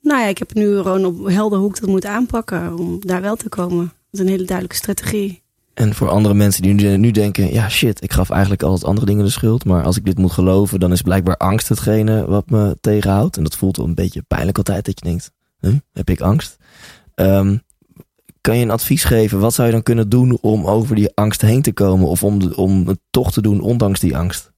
nou 0.00 0.20
ja, 0.20 0.26
ik 0.26 0.38
heb 0.38 0.54
nu 0.54 0.76
gewoon 0.76 1.04
op 1.04 1.26
helder 1.26 1.58
hoe 1.58 1.68
ik 1.68 1.80
dat 1.80 1.88
moet 1.88 2.06
aanpakken 2.06 2.78
om 2.78 3.00
daar 3.00 3.20
wel 3.20 3.36
te 3.36 3.48
komen. 3.48 3.84
Dat 3.84 3.92
is 4.10 4.20
een 4.20 4.28
hele 4.28 4.44
duidelijke 4.44 4.76
strategie. 4.76 5.42
En 5.74 5.94
voor 5.94 6.08
andere 6.08 6.34
mensen 6.34 6.62
die 6.62 6.74
nu, 6.96 7.10
denken, 7.10 7.52
ja 7.52 7.68
shit, 7.68 8.02
ik 8.02 8.12
gaf 8.12 8.30
eigenlijk 8.30 8.62
altijd 8.62 8.84
andere 8.84 9.06
dingen 9.06 9.24
de 9.24 9.30
schuld. 9.30 9.64
Maar 9.64 9.82
als 9.82 9.96
ik 9.96 10.04
dit 10.04 10.18
moet 10.18 10.32
geloven, 10.32 10.80
dan 10.80 10.92
is 10.92 11.02
blijkbaar 11.02 11.36
angst 11.36 11.68
hetgene 11.68 12.26
wat 12.26 12.50
me 12.50 12.76
tegenhoudt. 12.80 13.36
En 13.36 13.42
dat 13.42 13.56
voelt 13.56 13.76
wel 13.76 13.86
een 13.86 13.94
beetje 13.94 14.22
pijnlijk 14.22 14.56
altijd, 14.56 14.84
dat 14.84 14.98
je 14.98 15.04
denkt, 15.04 15.32
heb 15.92 16.10
ik 16.10 16.20
angst? 16.20 16.56
Ehm, 17.14 17.56
kan 18.40 18.56
je 18.56 18.62
een 18.62 18.70
advies 18.70 19.04
geven? 19.04 19.38
Wat 19.38 19.54
zou 19.54 19.66
je 19.66 19.72
dan 19.72 19.82
kunnen 19.82 20.08
doen 20.08 20.38
om 20.40 20.66
over 20.66 20.94
die 20.96 21.10
angst 21.14 21.40
heen 21.40 21.62
te 21.62 21.72
komen? 21.72 22.08
Of 22.08 22.22
om, 22.24 22.38
de- 22.38 22.56
om 22.56 22.86
het 22.86 22.98
toch 23.10 23.32
te 23.32 23.42
doen, 23.42 23.60
ondanks 23.60 24.00
die 24.00 24.16
angst? 24.16 24.50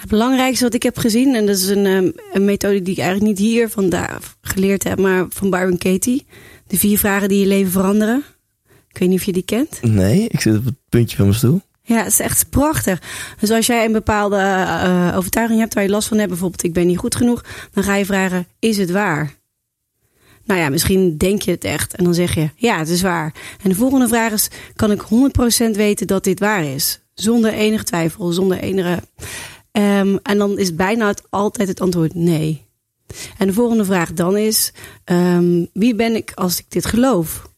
Het 0.00 0.08
belangrijkste 0.08 0.64
wat 0.64 0.74
ik 0.74 0.82
heb 0.82 0.98
gezien, 0.98 1.34
en 1.34 1.46
dat 1.46 1.56
is 1.56 1.68
een, 1.68 1.86
ehm, 1.86 2.10
een 2.32 2.44
methode 2.44 2.82
die 2.82 2.92
ik 2.94 3.00
eigenlijk 3.00 3.28
niet 3.38 3.46
hier 3.48 3.68
vandaag 3.68 4.36
geleerd 4.40 4.84
heb, 4.84 4.98
maar 4.98 5.26
van 5.28 5.50
Byron 5.50 5.78
Katie. 5.78 6.26
De 6.66 6.78
vier 6.78 6.98
vragen 6.98 7.28
die 7.28 7.40
je 7.40 7.46
leven 7.46 7.72
veranderen. 7.72 8.22
Ik 8.88 8.98
weet 8.98 9.08
niet 9.08 9.18
of 9.18 9.24
je 9.24 9.32
die 9.32 9.42
kent. 9.42 9.78
Nee, 9.82 10.28
ik 10.28 10.40
zit 10.40 10.56
op 10.56 10.64
het 10.64 10.74
puntje 10.88 11.16
van 11.16 11.24
mijn 11.26 11.38
stoel. 11.38 11.60
Ja, 11.82 11.96
het 11.96 12.06
is 12.12 12.20
echt 12.20 12.50
prachtig. 12.50 13.00
Dus 13.40 13.50
als 13.50 13.66
jij 13.66 13.84
een 13.84 13.92
bepaalde 13.92 14.36
eh, 14.36 15.12
overtuiging 15.16 15.60
hebt 15.60 15.74
waar 15.74 15.82
je 15.82 15.88
last 15.90 16.08
van 16.08 16.16
hebt, 16.16 16.28
bijvoorbeeld 16.30 16.62
ik 16.64 16.72
ben 16.72 16.86
niet 16.86 16.98
goed 16.98 17.14
genoeg, 17.14 17.44
dan 17.72 17.84
ga 17.84 17.94
je 17.96 18.04
vragen, 18.04 18.46
is 18.58 18.76
het 18.76 18.90
waar? 18.90 19.34
Nou 20.44 20.60
ja, 20.60 20.68
misschien 20.68 21.16
denk 21.16 21.42
je 21.42 21.50
het 21.50 21.64
echt 21.64 21.94
en 21.94 22.04
dan 22.04 22.14
zeg 22.14 22.34
je, 22.34 22.50
ja, 22.56 22.78
het 22.78 22.88
is 22.88 23.02
waar. 23.02 23.34
En 23.62 23.68
de 23.68 23.76
volgende 23.76 24.08
vraag 24.08 24.32
is, 24.32 24.48
kan 24.76 24.90
ik 24.90 25.02
100% 25.02 25.70
weten 25.70 26.06
dat 26.06 26.24
dit 26.24 26.38
waar 26.38 26.64
is? 26.64 27.00
Zonder 27.14 27.52
enige 27.52 27.84
twijfel, 27.84 28.32
zonder 28.32 28.58
enige... 28.58 29.02
Ehm, 29.70 30.16
en 30.22 30.38
dan 30.38 30.58
is 30.58 30.74
bijna 30.74 31.06
het, 31.06 31.22
altijd 31.30 31.68
het 31.68 31.80
antwoord 31.80 32.14
nee. 32.14 32.62
En 33.38 33.46
de 33.46 33.52
volgende 33.52 33.84
vraag 33.84 34.12
dan 34.12 34.36
is, 34.36 34.72
ehm, 35.04 35.64
wie 35.72 35.94
ben 35.94 36.16
ik 36.16 36.32
als 36.34 36.58
ik 36.58 36.64
dit 36.68 36.86
geloof? 36.86 37.48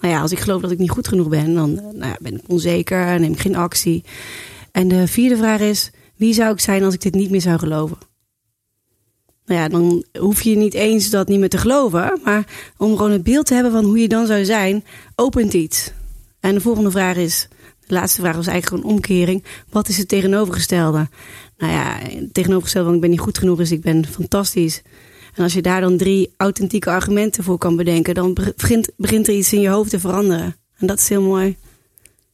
Nou 0.00 0.14
ja, 0.14 0.20
als 0.20 0.32
ik 0.32 0.38
geloof 0.38 0.60
dat 0.60 0.70
ik 0.70 0.78
niet 0.78 0.90
goed 0.90 1.08
genoeg 1.08 1.28
ben, 1.28 1.54
dan 1.54 1.78
eh, 1.78 1.84
nou 1.84 2.06
ja, 2.06 2.16
ben 2.20 2.36
ik 2.36 2.42
onzeker, 2.46 3.20
neem 3.20 3.32
ik 3.32 3.40
geen 3.40 3.56
actie. 3.56 4.04
En 4.72 4.88
de 4.88 5.06
vierde 5.06 5.36
vraag 5.36 5.60
is: 5.60 5.90
wie 6.16 6.34
zou 6.34 6.52
ik 6.52 6.60
zijn 6.60 6.82
als 6.82 6.94
ik 6.94 7.00
dit 7.00 7.14
niet 7.14 7.30
meer 7.30 7.40
zou 7.40 7.58
geloven? 7.58 7.98
Nou 9.50 9.62
ja, 9.62 9.68
dan 9.68 10.04
hoef 10.18 10.42
je 10.42 10.56
niet 10.56 10.74
eens 10.74 11.10
dat 11.10 11.28
niet 11.28 11.38
meer 11.38 11.48
te 11.48 11.58
geloven, 11.58 12.20
maar 12.24 12.46
om 12.76 12.96
gewoon 12.96 13.10
het 13.10 13.22
beeld 13.22 13.46
te 13.46 13.54
hebben 13.54 13.72
van 13.72 13.84
hoe 13.84 13.98
je 13.98 14.08
dan 14.08 14.26
zou 14.26 14.44
zijn, 14.44 14.84
opent 15.14 15.52
iets. 15.52 15.92
En 16.40 16.54
de 16.54 16.60
volgende 16.60 16.90
vraag 16.90 17.16
is: 17.16 17.48
de 17.86 17.94
laatste 17.94 18.20
vraag 18.20 18.36
was 18.36 18.46
eigenlijk 18.46 18.82
gewoon 18.82 18.96
omkering. 18.96 19.44
Wat 19.70 19.88
is 19.88 19.98
het 19.98 20.08
tegenovergestelde? 20.08 21.08
Nou 21.58 21.72
ja, 21.72 21.98
het 22.02 22.34
tegenovergestelde 22.34 22.86
van 22.86 22.94
ik 22.94 23.00
ben 23.00 23.10
niet 23.10 23.20
goed 23.20 23.38
genoeg 23.38 23.60
is 23.60 23.70
ik 23.70 23.80
ben 23.80 24.06
fantastisch. 24.06 24.82
En 25.34 25.42
als 25.42 25.52
je 25.52 25.62
daar 25.62 25.80
dan 25.80 25.96
drie 25.96 26.34
authentieke 26.36 26.90
argumenten 26.90 27.44
voor 27.44 27.58
kan 27.58 27.76
bedenken, 27.76 28.14
dan 28.14 28.38
begint, 28.56 28.90
begint 28.96 29.28
er 29.28 29.34
iets 29.34 29.52
in 29.52 29.60
je 29.60 29.68
hoofd 29.68 29.90
te 29.90 30.00
veranderen. 30.00 30.56
En 30.78 30.86
dat 30.86 30.98
is 30.98 31.08
heel 31.08 31.22
mooi. 31.22 31.56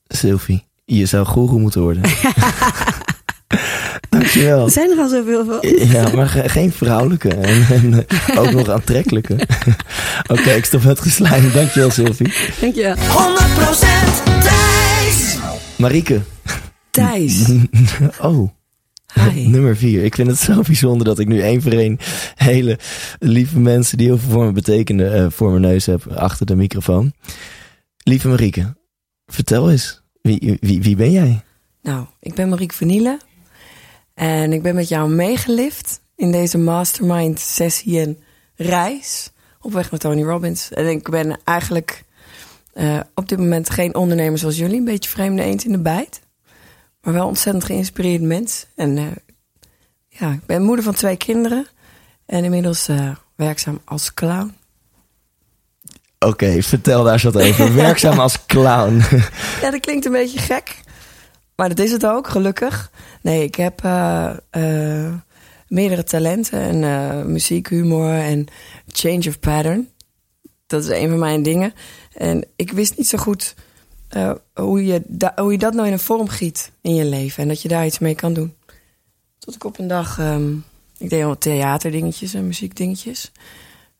Sylvie, 0.09 0.65
je 0.85 1.07
zou 1.07 1.27
goeroe 1.27 1.61
moeten 1.61 1.83
worden. 1.83 2.03
Dankjewel. 4.11 4.65
Er 4.65 4.71
zijn 4.71 4.91
er 4.91 4.99
al 4.99 5.09
zoveel 5.09 5.45
van. 5.45 5.59
Ja, 5.89 6.09
maar 6.15 6.29
ge- 6.29 6.49
geen 6.49 6.73
vrouwelijke. 6.73 7.29
En, 7.29 7.67
en 7.71 8.07
eh, 8.09 8.41
ook 8.41 8.51
nog 8.53 8.69
aantrekkelijke. 8.69 9.37
Oké, 10.33 10.51
ik 10.51 10.65
stop 10.65 10.85
met 10.85 11.01
geslijm. 11.01 11.53
Dankjewel, 11.53 11.91
Sylvie. 11.91 12.33
Denk 12.61 12.75
je? 12.75 12.95
100% 12.97 14.43
Thijs. 14.43 15.39
Marieke. 15.79 16.21
Thijs. 16.91 17.45
Oh. 18.21 18.51
Hi. 19.15 19.47
Nummer 19.49 19.77
vier. 19.77 20.05
Ik 20.05 20.15
vind 20.15 20.29
het 20.29 20.39
zo 20.39 20.61
bijzonder 20.61 21.07
dat 21.07 21.19
ik 21.19 21.27
nu 21.29 21.41
één 21.41 21.63
voor 21.63 21.73
één 21.73 21.99
hele 22.35 22.79
lieve 23.19 23.59
mensen 23.59 23.99
die 23.99 24.07
heel 24.07 24.19
veel 24.19 24.31
voor 24.31 24.45
me 24.45 24.53
betekenen 24.53 25.15
eh, 25.15 25.27
voor 25.31 25.51
mijn 25.51 25.63
neus 25.63 25.87
heb 25.87 26.07
achter 26.13 26.47
de 26.47 26.57
microfoon. 26.57 27.13
Lieve 28.03 28.29
Marieke, 28.29 28.77
vertel 29.27 29.71
eens. 29.71 30.03
Wie, 30.23 30.59
wie, 30.61 30.83
wie 30.83 30.97
ben 30.97 31.13
jij? 31.13 31.41
Nou, 31.83 32.07
ik 32.21 32.35
ben 32.35 32.49
Marieke 32.49 32.75
Vernielen. 32.75 33.19
En 34.17 34.53
ik 34.53 34.63
ben 34.63 34.75
met 34.75 34.89
jou 34.89 35.11
meegelift 35.11 36.01
in 36.15 36.33
deze 36.33 36.59
mastermind 36.59 37.41
sessie 37.41 38.01
en 38.01 38.19
reis. 38.55 39.31
Op 39.61 39.73
weg 39.73 39.91
naar 39.91 40.01
Tony 40.01 40.23
Robbins. 40.23 40.71
En 40.71 40.87
ik 40.87 41.11
ben 41.11 41.39
eigenlijk 41.45 42.05
eh, 42.73 43.01
op 43.15 43.29
dit 43.29 43.39
moment 43.39 43.71
geen 43.71 43.95
ondernemer 43.95 44.39
zoals 44.39 44.57
jullie. 44.57 44.79
Een 44.79 44.85
beetje 44.85 45.11
vreemde 45.11 45.43
eend 45.43 45.65
in 45.65 45.73
de 45.73 45.79
bijt. 45.79 46.21
Maar 47.01 47.13
wel 47.13 47.27
ontzettend 47.27 47.65
geïnspireerd 47.65 48.23
mens. 48.23 48.67
En 48.75 48.99
eh, 48.99 49.05
ja, 50.09 50.33
ik 50.33 50.47
ben 50.47 50.63
moeder 50.63 50.85
van 50.85 50.95
twee 50.95 51.17
kinderen. 51.17 51.67
En 52.27 52.45
inmiddels 52.45 52.89
eh, 52.89 53.11
werkzaam 53.35 53.81
als 53.85 54.15
clown. 54.15 54.57
Oké, 56.19 56.63
vertel 56.63 57.05
daar 57.05 57.13
eens 57.13 57.23
wat 57.23 57.37
over. 57.37 57.75
Werkzaam 57.85 58.19
als 58.19 58.47
clown. 58.47 59.03
Ja, 59.61 59.71
dat 59.71 59.81
klinkt 59.81 60.05
een 60.07 60.13
beetje 60.13 60.39
gek. 60.39 60.85
Maar 61.57 61.69
dat 61.69 61.79
is 61.79 61.93
het 61.93 62.07
ook, 62.07 62.29
gelukkig. 62.29 62.91
Nee, 63.27 63.43
ik 63.43 63.55
heb 63.55 63.85
eh, 63.85 64.37
eh, 64.51 65.15
meerdere 65.69 66.05
talenten. 66.05 66.61
En 66.61 66.85
eh, 66.85 67.25
muziek, 67.25 67.69
humor 67.69 68.15
en 68.15 68.47
change 68.87 69.29
of 69.29 69.41
pattern. 69.41 69.89
Dat 70.67 70.85
is 70.85 70.91
een 70.91 71.09
van 71.09 71.19
mijn 71.19 71.43
dingen. 71.43 71.75
En 72.13 72.45
ik 72.57 72.73
wist 72.73 72.97
niet 72.97 73.09
zo 73.09 73.19
goed 73.19 73.55
hoe, 74.55 74.85
je 74.85 75.03
hoe 75.37 75.53
je 75.53 75.59
dat 75.59 75.75
nou 75.75 75.87
in 75.87 75.93
een 75.93 75.99
vorm 75.99 76.29
giet 76.29 76.73
in 76.81 76.95
je 76.95 77.05
leven. 77.05 77.43
En 77.43 77.49
dat 77.49 77.63
je 77.63 77.69
daar 77.69 77.87
iets 77.87 77.99
mee 77.99 78.15
kan 78.15 78.33
doen. 78.33 78.55
Tot 79.39 79.55
ik 79.55 79.65
op 79.65 79.79
een 79.79 79.89
dag... 79.89 80.19
ehm, 80.19 80.57
ik 80.99 81.11
deed 81.11 81.25
al 81.25 81.39
theaterdingetjes 81.39 82.35
en 82.35 82.47
muziekdingetjes. 82.47 83.33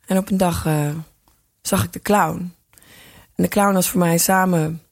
En 0.07 0.19
op 0.19 0.31
een 0.31 0.37
dag 0.37 0.69
zag 1.63 1.85
ik 1.85 1.93
de 1.93 2.01
clown. 2.01 2.55
En 3.35 3.43
de 3.43 3.49
clown 3.49 3.75
was 3.75 3.89
voor 3.89 4.01
mij 4.01 4.19
samen 4.19 4.83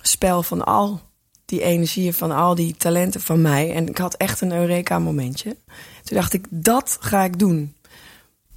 spel 0.00 0.42
van 0.42 0.64
al 0.64 1.00
die 1.46 1.62
energieën, 1.62 2.14
van 2.14 2.30
al 2.30 2.54
die 2.54 2.76
talenten 2.76 3.20
van 3.20 3.40
mij. 3.40 3.72
En 3.74 3.88
ik 3.88 3.98
had 3.98 4.14
echt 4.14 4.40
een 4.40 4.52
Eureka-momentje. 4.52 5.56
Toen 6.02 6.16
dacht 6.16 6.32
ik, 6.32 6.46
dat 6.50 6.96
ga 7.00 7.24
ik 7.24 7.38
doen. 7.38 7.74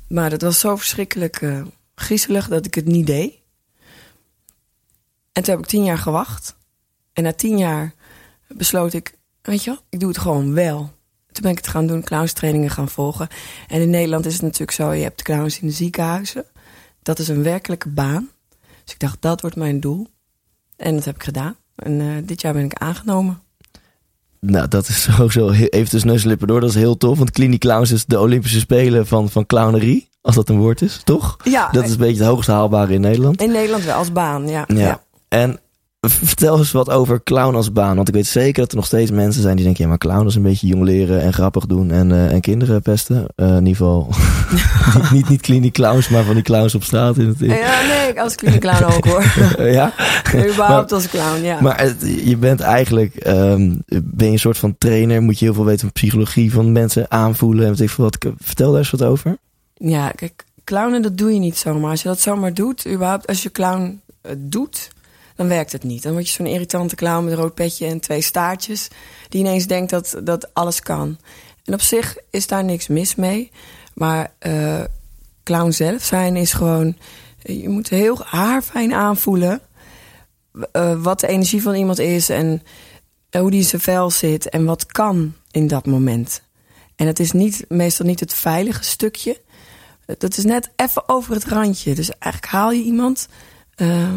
Maar 0.08 0.30
dat 0.30 0.42
was 0.42 0.60
zo 0.60 0.76
verschrikkelijk 0.76 1.42
eh, 1.42 1.62
griezelig 1.96 2.48
dat 2.48 2.66
ik 2.66 2.74
het 2.74 2.86
niet 2.86 3.08
deed. 3.08 3.34
En 5.32 5.44
toen 5.44 5.54
heb 5.54 5.64
ik 5.64 5.70
tien 5.70 5.84
jaar 5.84 5.98
gewacht. 5.98 6.56
En 7.14 7.24
na 7.24 7.34
tien 7.34 7.58
jaar 7.58 7.94
besloot 8.48 8.94
ik, 8.94 9.14
weet 9.42 9.64
je 9.64 9.70
wat, 9.70 9.84
ik 9.90 10.00
doe 10.00 10.10
het 10.10 10.18
gewoon 10.18 10.54
wel. 10.54 10.80
Toen 11.32 11.42
ben 11.42 11.52
ik 11.52 11.58
het 11.58 11.68
gaan 11.68 11.88
doen, 11.88 12.04
clownstrainingen 12.04 12.70
gaan 12.70 12.90
volgen. 12.90 13.28
En 13.68 13.82
in 13.82 13.90
Nederland 13.90 14.26
is 14.26 14.34
het 14.34 14.42
natuurlijk 14.42 14.72
zo, 14.72 14.92
je 14.92 15.04
hebt 15.04 15.22
clowns 15.22 15.60
in 15.60 15.68
de 15.68 15.74
ziekenhuizen. 15.74 16.46
Dat 17.02 17.20
is 17.20 17.28
een 17.28 17.44
werkelijke 17.44 17.90
baan. 17.90 18.30
Dus 18.84 18.94
ik 18.94 19.00
dacht, 19.00 19.22
dat 19.22 19.42
wordt 19.42 19.56
mijn 19.56 19.80
doel. 19.80 20.08
En 20.76 20.96
dat 20.96 21.06
heb 21.06 21.16
ik 21.16 21.24
gedaan. 21.24 21.56
En 21.80 22.02
eh, 22.02 22.08
dit 22.24 22.42
jaar 22.42 22.54
ben 22.54 22.64
ik 22.64 22.74
aangenomen. 22.74 23.40
Nou, 24.40 24.68
dat 24.68 24.88
is 24.88 25.02
sowieso 25.16 25.50
even 25.50 25.90
tussen 25.90 26.10
neus 26.10 26.22
en 26.24 26.28
lippen 26.30 26.48
door. 26.48 26.60
Dat 26.60 26.70
is 26.70 26.76
heel 26.76 26.98
tof. 26.98 27.18
Want 27.18 27.32
Clinic 27.32 27.60
Clowns 27.60 27.92
is 27.92 28.06
de 28.06 28.20
Olympische 28.20 28.60
Spelen 28.60 29.08
van, 29.08 29.30
van 29.30 29.46
clownerie. 29.46 30.10
Als 30.22 30.36
dat 30.36 30.50
een 30.50 30.58
woord 30.58 30.82
is, 30.82 31.02
toch? 31.04 31.38
Ja, 31.44 31.70
Dat 31.72 31.84
is 31.86 31.92
een 31.92 31.98
beetje 31.98 32.24
het 32.24 32.32
hoogste 32.32 32.52
haalbare 32.52 32.94
in 32.94 33.02
Nederland. 33.02 33.42
in 33.42 33.52
Nederland 33.52 33.84
wel 33.84 33.96
als 33.96 34.12
baan, 34.12 34.48
ja. 34.48 34.64
Ja. 34.68 35.02
En 35.28 35.60
vertel 36.08 36.58
eens 36.58 36.72
wat 36.72 36.90
over 36.90 37.24
clown 37.24 37.56
als 37.56 37.72
baan. 37.72 37.96
Want 37.96 38.08
ik 38.08 38.14
weet 38.14 38.28
zeker 38.28 38.62
dat 38.62 38.70
er 38.72 38.78
nog 38.78 38.86
steeds 38.86 39.12
mensen 39.12 39.42
zijn 39.42 39.56
die 39.56 39.66
denken... 39.66 39.84
ja, 39.84 39.90
maar 39.90 39.98
clown 39.98 40.28
is 40.28 40.36
een 40.36 40.42
beetje 40.42 40.68
jong 40.68 40.84
leren 40.84 41.22
en 41.22 41.34
grappig 41.34 41.66
doen 41.66 41.92
en, 41.92 42.12
eh, 42.12 42.32
en 42.34 42.42
kinderen 42.42 42.82
pesten. 42.82 43.26
Eh, 43.36 43.48
in 43.48 43.66
ieder 43.66 43.76
geval 43.76 44.08
niet, 44.96 45.12
niet, 45.12 45.30
niet 45.30 45.42
Clinic 45.42 45.74
Clowns, 45.74 46.10
maar 46.10 46.24
van 46.24 46.34
die 46.34 46.44
clowns 46.44 46.76
op 46.76 46.84
straat. 46.84 47.18
In 47.18 47.28
het, 47.28 47.42
in- 47.42 47.50
Ja, 47.50 47.82
nee, 47.88 48.10
ik 48.10 48.18
als 48.20 48.36
kliniek 48.36 48.60
clown 48.62 48.84
ook 48.84 49.06
hoor. 49.06 49.24
Ja? 49.72 49.94
Überhaupt 50.36 50.92
als 50.92 51.08
clown, 51.10 51.42
ja. 51.44 51.62
Maar 51.62 51.80
het- 51.82 52.22
je 52.26 52.38
bent 52.38 52.60
eigenlijk, 52.60 53.16
ehm, 53.16 53.76
ben 54.04 54.26
je 54.26 54.32
een 54.32 54.40
soort 54.40 54.58
van 54.58 54.76
trainer, 54.78 55.22
moet 55.22 55.40
je 55.40 55.46
heel 55.46 55.54
veel 55.54 55.66
weten 55.66 55.80
van 55.80 55.92
psychologie, 55.92 56.52
van 56.52 56.72
mensen 56.72 57.12
aanvoelen 57.12 57.64
en 57.66 57.70
weet 57.70 57.80
ik 57.82 57.90
veel 57.90 58.04
wat. 58.04 58.18
Vertel 58.38 58.70
daar 58.70 58.80
eens 58.80 58.92
wat 58.92 59.04
over. 59.04 59.38
Ja, 59.78 60.10
kijk, 60.12 60.46
clownen 60.64 61.02
dat 61.02 61.18
doe 61.18 61.34
je 61.34 61.40
niet 61.40 61.58
zomaar. 61.58 61.90
Als 61.92 62.02
je 62.02 62.08
dat 62.08 62.20
zomaar 62.20 62.54
doet, 62.54 62.88
überhaupt 62.88 63.28
als 63.28 63.44
je 63.44 63.52
clown 63.52 64.02
eh, 64.22 64.32
doet, 64.38 64.90
dan 65.40 65.48
werkt 65.48 65.72
het 65.72 65.84
niet. 65.84 66.04
Dan 66.04 66.12
word 66.12 66.28
je 66.28 66.34
zo'n 66.34 66.46
irritante 66.46 66.96
clown 66.96 67.24
met 67.24 67.34
een 67.34 67.40
rood 67.40 67.54
petje 67.54 67.86
en 67.86 68.00
twee 68.00 68.22
staartjes, 68.22 68.88
die 69.30 69.40
ineens 69.40 69.68
denkt 69.68 69.90
dat, 69.90 70.16
dat 70.24 70.54
alles 70.54 70.82
kan. 70.82 71.18
En 71.64 71.74
op 71.74 71.82
zich 71.82 72.18
is 72.30 72.48
daar 72.48 72.64
niks 72.64 72.88
mis 72.88 73.16
mee. 73.16 73.52
Maar 73.94 74.34
eh, 74.40 74.84
clown 75.44 75.72
zelf 75.72 76.04
zijn 76.04 76.36
is 76.36 76.54
gewoon, 76.54 76.98
je 77.38 77.70
moet 77.70 77.90
heel 77.90 78.24
haarfijn 78.26 78.94
aanvoelen 78.94 79.62
eh, 80.72 81.02
wat 81.02 81.20
de 81.20 81.28
energie 81.28 81.62
van 81.62 81.76
iemand 81.76 82.00
is 82.00 82.30
en 82.30 82.64
hoe 83.38 83.52
die 83.52 83.60
in 83.60 83.66
zijn 83.66 83.82
vel 83.82 84.10
zit 84.10 84.50
en 84.50 84.66
wat 84.66 84.86
kan 84.86 85.34
in 85.52 85.68
dat 85.68 85.86
moment. 85.86 86.42
En 86.96 87.08
het 87.08 87.20
is 87.20 87.32
niet, 87.32 87.66
meestal 87.68 88.06
niet 88.06 88.20
het 88.20 88.34
veilige 88.34 88.84
stukje. 88.84 89.42
Dat 90.18 90.38
is 90.38 90.44
net 90.44 90.70
even 90.76 91.10
over 91.10 91.34
het 91.34 91.46
randje. 91.46 91.96
Dus 91.96 92.10
eigenlijk 92.10 92.54
haal 92.54 92.72
je 92.72 92.84
iemand 92.84 93.28
eh, 93.76 94.14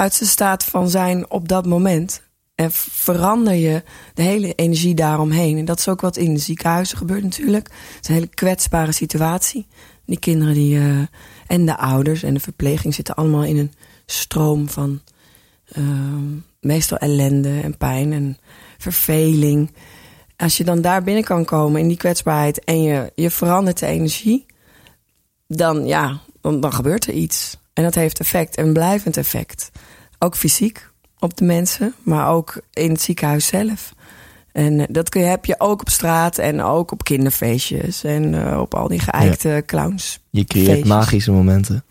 uit 0.00 0.14
zijn 0.14 0.28
staat 0.28 0.64
van 0.64 0.88
zijn 0.88 1.30
op 1.30 1.48
dat 1.48 1.66
moment. 1.66 2.22
En 2.54 2.72
verander 2.72 3.54
je 3.54 3.82
de 4.14 4.22
hele 4.22 4.54
energie 4.54 4.94
daaromheen. 4.94 5.58
En 5.58 5.64
dat 5.64 5.78
is 5.78 5.88
ook 5.88 6.00
wat 6.00 6.16
in 6.16 6.34
de 6.34 6.40
ziekenhuizen 6.40 6.98
gebeurt 6.98 7.22
natuurlijk. 7.22 7.68
Het 7.68 8.02
is 8.02 8.08
een 8.08 8.14
hele 8.14 8.26
kwetsbare 8.26 8.92
situatie. 8.92 9.66
Die 10.06 10.18
kinderen 10.18 10.54
die, 10.54 10.78
eh, 10.78 10.98
en 11.46 11.66
de 11.66 11.76
ouders 11.76 12.22
en 12.22 12.34
de 12.34 12.40
verpleging 12.40 12.94
zitten 12.94 13.14
allemaal 13.14 13.44
in 13.44 13.56
een 13.56 13.72
stroom 14.06 14.68
van 14.68 15.00
eh, 15.64 15.84
meestal 16.60 16.98
ellende 16.98 17.60
en 17.60 17.76
pijn 17.76 18.12
en 18.12 18.38
verveling. 18.78 19.72
Als 20.36 20.56
je 20.56 20.64
dan 20.64 20.80
daar 20.80 21.02
binnen 21.02 21.24
kan 21.24 21.44
komen 21.44 21.80
in 21.80 21.88
die 21.88 21.96
kwetsbaarheid 21.96 22.64
en 22.64 22.82
je, 22.82 23.12
je 23.14 23.30
verandert 23.30 23.78
de 23.78 23.86
energie, 23.86 24.46
dan 25.46 25.86
ja, 25.86 26.20
dan, 26.40 26.60
dan 26.60 26.72
gebeurt 26.72 27.06
er 27.06 27.14
iets. 27.14 27.59
En 27.72 27.82
dat 27.82 27.94
heeft 27.94 28.20
effect, 28.20 28.58
een 28.58 28.72
blijvend 28.72 29.16
effect. 29.16 29.70
Ook 30.18 30.36
fysiek 30.36 30.88
op 31.18 31.36
de 31.36 31.44
mensen, 31.44 31.94
maar 32.02 32.28
ook 32.28 32.60
in 32.72 32.90
het 32.90 33.00
ziekenhuis 33.00 33.46
zelf. 33.46 33.92
En 34.52 34.80
eh, 34.80 34.86
dat 34.90 35.08
kun 35.08 35.20
je, 35.20 35.26
heb 35.26 35.44
je 35.44 35.54
ook 35.58 35.80
op 35.80 35.88
straat 35.88 36.38
en 36.38 36.62
ook 36.62 36.92
op 36.92 37.04
kinderfeestjes 37.04 38.04
en 38.04 38.46
eh, 38.46 38.60
op 38.60 38.74
al 38.74 38.88
die 38.88 39.00
geëikte 39.00 39.62
clowns. 39.66 40.20
Je 40.30 40.44
creëert 40.44 40.66
Feestjes. 40.66 40.88
magische 40.88 41.32
momenten. 41.32 41.84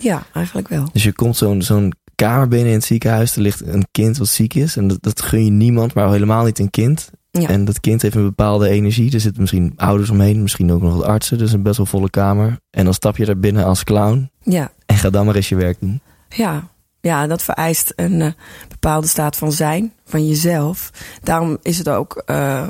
Ja, 0.00 0.26
eigenlijk 0.32 0.68
wel. 0.68 0.88
Dus 0.92 1.02
je 1.02 1.12
komt 1.12 1.36
zo'n 1.36 1.62
zo'n 1.62 1.92
kamer 2.14 2.48
binnen 2.48 2.68
in 2.68 2.74
het 2.74 2.84
ziekenhuis, 2.84 3.36
er 3.36 3.42
ligt 3.42 3.66
een 3.66 3.86
kind 3.90 4.18
wat 4.18 4.28
ziek 4.28 4.54
is. 4.54 4.76
En 4.76 4.88
dat, 4.88 5.02
dat 5.02 5.22
gun 5.22 5.44
je 5.44 5.50
niemand, 5.50 5.94
maar 5.94 6.10
helemaal 6.10 6.44
niet 6.44 6.58
een 6.58 6.70
kind. 6.70 7.10
Ja. 7.30 7.48
En 7.48 7.64
dat 7.64 7.80
kind 7.80 8.02
heeft 8.02 8.14
een 8.14 8.22
bepaalde 8.22 8.68
energie. 8.68 9.12
Er 9.12 9.20
zitten 9.20 9.40
misschien 9.40 9.72
ouders 9.76 10.10
omheen, 10.10 10.42
misschien 10.42 10.72
ook 10.72 10.82
nog 10.82 10.94
wat 10.94 11.04
artsen. 11.04 11.38
Dus 11.38 11.52
een 11.52 11.62
best 11.62 11.76
wel 11.76 11.86
volle 11.86 12.10
kamer. 12.10 12.58
En 12.70 12.84
dan 12.84 12.94
stap 12.94 13.16
je 13.16 13.24
daar 13.24 13.38
binnen 13.38 13.64
als 13.64 13.84
clown 13.84 14.30
Ja, 14.42 14.72
en 14.88 14.96
ga 14.96 15.10
dan 15.10 15.26
maar 15.26 15.34
eens 15.34 15.48
je 15.48 15.56
werk 15.56 15.80
doen. 15.80 16.00
Ja, 16.28 16.68
ja 17.00 17.26
dat 17.26 17.42
vereist 17.42 17.92
een 17.96 18.20
eh, 18.20 18.32
bepaalde 18.68 19.06
staat 19.06 19.36
van 19.36 19.52
zijn, 19.52 19.92
van 20.04 20.26
jezelf. 20.26 20.90
Daarom 21.22 21.58
is 21.62 21.78
het 21.78 21.88
ook, 21.88 22.22
eh, 22.26 22.66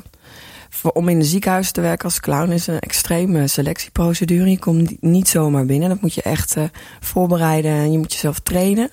om 0.92 1.08
in 1.08 1.16
een 1.16 1.24
ziekenhuis 1.24 1.70
te 1.70 1.80
werken 1.80 2.04
als 2.04 2.20
clown, 2.20 2.50
is 2.50 2.66
een 2.66 2.78
extreme 2.78 3.46
selectieprocedure. 3.46 4.50
Je 4.50 4.58
komt 4.58 5.02
niet- 5.02 5.28
zomaar 5.28 5.66
binnen, 5.66 5.88
dat 5.88 6.00
moet 6.00 6.14
je 6.14 6.22
echt 6.22 6.56
eh, 6.56 6.64
voorbereiden 7.00 7.70
en 7.72 7.92
je 7.92 7.98
moet 7.98 8.12
jezelf 8.12 8.38
trainen. 8.38 8.90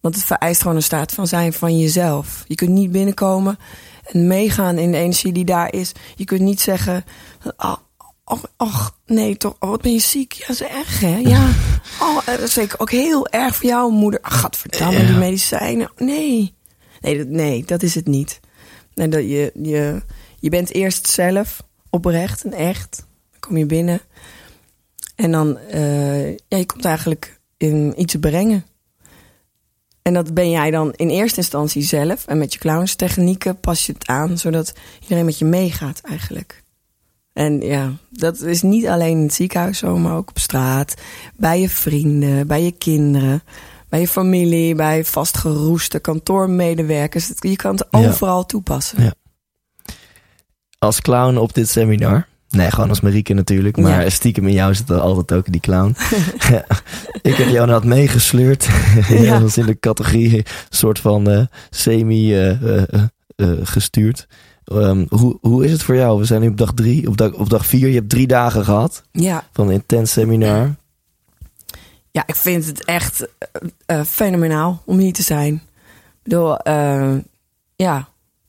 Want 0.00 0.14
het 0.14 0.24
vereist 0.24 0.60
gewoon 0.60 0.76
een 0.76 0.82
staat 0.82 1.12
van 1.12 1.26
zijn 1.26 1.52
van 1.52 1.78
jezelf. 1.78 2.44
Je 2.46 2.54
kunt 2.54 2.70
niet 2.70 2.90
binnenkomen 2.92 3.58
en 4.12 4.26
meegaan 4.26 4.78
in 4.78 4.92
de 4.92 4.98
energie 4.98 5.32
die 5.32 5.44
daar 5.44 5.72
is. 5.72 5.92
Je 6.14 6.24
kunt 6.24 6.40
niet 6.40 6.60
zeggen, 6.60 7.04
oh, 7.56 7.76
oh, 8.24 8.42
oh 8.56 8.86
nee 9.06 9.36
toch, 9.36 9.56
oh, 9.58 9.68
wat 9.70 9.82
ben 9.82 9.92
je 9.92 9.98
ziek? 9.98 10.32
Ja, 10.32 10.46
dat 10.46 10.60
is 10.60 10.62
erg 10.68 11.00
hè? 11.00 11.16
Ja, 11.16 11.48
oh, 12.06 12.26
dat 12.26 12.40
is 12.40 12.52
zeker 12.52 12.80
ook 12.80 12.90
heel 12.90 13.28
erg 13.28 13.56
voor 13.56 13.66
jou 13.68 13.92
moeder. 13.92 14.20
Ach, 14.22 14.40
gadverdamme, 14.40 14.98
Ja. 15.00 15.06
die 15.06 15.16
medicijnen. 15.16 15.92
Nee. 15.96 16.54
Nee, 17.00 17.18
dat, 17.18 17.26
nee, 17.28 17.64
dat 17.64 17.82
is 17.82 17.94
het 17.94 18.06
niet. 18.06 18.40
Nee, 18.94 19.08
dat 19.08 19.20
je, 19.20 19.50
je, 19.62 20.02
je 20.38 20.48
bent 20.50 20.72
eerst 20.72 21.06
zelf 21.08 21.62
oprecht 21.90 22.44
en 22.44 22.52
echt. 22.52 23.06
Dan 23.30 23.40
kom 23.40 23.56
je 23.56 23.66
binnen. 23.66 24.00
En 25.14 25.30
dan, 25.32 25.58
eh, 25.58 26.30
ja, 26.30 26.56
je 26.56 26.66
komt 26.66 26.84
eigenlijk 26.84 27.40
in 27.56 27.92
iets 27.96 28.14
brengen. 28.20 28.64
En 30.02 30.14
dat 30.14 30.34
ben 30.34 30.50
jij 30.50 30.70
dan 30.70 30.92
in 30.92 31.08
eerste 31.08 31.36
instantie 31.40 31.82
zelf. 31.82 32.26
En 32.26 32.38
met 32.38 32.52
je 32.52 32.58
clownstechnieken 32.58 33.60
pas 33.60 33.86
je 33.86 33.92
het 33.92 34.06
aan, 34.06 34.38
zodat 34.38 34.72
iedereen 35.00 35.24
met 35.24 35.38
je 35.38 35.44
meegaat 35.44 36.00
eigenlijk. 36.00 36.61
En 37.32 37.60
ja, 37.60 37.92
dat 38.10 38.40
is 38.40 38.62
niet 38.62 38.86
alleen 38.86 39.16
in 39.16 39.22
het 39.22 39.34
ziekenhuis 39.34 39.78
zo, 39.78 39.98
maar 39.98 40.16
ook 40.16 40.28
op 40.28 40.38
straat. 40.38 40.94
Bij 41.36 41.60
je 41.60 41.68
vrienden, 41.68 42.46
bij 42.46 42.62
je 42.64 42.72
kinderen, 42.72 43.42
bij 43.88 44.00
je 44.00 44.08
familie, 44.08 44.74
bij 44.74 45.04
vastgeroeste 45.04 45.98
kantoormedewerkers. 45.98 47.30
Je 47.38 47.56
kan 47.56 47.74
het 47.76 47.86
Ja. 47.90 47.98
overal 48.08 48.46
toepassen. 48.46 49.02
Ja. 49.02 49.12
Als 50.78 51.00
clown 51.00 51.36
op 51.36 51.54
dit 51.54 51.68
seminar. 51.68 52.26
Nee, 52.50 52.70
gewoon 52.70 52.88
als 52.88 53.00
Marieke 53.00 53.34
natuurlijk. 53.34 53.76
Maar 53.76 54.02
Ja. 54.04 54.10
stiekem 54.10 54.46
in 54.46 54.52
jou 54.52 54.74
zit 54.74 54.90
er 54.90 55.00
altijd 55.00 55.32
ook 55.32 55.52
die 55.52 55.60
clown. 55.60 55.96
Ik 57.22 57.34
heb 57.34 57.48
jou 57.48 57.66
net 57.66 57.84
meegesleurd. 57.84 58.68
ja. 59.08 59.38
Dat 59.40 59.56
in 59.56 59.66
de 59.66 59.78
categorie 59.80 60.42
soort 60.68 60.98
van 60.98 61.30
eh, 61.30 61.44
semi 61.70 62.34
eh, 62.34 62.78
eh, 62.82 63.02
gestuurd. 63.62 64.26
Ehm, 64.80 65.04
hoe, 65.08 65.38
hoe 65.40 65.64
is 65.64 65.72
het 65.72 65.82
voor 65.82 65.94
jou? 65.96 66.18
We 66.18 66.24
zijn 66.24 66.40
nu 66.40 66.48
op 66.48 66.56
dag 66.56 66.72
drie, 66.74 67.08
op 67.08 67.16
dag, 67.16 67.32
op 67.32 67.50
dag 67.50 67.66
vier. 67.66 67.88
Je 67.88 67.94
hebt 67.94 68.08
drie 68.10 68.26
dagen 68.26 68.64
gehad 68.64 69.02
Ja, 69.12 69.44
van 69.52 69.66
een 69.66 69.72
intens 69.72 70.12
seminar. 70.12 70.74
ja 72.10 72.22
ik 72.26 72.34
vind 72.36 72.66
het 72.66 72.84
echt 72.84 73.26
eh, 73.38 73.98
eh, 73.98 74.04
fenomenaal 74.06 74.82
om 74.84 74.98
hier 74.98 75.12
te 75.12 75.22
zijn. 75.22 75.54
Ik 75.54 76.22
bedoel, 76.22 76.56
eh, 76.58 77.14
ja, 77.76 78.08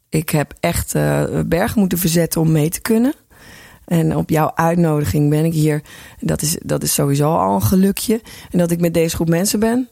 ik 0.09 0.29
heb 0.29 0.53
echt 0.59 0.95
eh, 0.95 1.23
bergen 1.45 1.79
moeten 1.79 1.97
verzetten 1.97 2.41
om 2.41 2.51
mee 2.51 2.69
te 2.69 2.81
kunnen. 2.81 3.13
En 3.85 4.15
op 4.15 4.29
jouw 4.29 4.51
uitnodiging 4.55 5.29
ben 5.29 5.45
ik 5.45 5.53
hier. 5.53 5.81
Dat 6.19 6.41
is, 6.41 6.57
dat 6.63 6.83
is 6.83 6.93
sowieso 6.93 7.35
al 7.35 7.55
een 7.55 7.61
gelukje. 7.61 8.21
En 8.51 8.57
dat 8.57 8.71
ik 8.71 8.79
met 8.79 8.93
deze 8.93 9.15
groep 9.15 9.29
mensen 9.29 9.59
ben. 9.59 9.87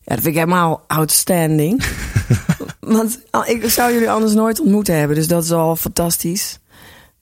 Ja, 0.00 0.14
dat 0.14 0.24
vind 0.24 0.26
ik 0.26 0.34
helemaal 0.34 0.84
outstanding. 0.86 1.82
Want 2.86 3.20
ah, 3.30 3.48
ik 3.48 3.70
zou 3.70 3.92
jullie 3.92 4.10
anders 4.10 4.32
nooit 4.32 4.60
ontmoet 4.60 4.86
hebben. 4.86 5.16
Dus 5.16 5.28
dat 5.28 5.44
is 5.44 5.52
al 5.52 5.76
fantastisch. 5.76 6.58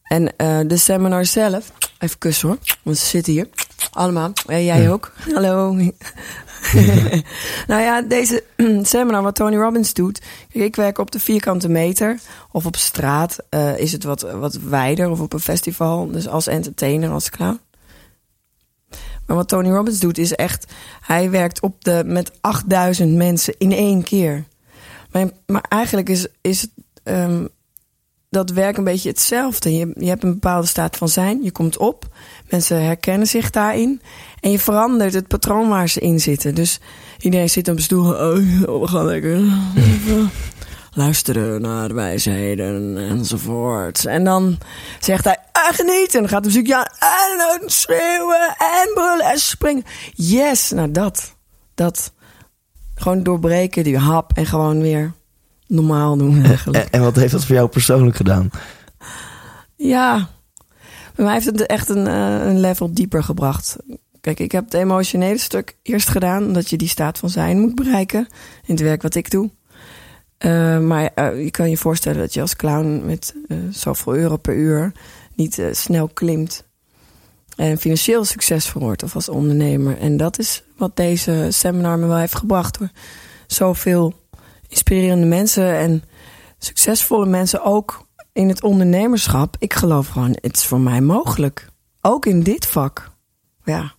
En 0.03 0.37
eh, 0.37 0.61
de 0.67 0.77
seminar 0.77 1.25
zelf. 1.25 1.73
Even 1.99 2.19
kussen 2.19 2.49
hoor. 2.49 2.59
Want 2.83 2.99
ze 2.99 3.07
zitten 3.07 3.33
hier. 3.33 3.49
Allemaal. 3.91 4.33
Ja, 4.47 4.59
jij 4.59 4.91
ook. 4.91 5.13
Hallo. 5.35 5.73
nou 7.67 7.83
ja, 7.83 8.03
deze 8.03 8.45
seminar 8.83 9.23
wat 9.23 9.35
Tony 9.35 9.57
Robbins 9.57 9.95
doet. 9.95 10.21
Kijk, 10.53 10.65
ik 10.65 10.77
werk 10.77 10.99
op 10.99 11.11
de 11.11 11.21
vierkante 11.21 11.69
meter. 11.69 12.19
Of 12.51 12.67
op 12.67 12.77
straat 12.77 13.39
eh, 13.49 13.79
is 13.79 13.93
het 13.93 14.05
wat, 14.05 14.21
wat 14.21 14.55
wijder. 14.55 15.11
Of 15.11 15.21
op 15.21 15.33
een 15.33 15.41
festival. 15.41 16.11
Dus 16.11 16.29
als 16.29 16.47
entertainer, 16.47 17.11
als 17.11 17.31
clown. 17.31 17.61
Maar 19.27 19.37
wat 19.37 19.49
Tony 19.49 19.71
Robbins 19.71 20.01
doet 20.01 20.19
is 20.19 20.35
echt... 20.35 20.73
Hij 21.01 21.31
werkt 21.31 21.61
op 21.61 21.85
de, 21.85 22.03
met 22.07 22.31
8000 22.41 23.15
mensen 23.15 23.55
in 23.59 23.73
één 23.73 24.03
keer. 24.03 24.45
Maar, 25.13 25.65
eigenlijk 25.69 26.09
is, 26.09 26.27
is 26.41 26.61
het, 26.61 26.71
ehm, 27.03 27.47
dat 28.31 28.51
werk 28.51 28.77
een 28.77 28.85
beetje 28.85 29.09
hetzelfde. 29.09 29.77
Je, 29.77 29.93
je 29.95 30.09
hebt 30.09 30.23
een 30.23 30.33
bepaalde 30.33 30.67
staat 30.67 30.97
van 30.97 31.09
zijn. 31.09 31.43
Je 31.43 31.53
komt 31.53 31.77
op. 31.77 32.07
Mensen 32.49 32.85
herkennen 32.85 33.27
zich 33.27 33.51
daarin. 33.51 34.01
En 34.41 34.51
je 34.51 34.59
verandert 34.59 35.15
het 35.15 35.29
patroon 35.29 35.69
waar 35.69 35.89
ze 35.89 36.01
in 36.01 36.21
zitten. 36.21 36.55
Dus 36.55 36.81
iedereen 37.19 37.51
zit 37.51 37.69
op 37.69 37.81
stoel. 37.81 38.07
Oh, 38.07 38.81
we 38.81 38.89
gaan 38.89 39.05
lekker 39.05 39.41
luisteren 40.95 41.61
naar 41.61 41.89
de 41.89 41.95
wijsheden 41.95 42.97
enzovoort. 42.99 44.05
En 44.07 44.25
dan 44.25 44.59
zegt 45.01 45.25
hij, 45.25 45.39
ah, 45.53 45.75
geniet. 45.75 46.15
En 46.15 46.21
dan 46.21 46.29
gaat 46.29 46.43
de 46.43 46.49
muziek 46.49 46.73
aan. 46.73 46.87
En 46.99 47.71
schreeuwen 47.71 48.55
en 48.59 48.91
brullen 48.95 49.27
en 49.27 49.39
springen. 49.39 49.85
Yes, 50.15 50.71
nou 50.71 50.91
dat. 50.91 51.35
Dat. 51.75 52.13
Gewoon 53.03 53.23
doorbreken 53.23 53.85
die 53.85 53.99
hap 53.99 54.33
en 54.35 54.47
gewoon 54.47 54.81
weer 54.81 55.13
normaal 55.67 56.17
doen 56.17 56.45
eigenlijk. 56.45 56.85
En, 56.85 56.91
en 56.91 57.01
wat 57.01 57.17
heeft 57.17 57.33
dat 57.33 57.45
voor 57.45 57.55
jou 57.55 57.69
persoonlijk 57.69 58.17
gedaan? 58.17 58.51
Ja, 59.77 60.29
bij 61.15 61.25
mij 61.25 61.35
heeft 61.35 61.47
het 61.47 61.67
echt 61.67 61.89
een, 61.89 62.07
eh, 62.07 62.47
een 62.47 62.61
level 62.61 62.95
dieper 62.95 63.25
gebracht. 63.25 63.77
Kijk, 64.21 64.41
ik 64.41 64.53
heb 64.53 64.65
het 64.65 64.75
emotionele 64.75 65.39
stuk 65.39 65.77
eerst 65.83 66.09
gedaan, 66.09 66.47
omdat 66.47 66.71
je 66.71 66.77
die 66.77 66.89
staat 66.89 67.19
van 67.19 67.31
zijn 67.31 67.61
moet 67.61 67.75
bereiken 67.75 68.27
in 68.65 68.75
het 68.75 68.81
werk 68.81 69.03
wat 69.03 69.15
ik 69.15 69.31
doe. 69.31 69.51
Eh, 70.39 70.79
maar 70.79 71.11
eh, 71.15 71.45
je 71.45 71.51
kan 71.51 71.71
je 71.71 71.77
voorstellen 71.77 72.19
dat 72.19 72.35
je 72.35 72.41
als 72.41 72.57
clown 72.57 73.03
met 73.05 73.35
zoveel 73.71 74.15
euro 74.15 74.37
per 74.37 74.55
uur 74.55 74.93
niet 75.35 75.63
snel 75.71 76.09
klimt 76.09 76.65
en 77.57 77.79
financieel 77.79 78.25
succesvol 78.25 78.81
wordt 78.81 79.03
of 79.03 79.15
als 79.15 79.29
ondernemer. 79.29 79.99
En 79.99 80.17
dat 80.17 80.39
is 80.39 80.63
wat 80.77 80.97
deze 80.97 81.47
seminar 81.51 81.99
me 81.99 82.07
wel 82.07 82.17
heeft 82.17 82.37
gebracht 82.37 82.77
hoor. 82.77 82.91
Zoveel 83.47 84.15
inspirerende 84.69 85.27
mensen 85.27 85.77
en 85.77 86.03
succesvolle 86.59 87.27
mensen 87.27 87.65
ook 87.65 88.07
in 88.33 88.49
het 88.49 88.63
ondernemerschap. 88.63 89.57
Ik 89.59 89.75
geloof 89.75 90.09
gewoon, 90.09 90.37
het 90.41 90.57
is 90.57 90.65
voor 90.65 90.81
mij 90.81 91.01
mogelijk. 91.01 91.69
Ook 92.01 92.27
in 92.27 92.43
dit 92.43 92.67
vak. 92.67 93.11
Ja, 93.65 93.95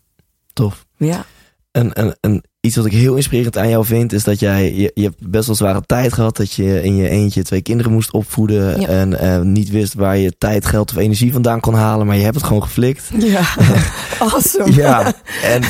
Tof. 0.53 0.85
ja. 0.97 1.25
En, 1.71 1.93
en, 1.93 2.17
en 2.21 2.43
iets 2.65 2.75
wat 2.75 2.85
ik 2.85 2.91
heel 2.91 3.15
inspirerend 3.15 3.57
aan 3.57 3.69
jou 3.69 3.85
vind, 3.85 4.13
is 4.13 4.23
dat 4.23 4.39
jij, 4.39 4.73
je, 4.73 4.91
je 4.93 5.03
hebt 5.03 5.29
best 5.29 5.45
wel 5.45 5.55
zware 5.55 5.81
tijd 5.85 6.13
gehad. 6.13 6.37
Dat 6.37 6.53
je 6.53 6.83
in 6.83 6.95
je 6.95 7.09
eentje 7.09 7.43
twee 7.43 7.61
kinderen 7.61 7.91
moest 7.91 8.11
opvoeden. 8.11 8.81
Ja. 8.81 8.87
En 8.87 9.19
eh, 9.19 9.39
niet 9.39 9.69
wist 9.69 9.93
waar 9.93 10.17
je 10.17 10.37
tijd, 10.37 10.65
geld 10.65 10.91
of 10.91 10.97
energie 10.97 11.31
vandaan 11.31 11.59
kon 11.59 11.73
halen. 11.73 12.07
Maar 12.07 12.15
je 12.15 12.23
hebt 12.23 12.35
het 12.35 12.43
gewoon 12.43 12.63
geflikt. 12.63 13.09
Ja, 13.17 13.43
awesome. 14.19 14.73
Ja, 14.73 15.13
en, 15.43 15.63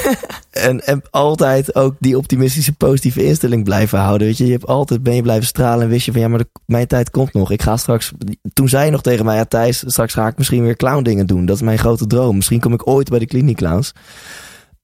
en, 0.52 0.86
en 0.86 1.02
altijd 1.10 1.76
ook 1.76 1.96
die 2.00 2.18
optimistische, 2.18 2.74
positieve 2.74 3.26
instelling 3.26 3.64
blijven 3.64 4.00
houden. 4.00 4.28
Weet 4.28 4.38
je, 4.38 4.46
je 4.46 4.52
hebt 4.52 4.68
altijd 4.68 5.04
ben 5.04 5.16
je 5.16 5.22
blijven 5.22 5.48
stralen 5.48 5.84
en 5.84 5.90
wist 5.90 6.06
je 6.06 6.12
van 6.12 6.22
ja, 6.22 6.28
maar 6.28 6.40
de, 6.40 6.48
mijn 6.66 6.88
tijd 6.88 7.10
komt 7.10 7.34
nog. 7.34 7.52
Ik 7.52 7.62
ga 7.62 7.78
straks. 7.78 8.12
Toen 8.54 8.70
zei 8.70 8.86
je 8.86 8.92
nog 8.92 9.02
tegen 9.02 9.26
mij, 9.26 9.36
ja, 9.36 9.46
Thijs, 9.46 9.84
straks 9.86 10.14
ga 10.14 10.28
ik 10.28 10.38
misschien 10.38 10.64
weer 10.64 10.76
clown 10.76 11.04
dingen 11.04 11.28
doen. 11.28 11.46
Dat 11.46 11.56
is 11.56 11.62
mijn 11.62 11.78
grote 11.78 12.08
droom. 12.08 12.36
Misschien 12.36 12.60
kom 12.60 12.74
ik 12.74 12.88
ooit 12.88 13.10
bij 13.10 13.20
de 13.20 13.26
kliniek 13.26 13.58
clowns. 13.58 13.94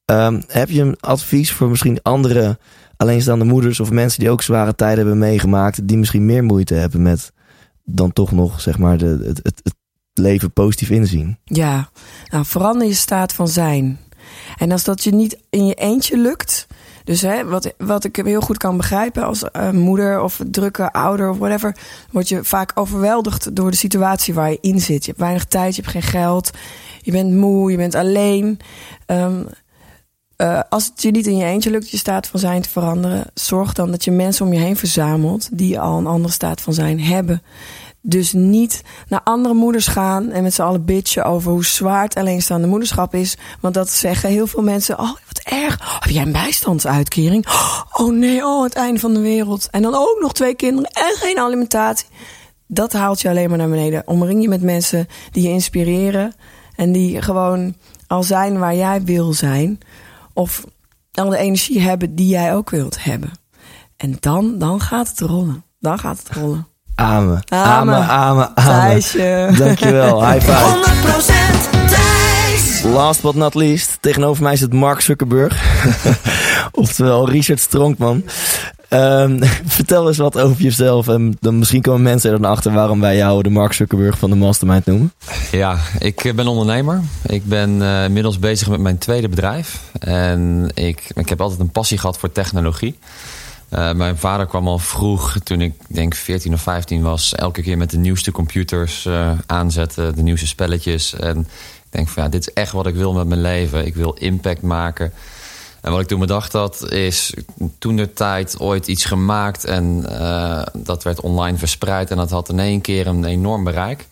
Ehm, 0.10 0.42
heb 0.48 0.70
je 0.70 0.82
een 0.82 1.00
advies 1.00 1.52
voor 1.52 1.70
misschien 1.70 2.02
andere 2.02 2.58
alleenstaande 2.98 3.46
moeders 3.46 3.80
of 3.80 3.92
mensen 3.92 4.20
die 4.20 4.30
ook 4.30 4.42
zware 4.42 4.76
tijden 4.76 4.98
hebben 4.98 5.18
meegemaakt, 5.18 5.88
die 5.88 5.98
misschien 5.98 6.26
meer 6.26 6.44
moeite 6.44 6.74
hebben 6.74 7.02
met 7.02 7.32
dan 7.84 8.14
toch 8.14 8.32
nog 8.32 8.62
zeg 8.62 8.78
maar 8.78 8.98
de, 8.98 9.24
het, 9.24 9.40
het, 9.44 9.60
het 9.64 9.76
leven 10.14 10.52
positief 10.52 10.90
inzien? 10.90 11.38
Ja, 11.44 11.90
nou 12.28 12.46
verander 12.46 12.88
je 12.88 12.94
staat 12.94 13.34
van 13.34 13.48
zijn. 13.48 14.00
En 14.58 14.72
als 14.72 14.84
dat 14.84 15.04
je 15.04 15.12
niet 15.12 15.40
in 15.50 15.66
je 15.66 15.74
eentje 15.74 16.18
lukt. 16.18 16.68
Dus 17.04 17.22
hè, 17.22 17.46
wat, 17.46 17.74
wat 17.78 18.04
ik 18.04 18.16
heel 18.16 18.42
goed 18.42 18.58
kan 18.58 18.78
begrijpen 18.78 19.24
als 19.24 19.52
eh, 19.52 19.70
moeder 19.70 20.22
of 20.22 20.42
drukke 20.52 20.92
ouder 20.92 21.30
of 21.30 21.38
whatever. 21.38 21.76
Word 22.12 22.30
je 22.30 22.44
vaak 22.44 22.72
overweldigd 22.76 23.56
door 23.56 23.72
de 23.72 23.78
situatie 23.78 24.34
waar 24.34 24.52
je 24.52 24.58
in 24.62 24.80
zit. 24.80 25.06
Je 25.06 25.10
hebt 25.10 25.24
weinig 25.24 25.46
tijd, 25.46 25.76
je 25.76 25.82
hebt 25.82 25.94
geen 25.94 26.12
geld. 26.12 26.52
Je 27.02 27.12
bent 27.12 27.34
moe, 27.34 27.72
je 27.72 27.78
bent 27.78 27.96
alleen. 27.96 28.60
Ehm, 29.06 29.42
eh, 30.40 30.60
als 30.70 30.86
het 30.86 31.02
je 31.02 31.12
niet 31.12 31.28
in 31.28 31.38
je 31.38 31.46
eentje 31.46 31.70
lukt 31.70 31.90
je 31.90 31.98
staat 31.98 32.28
van 32.28 32.40
zijn 32.40 32.62
te 32.62 32.70
veranderen. 32.70 33.26
Zorg 33.34 33.74
dan 33.74 33.92
dat 33.92 34.04
je 34.04 34.12
mensen 34.12 34.46
om 34.46 34.54
je 34.54 34.60
heen 34.60 34.78
verzamelt 34.78 35.50
die 35.52 35.80
al 35.80 35.98
een 35.98 36.08
andere 36.08 36.34
staat 36.34 36.62
van 36.62 36.74
zijn 36.74 37.02
hebben. 37.02 37.42
Dus 38.02 38.34
niet 38.34 38.84
naar 39.08 39.22
andere 39.24 39.54
moeders 39.54 39.88
gaan 39.88 40.32
en 40.32 40.44
met 40.44 40.54
z'n 40.54 40.62
allen 40.62 40.86
bitchen 40.86 41.26
over 41.26 41.52
hoe 41.52 41.66
zwaar 41.66 42.04
het 42.04 42.16
alleenstaande 42.16 42.68
moederschap 42.68 43.16
is. 43.16 43.38
Want 43.60 43.74
dat 43.74 43.90
zeggen 43.90 44.30
heel 44.30 44.48
veel 44.48 44.64
mensen. 44.64 45.00
Oh, 45.00 45.12
wat 45.28 45.42
erg. 45.44 46.00
Heb 46.00 46.10
jij 46.10 46.22
een 46.22 46.32
bijstandsuitkering? 46.32 47.48
Oh 47.92 48.14
nee, 48.14 48.46
oh, 48.46 48.64
het 48.64 48.74
einde 48.74 49.00
van 49.00 49.14
de 49.14 49.22
wereld. 49.22 49.68
En 49.72 49.82
dan 49.82 49.96
ook 49.96 50.18
nog 50.22 50.34
twee 50.34 50.56
kinderen 50.56 50.90
en 50.92 51.16
geen 51.16 51.40
alimentatie. 51.40 52.08
Dat 52.68 52.94
haalt 52.94 53.22
je 53.22 53.30
alleen 53.30 53.50
maar 53.50 53.58
naar 53.58 53.70
beneden. 53.70 54.04
Omring 54.06 54.42
je 54.42 54.50
met 54.50 54.62
mensen 54.62 55.08
die 55.32 55.44
je 55.44 55.50
inspireren. 55.50 56.34
En 56.76 56.92
die 56.92 57.22
gewoon 57.22 57.76
al 58.08 58.24
zijn 58.24 58.60
waar 58.60 58.76
jij 58.76 59.04
wil 59.04 59.34
zijn. 59.34 59.80
Of 60.40 60.64
al 61.12 61.30
de 61.30 61.38
energie 61.38 61.80
hebben 61.82 62.16
die 62.16 62.28
jij 62.28 62.54
ook 62.54 62.70
wilt 62.70 63.04
hebben. 63.04 63.32
En 63.98 64.18
dan, 64.20 64.58
dan 64.58 64.82
gaat 64.82 65.10
het 65.10 65.20
rollen. 65.20 65.64
Dan 65.80 66.00
gaat 66.00 66.18
het 66.18 66.30
rollen. 66.38 66.68
Amen. 66.96 67.44
Amen. 67.50 67.96
Amen, 67.96 68.08
amen, 68.08 68.56
amen. 68.56 68.90
Thijsje. 68.90 69.54
Dankjewel. 69.58 70.28
High 70.28 70.46
five. 70.46 70.92
100% 71.86 71.88
Thijs. 71.88 72.84
Last 72.84 73.22
but 73.22 73.36
not 73.36 73.54
least, 73.54 73.98
tegenover 74.02 74.44
mij 74.44 74.56
zit 74.56 74.74
Mark 74.74 75.02
Zuckerberg. 75.02 75.84
Oftewel 76.72 77.30
Richard 77.30 77.60
Stronkman. 77.60 78.24
Ehm, 78.90 79.44
vertel 79.78 80.08
eens 80.08 80.18
wat 80.18 80.40
over 80.40 80.62
jezelf. 80.62 81.08
En 81.08 81.38
dan 81.40 81.60
misschien 81.60 81.82
komen 81.82 82.02
mensen 82.02 82.32
er 82.32 82.42
dan 82.42 82.52
achter 82.52 82.74
waarom 82.74 83.00
wij 83.00 83.16
jou 83.16 83.44
de 83.44 83.50
Mark 83.50 83.74
Zuckerberg 83.74 84.18
van 84.18 84.30
de 84.30 84.36
Mastermind 84.36 84.86
noemen. 84.86 85.14
Ja, 85.52 85.78
ik 86.00 86.26
eh, 86.26 86.34
ben 86.34 86.48
ondernemer. 86.48 87.02
Ik 87.26 87.46
ben 87.46 87.70
uh, 87.70 88.04
inmiddels 88.04 88.40
bezig 88.40 88.70
met 88.70 88.80
mijn 88.80 88.98
tweede 88.98 89.30
bedrijf. 89.30 89.80
En 90.00 90.70
ik, 90.74 91.12
ik 91.14 91.30
heb 91.30 91.42
altijd 91.42 91.60
een 91.60 91.70
passie 91.70 91.98
gehad 91.98 92.18
voor 92.18 92.32
technologie. 92.32 92.98
Uh, 93.74 93.92
mijn 93.92 94.18
vader 94.18 94.46
kwam 94.46 94.68
al 94.68 94.80
vroeg, 94.80 95.38
toen 95.44 95.62
ik 95.62 95.74
denk 95.88 96.16
14 96.16 96.54
of 96.54 96.62
15 96.62 97.02
was, 97.02 97.36
elke 97.36 97.62
keer 97.62 97.78
met 97.78 97.90
de 97.90 97.98
nieuwste 97.98 98.32
computers 98.32 99.08
aanzetten, 99.46 100.16
de 100.16 100.22
nieuwste 100.22 100.48
spelletjes. 100.48 101.14
En 101.14 101.40
ik 101.40 101.90
denk 101.90 102.08
van 102.08 102.24
ja, 102.24 102.30
dit 102.30 102.48
is 102.48 102.54
echt 102.54 102.72
wat 102.72 102.88
ik 102.88 102.96
wil 102.96 103.14
met 103.14 103.28
mijn 103.28 103.42
leven. 103.42 103.86
Ik 103.86 103.96
wil 103.96 104.14
impact 104.14 104.62
maken. 104.62 105.14
En 105.82 105.92
wat 105.92 106.02
ik 106.02 106.08
toen 106.08 106.20
bedacht 106.20 106.54
had, 106.54 106.92
is 106.92 107.34
toen 107.80 107.96
de 107.96 108.14
tijd 108.14 108.60
ooit 108.60 108.88
iets 108.88 109.06
gemaakt 109.06 109.66
en 109.66 110.06
uh, 110.10 110.62
dat 110.74 111.04
werd 111.04 111.22
online 111.22 111.58
verspreid 111.58 112.12
en 112.12 112.18
dat 112.18 112.30
had 112.30 112.50
in 112.50 112.60
één 112.60 112.82
keer 112.82 113.08
een 113.08 113.26
enorm 113.26 113.64
bereik. 113.64 114.08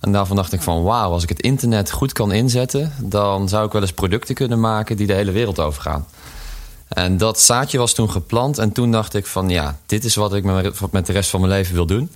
En 0.00 0.12
daarvan 0.12 0.36
dacht 0.36 0.52
ik 0.52 0.62
van 0.62 0.82
wauw, 0.82 1.10
als 1.10 1.22
ik 1.22 1.28
het 1.28 1.40
internet 1.40 1.90
goed 1.90 2.12
kan 2.12 2.32
inzetten, 2.32 2.92
dan 2.98 3.48
zou 3.48 3.66
ik 3.66 3.72
wel 3.72 3.82
eens 3.82 3.92
producten 3.92 4.34
kunnen 4.34 4.60
maken 4.60 4.96
die 4.96 5.06
de 5.06 5.14
hele 5.14 5.32
wereld 5.32 5.60
overgaan. 5.60 6.06
En 6.88 7.16
dat 7.16 7.40
zaadje 7.40 7.78
was 7.78 7.92
toen 7.92 8.10
geplant 8.10 8.58
en 8.58 8.72
toen 8.72 8.90
dacht 8.90 9.14
ik 9.14 9.26
van 9.26 9.48
ja, 9.48 9.78
dit 9.86 10.04
is 10.04 10.14
wat 10.14 10.34
ik 10.34 10.44
met 10.90 11.06
de 11.06 11.12
rest 11.12 11.30
van 11.30 11.40
mijn 11.40 11.52
leven 11.52 11.74
wil 11.74 11.86
doen. 11.86 12.10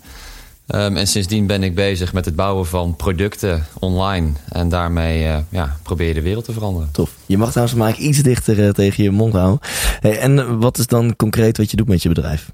Um, 0.75 0.97
en 0.97 1.07
sindsdien 1.07 1.47
ben 1.47 1.62
ik 1.62 1.75
bezig 1.75 2.12
met 2.12 2.25
het 2.25 2.37
bouwen 2.37 2.66
van 2.66 2.97
producten 2.97 3.66
online. 3.79 4.33
En 4.49 4.69
daarmee 4.69 5.23
uh, 5.23 5.37
ja, 5.49 5.77
probeer 5.83 6.09
je 6.09 6.14
de 6.14 6.23
wereld 6.23 6.45
te 6.45 6.53
veranderen. 6.53 6.89
Tof. 6.93 7.11
Je 7.27 7.39
mag 7.39 7.51
trouwens 7.51 7.79
maar 7.79 7.97
iets 7.97 8.23
dichter 8.23 8.59
uh, 8.59 8.71
tegen 8.71 9.05
je 9.05 9.11
mond 9.11 9.33
houden. 9.33 9.59
Hey, 10.01 10.19
en 10.19 10.59
wat 10.59 10.79
is 10.79 10.87
dan 10.87 11.16
concreet 11.16 11.57
wat 11.57 11.71
je 11.71 11.77
doet 11.77 11.89
met 11.89 12.03
je 12.03 12.09
bedrijf? 12.09 12.51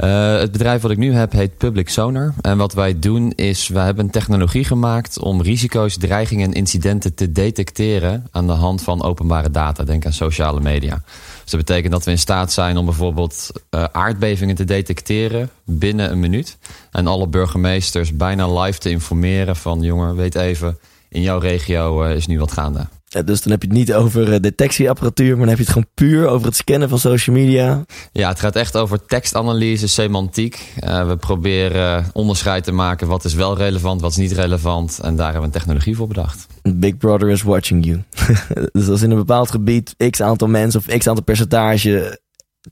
Uh, 0.00 0.38
het 0.38 0.52
bedrijf 0.52 0.82
wat 0.82 0.90
ik 0.90 0.98
nu 0.98 1.12
heb 1.12 1.32
heet 1.32 1.56
Public 1.56 1.88
Sonar. 1.88 2.34
En 2.40 2.56
wat 2.56 2.72
wij 2.72 2.98
doen 2.98 3.32
is, 3.32 3.68
wij 3.68 3.84
hebben 3.84 4.04
een 4.04 4.10
technologie 4.10 4.64
gemaakt 4.64 5.18
om 5.18 5.42
risico's, 5.42 5.96
dreigingen 5.96 6.46
en 6.46 6.52
incidenten 6.52 7.14
te 7.14 7.32
detecteren 7.32 8.26
aan 8.30 8.46
de 8.46 8.52
hand 8.52 8.82
van 8.82 9.02
openbare 9.02 9.50
data. 9.50 9.84
Denk 9.84 10.06
aan 10.06 10.12
sociale 10.12 10.60
media. 10.60 11.02
Dus 11.42 11.50
dat 11.50 11.60
betekent 11.60 11.92
dat 11.92 12.04
we 12.04 12.10
in 12.10 12.18
staat 12.18 12.52
zijn 12.52 12.76
om 12.76 12.84
bijvoorbeeld 12.84 13.50
uh, 13.70 13.84
aardbevingen 13.84 14.54
te 14.54 14.64
detecteren 14.64 15.50
binnen 15.64 16.10
een 16.10 16.20
minuut. 16.20 16.58
En 16.90 17.06
alle 17.06 17.26
burgemeesters 17.26 18.16
bijna 18.16 18.60
live 18.60 18.78
te 18.78 18.90
informeren 18.90 19.56
van 19.56 19.80
jongen, 19.80 20.16
weet 20.16 20.34
even, 20.34 20.78
in 21.08 21.22
jouw 21.22 21.38
regio 21.38 22.04
uh, 22.04 22.14
is 22.14 22.26
nu 22.26 22.38
wat 22.38 22.52
gaande. 22.52 22.86
Dus 23.22 23.42
dan 23.42 23.52
heb 23.52 23.62
je 23.62 23.68
het 23.68 23.76
niet 23.76 23.94
over 23.94 24.42
detectieapparatuur, 24.42 25.28
maar 25.28 25.38
dan 25.38 25.48
heb 25.48 25.56
je 25.56 25.62
het 25.62 25.72
gewoon 25.72 25.90
puur 25.94 26.28
over 26.28 26.46
het 26.46 26.56
scannen 26.56 26.88
van 26.88 26.98
social 26.98 27.36
media. 27.36 27.84
Ja, 28.12 28.28
het 28.28 28.40
gaat 28.40 28.56
echt 28.56 28.76
over 28.76 29.06
tekstanalyse, 29.06 29.88
semantiek. 29.88 30.72
Uh, 30.84 31.06
we 31.06 31.16
proberen 31.16 32.06
onderscheid 32.12 32.64
te 32.64 32.72
maken 32.72 33.08
wat 33.08 33.24
is 33.24 33.34
wel 33.34 33.56
relevant, 33.56 34.00
wat 34.00 34.10
is 34.10 34.16
niet 34.16 34.32
relevant. 34.32 34.98
En 35.02 35.16
daar 35.16 35.32
hebben 35.32 35.40
we 35.40 35.46
een 35.46 35.60
technologie 35.60 35.96
voor 35.96 36.08
bedacht. 36.08 36.46
Big 36.62 36.96
Brother 36.96 37.30
is 37.30 37.42
watching 37.42 37.84
you. 37.84 38.02
dus 38.72 38.88
als 38.88 39.02
in 39.02 39.10
een 39.10 39.16
bepaald 39.16 39.50
gebied 39.50 39.94
x 40.10 40.20
aantal 40.20 40.48
mensen 40.48 40.80
of 40.80 40.98
x 40.98 41.08
aantal 41.08 41.24
percentage 41.24 42.22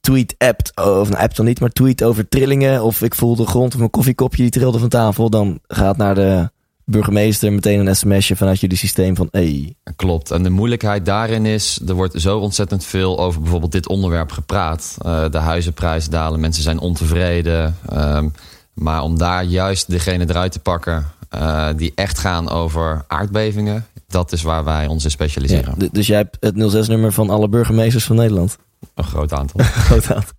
tweet 0.01 0.34
appt, 0.38 0.76
of 0.76 1.09
nou 1.09 1.22
appt 1.22 1.36
dan 1.36 1.47
niet, 1.47 1.61
maar 1.61 1.70
tweet 1.70 2.05
over 2.05 2.28
trillingen. 2.28 2.82
Of 2.82 3.03
ik 3.03 3.14
voel 3.14 3.36
de 3.36 3.47
grond 3.47 3.72
of 3.72 3.78
mijn 3.78 3.90
koffiekopje 3.90 4.43
die 4.43 4.51
trilde 4.51 4.78
van 4.78 4.88
tafel. 4.88 5.30
Dan 5.30 5.61
gaat 5.66 5.97
naar 5.97 6.14
de 6.14 6.51
burgemeester 6.93 7.53
meteen 7.53 7.86
een 7.86 7.97
sms'je 7.97 8.36
vanuit 8.36 8.61
jullie 8.61 8.76
systeem 8.76 9.16
van 9.16 9.28
hey. 9.30 9.74
Klopt. 9.97 10.30
En 10.30 10.43
de 10.43 10.51
moeilijkheid 10.51 11.05
daarin 11.05 11.47
is, 11.47 11.80
er 11.86 11.95
wordt 11.95 12.20
zo 12.20 12.38
ontzettend 12.38 12.84
veel 12.84 13.18
over 13.18 13.40
bijvoorbeeld 13.40 13.72
dit 13.72 13.88
onderwerp 13.88 14.32
gepraat. 14.32 14.97
Uh, 15.07 15.24
de 15.30 15.38
huizenprijzen 15.38 16.11
dalen, 16.11 16.40
mensen 16.40 16.62
zijn 16.62 16.78
ontevreden. 16.78 17.76
Um, 17.93 18.32
maar 18.74 19.03
om 19.03 19.18
daar 19.18 19.45
juist 19.45 19.90
degene 19.90 20.24
eruit 20.28 20.53
te 20.53 20.59
pakken 20.59 21.05
uh, 21.34 21.68
die 21.76 21.93
echt 21.95 22.18
gaan 22.18 22.49
over 22.49 23.05
aardbevingen, 23.09 23.86
dat 24.09 24.32
is 24.32 24.43
waar 24.43 24.64
wij 24.64 24.86
ons 24.86 25.05
in 25.05 25.11
specialiseren. 25.11 25.74
Ja, 25.78 25.88
dus 25.93 26.07
jij 26.07 26.16
hebt 26.16 26.36
het 26.40 26.86
06-nummer 26.86 27.12
van 27.12 27.30
alle 27.30 27.49
burgemeesters 27.49 28.05
van 28.05 28.16
Nederland? 28.16 28.59
Een 28.95 29.05
groot 29.05 29.32
aantal. 29.32 29.61
groot 29.88 30.12
aantal. 30.12 30.34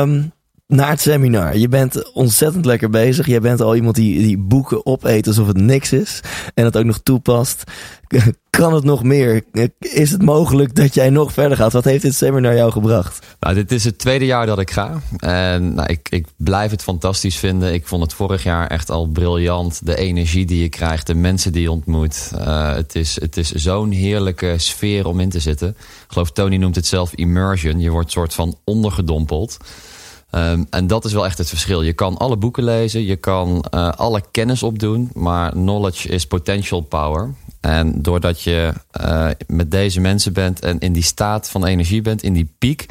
Um, 0.00 0.32
naar 0.70 0.90
het 0.90 1.00
seminar. 1.00 1.56
Je 1.56 1.68
bent 1.68 2.12
ontzettend 2.12 2.64
lekker 2.64 2.90
bezig. 2.90 3.26
Je 3.26 3.40
bent 3.40 3.60
al 3.60 3.76
iemand 3.76 3.94
die, 3.94 4.18
die 4.18 4.38
boeken 4.38 4.86
opeet 4.86 5.26
alsof 5.26 5.46
het 5.46 5.56
niks 5.56 5.92
is. 5.92 6.20
En 6.54 6.64
het 6.64 6.76
ook 6.76 6.84
nog 6.84 7.00
toepast. 7.02 7.64
Kan 8.50 8.74
het 8.74 8.84
nog 8.84 9.02
meer? 9.02 9.42
Is 9.78 10.10
het 10.10 10.22
mogelijk 10.22 10.74
dat 10.74 10.94
jij 10.94 11.10
nog 11.10 11.32
verder 11.32 11.56
gaat? 11.56 11.72
Wat 11.72 11.84
heeft 11.84 12.02
dit 12.02 12.14
seminar 12.14 12.54
jou 12.54 12.72
gebracht? 12.72 13.26
Nou, 13.40 13.54
dit 13.54 13.72
is 13.72 13.84
het 13.84 13.98
tweede 13.98 14.24
jaar 14.24 14.46
dat 14.46 14.58
ik 14.58 14.70
ga. 14.70 15.00
En 15.16 15.74
nou, 15.74 15.88
ik, 15.88 16.08
ik 16.08 16.26
blijf 16.36 16.70
het 16.70 16.82
fantastisch 16.82 17.36
vinden. 17.36 17.72
Ik 17.72 17.86
vond 17.86 18.02
het 18.02 18.14
vorig 18.14 18.42
jaar 18.42 18.66
echt 18.66 18.90
al 18.90 19.06
briljant. 19.06 19.86
De 19.86 19.96
energie 19.96 20.46
die 20.46 20.62
je 20.62 20.68
krijgt, 20.68 21.06
de 21.06 21.14
mensen 21.14 21.52
die 21.52 21.62
je 21.62 21.70
ontmoet. 21.70 22.30
Uh, 22.34 22.74
het 22.74 22.94
is, 22.94 23.20
het 23.20 23.36
is 23.36 23.50
zo'n 23.52 23.90
heerlijke 23.90 24.54
sfeer 24.56 25.06
om 25.06 25.20
in 25.20 25.30
te 25.30 25.40
zitten. 25.40 25.68
Ik 25.68 25.76
geloof 26.08 26.30
Tony 26.30 26.56
noemt 26.56 26.76
het 26.76 26.86
zelf 26.86 27.14
immersion. 27.14 27.80
Je 27.80 27.90
wordt 27.90 28.10
soort 28.10 28.34
van 28.34 28.58
ondergedompeld. 28.64 29.56
Um, 30.32 30.66
en 30.70 30.86
dat 30.86 31.04
is 31.04 31.12
wel 31.12 31.24
echt 31.24 31.38
het 31.38 31.48
verschil. 31.48 31.82
Je 31.82 31.92
kan 31.92 32.16
alle 32.16 32.36
boeken 32.36 32.64
lezen, 32.64 33.04
je 33.04 33.16
kan 33.16 33.64
uh, 33.74 33.88
alle 33.88 34.22
kennis 34.30 34.62
opdoen, 34.62 35.10
maar 35.14 35.50
knowledge 35.50 36.08
is 36.08 36.26
potential 36.26 36.80
power. 36.80 37.34
En 37.60 38.02
doordat 38.02 38.42
je 38.42 38.72
uh, 39.00 39.28
met 39.46 39.70
deze 39.70 40.00
mensen 40.00 40.32
bent 40.32 40.60
en 40.60 40.78
in 40.78 40.92
die 40.92 41.02
staat 41.02 41.50
van 41.50 41.64
energie 41.64 42.02
bent, 42.02 42.22
in 42.22 42.32
die 42.32 42.52
piek, 42.58 42.86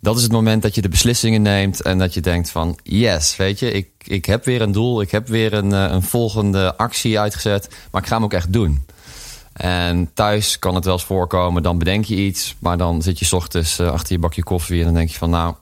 dat 0.00 0.16
is 0.16 0.22
het 0.22 0.32
moment 0.32 0.62
dat 0.62 0.74
je 0.74 0.82
de 0.82 0.88
beslissingen 0.88 1.42
neemt 1.42 1.82
en 1.82 1.98
dat 1.98 2.14
je 2.14 2.20
denkt 2.20 2.50
van 2.50 2.78
yes, 2.82 3.36
weet 3.36 3.58
je, 3.58 3.72
ik, 3.72 3.88
ik 4.04 4.24
heb 4.24 4.44
weer 4.44 4.62
een 4.62 4.72
doel, 4.72 5.00
ik 5.00 5.10
heb 5.10 5.28
weer 5.28 5.52
een, 5.52 5.70
uh, 5.70 5.86
een 5.90 6.02
volgende 6.02 6.76
actie 6.76 7.20
uitgezet, 7.20 7.68
maar 7.90 8.02
ik 8.02 8.08
ga 8.08 8.14
hem 8.14 8.24
ook 8.24 8.32
echt 8.32 8.52
doen. 8.52 8.84
En 9.52 10.10
thuis 10.14 10.58
kan 10.58 10.74
het 10.74 10.84
wel 10.84 10.94
eens 10.94 11.04
voorkomen, 11.04 11.62
dan 11.62 11.78
bedenk 11.78 12.04
je 12.04 12.16
iets, 12.16 12.56
maar 12.58 12.78
dan 12.78 13.02
zit 13.02 13.18
je 13.18 13.36
ochtends 13.36 13.80
achter 13.80 14.12
je 14.12 14.18
bakje 14.18 14.42
koffie 14.42 14.78
en 14.78 14.84
dan 14.84 14.94
denk 14.94 15.10
je 15.10 15.18
van 15.18 15.30
nou, 15.30 15.54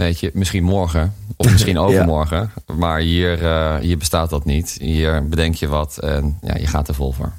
Weet 0.00 0.20
je, 0.20 0.30
misschien 0.34 0.64
morgen 0.64 1.14
of 1.36 1.50
misschien 1.50 1.78
overmorgen. 1.86 2.50
ja. 2.66 2.74
Maar 2.74 2.98
hier, 2.98 3.42
uh, 3.42 3.76
hier 3.76 3.98
bestaat 3.98 4.30
dat 4.30 4.44
niet. 4.44 4.76
Hier 4.80 5.28
bedenk 5.28 5.54
je 5.54 5.68
wat 5.68 5.98
en 5.98 6.38
ja, 6.42 6.56
je 6.56 6.66
gaat 6.66 6.88
er 6.88 6.94
vol 6.94 7.12
voor. 7.12 7.32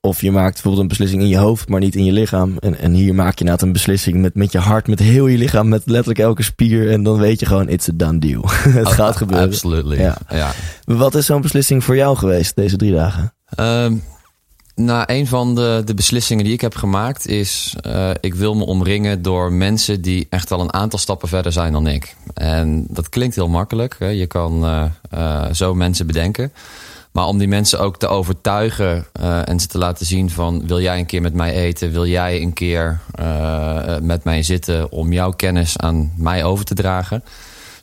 Of 0.00 0.20
je 0.20 0.30
maakt 0.30 0.52
bijvoorbeeld 0.52 0.82
een 0.82 0.88
beslissing 0.88 1.22
in 1.22 1.28
je 1.28 1.36
hoofd, 1.36 1.68
maar 1.68 1.80
niet 1.80 1.94
in 1.94 2.04
je 2.04 2.12
lichaam. 2.12 2.56
En, 2.58 2.78
en 2.78 2.92
hier 2.92 3.14
maak 3.14 3.32
je 3.32 3.40
inderdaad 3.40 3.62
een 3.62 3.72
beslissing 3.72 4.16
met, 4.16 4.34
met 4.34 4.52
je 4.52 4.58
hart, 4.58 4.86
met 4.86 4.98
heel 4.98 5.26
je 5.26 5.38
lichaam, 5.38 5.68
met 5.68 5.82
letterlijk 5.84 6.18
elke 6.18 6.42
spier. 6.42 6.90
En 6.90 7.02
dan 7.02 7.18
weet 7.18 7.40
je 7.40 7.46
gewoon, 7.46 7.68
it's 7.68 7.88
a 7.88 7.92
done 7.94 8.18
deal. 8.18 8.42
het 8.80 8.86
oh, 8.86 8.92
gaat 8.92 9.16
gebeuren. 9.16 9.46
Absolutely, 9.46 10.00
ja. 10.00 10.16
ja. 10.28 10.50
Wat 10.84 11.14
is 11.14 11.26
zo'n 11.26 11.40
beslissing 11.40 11.84
voor 11.84 11.96
jou 11.96 12.16
geweest 12.16 12.56
deze 12.56 12.76
drie 12.76 12.92
dagen? 12.92 13.32
Um, 13.60 14.02
nou, 14.76 15.04
een 15.06 15.26
van 15.26 15.54
de, 15.54 15.82
de 15.84 15.94
beslissingen 15.94 16.44
die 16.44 16.52
ik 16.52 16.60
heb 16.60 16.74
gemaakt 16.74 17.26
is... 17.26 17.74
Uh, 17.86 18.10
ik 18.20 18.34
wil 18.34 18.54
me 18.54 18.64
omringen 18.64 19.22
door 19.22 19.52
mensen 19.52 20.00
die 20.00 20.26
echt 20.30 20.52
al 20.52 20.60
een 20.60 20.72
aantal 20.72 20.98
stappen 20.98 21.28
verder 21.28 21.52
zijn 21.52 21.72
dan 21.72 21.86
ik. 21.86 22.16
En 22.34 22.86
dat 22.88 23.08
klinkt 23.08 23.34
heel 23.34 23.48
makkelijk. 23.48 23.96
Hè? 23.98 24.08
Je 24.08 24.26
kan 24.26 24.64
uh, 24.64 24.84
uh, 25.14 25.44
zo 25.52 25.74
mensen 25.74 26.06
bedenken. 26.06 26.52
Maar 27.12 27.26
om 27.26 27.38
die 27.38 27.48
mensen 27.48 27.80
ook 27.80 27.98
te 27.98 28.06
overtuigen 28.06 29.06
en 29.44 29.60
ze 29.60 29.66
te 29.66 29.78
laten 29.78 30.06
zien 30.06 30.30
van... 30.30 30.66
wil 30.66 30.80
jij 30.80 30.98
een 30.98 31.06
keer 31.06 31.22
met 31.22 31.34
mij 31.34 31.52
eten? 31.52 31.92
Wil 31.92 32.06
jij 32.06 32.42
een 32.42 32.52
keer 32.52 33.00
met 34.02 34.24
mij 34.24 34.42
zitten 34.42 34.92
om 34.92 35.12
jouw 35.12 35.30
kennis 35.30 35.78
aan 35.78 36.12
mij 36.16 36.44
over 36.44 36.64
te 36.64 36.74
dragen? 36.74 37.22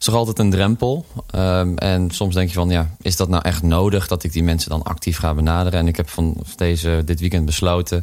Is 0.04 0.10
toch 0.10 0.20
altijd 0.20 0.40
een 0.40 0.50
drempel. 0.50 1.06
Um, 1.36 1.78
en 1.78 2.12
soms 2.12 2.36
denk 2.36 2.48
je 2.48 2.54
van, 2.54 2.70
ja, 2.70 2.90
is 3.02 3.16
dat 3.16 3.30
nou 3.30 3.44
echt 3.44 3.62
nodig 3.62 4.08
dat 4.08 4.24
ik 4.24 4.32
die 4.34 4.44
mensen 4.44 4.70
dan 4.70 4.84
actief 4.84 5.18
ga 5.18 5.34
benaderen? 5.34 5.80
En 5.80 5.88
ik 5.88 5.98
heb 5.98 6.10
van 6.10 6.36
deze, 6.56 7.02
dit 7.06 7.20
weekend 7.20 7.46
besloten. 7.46 7.98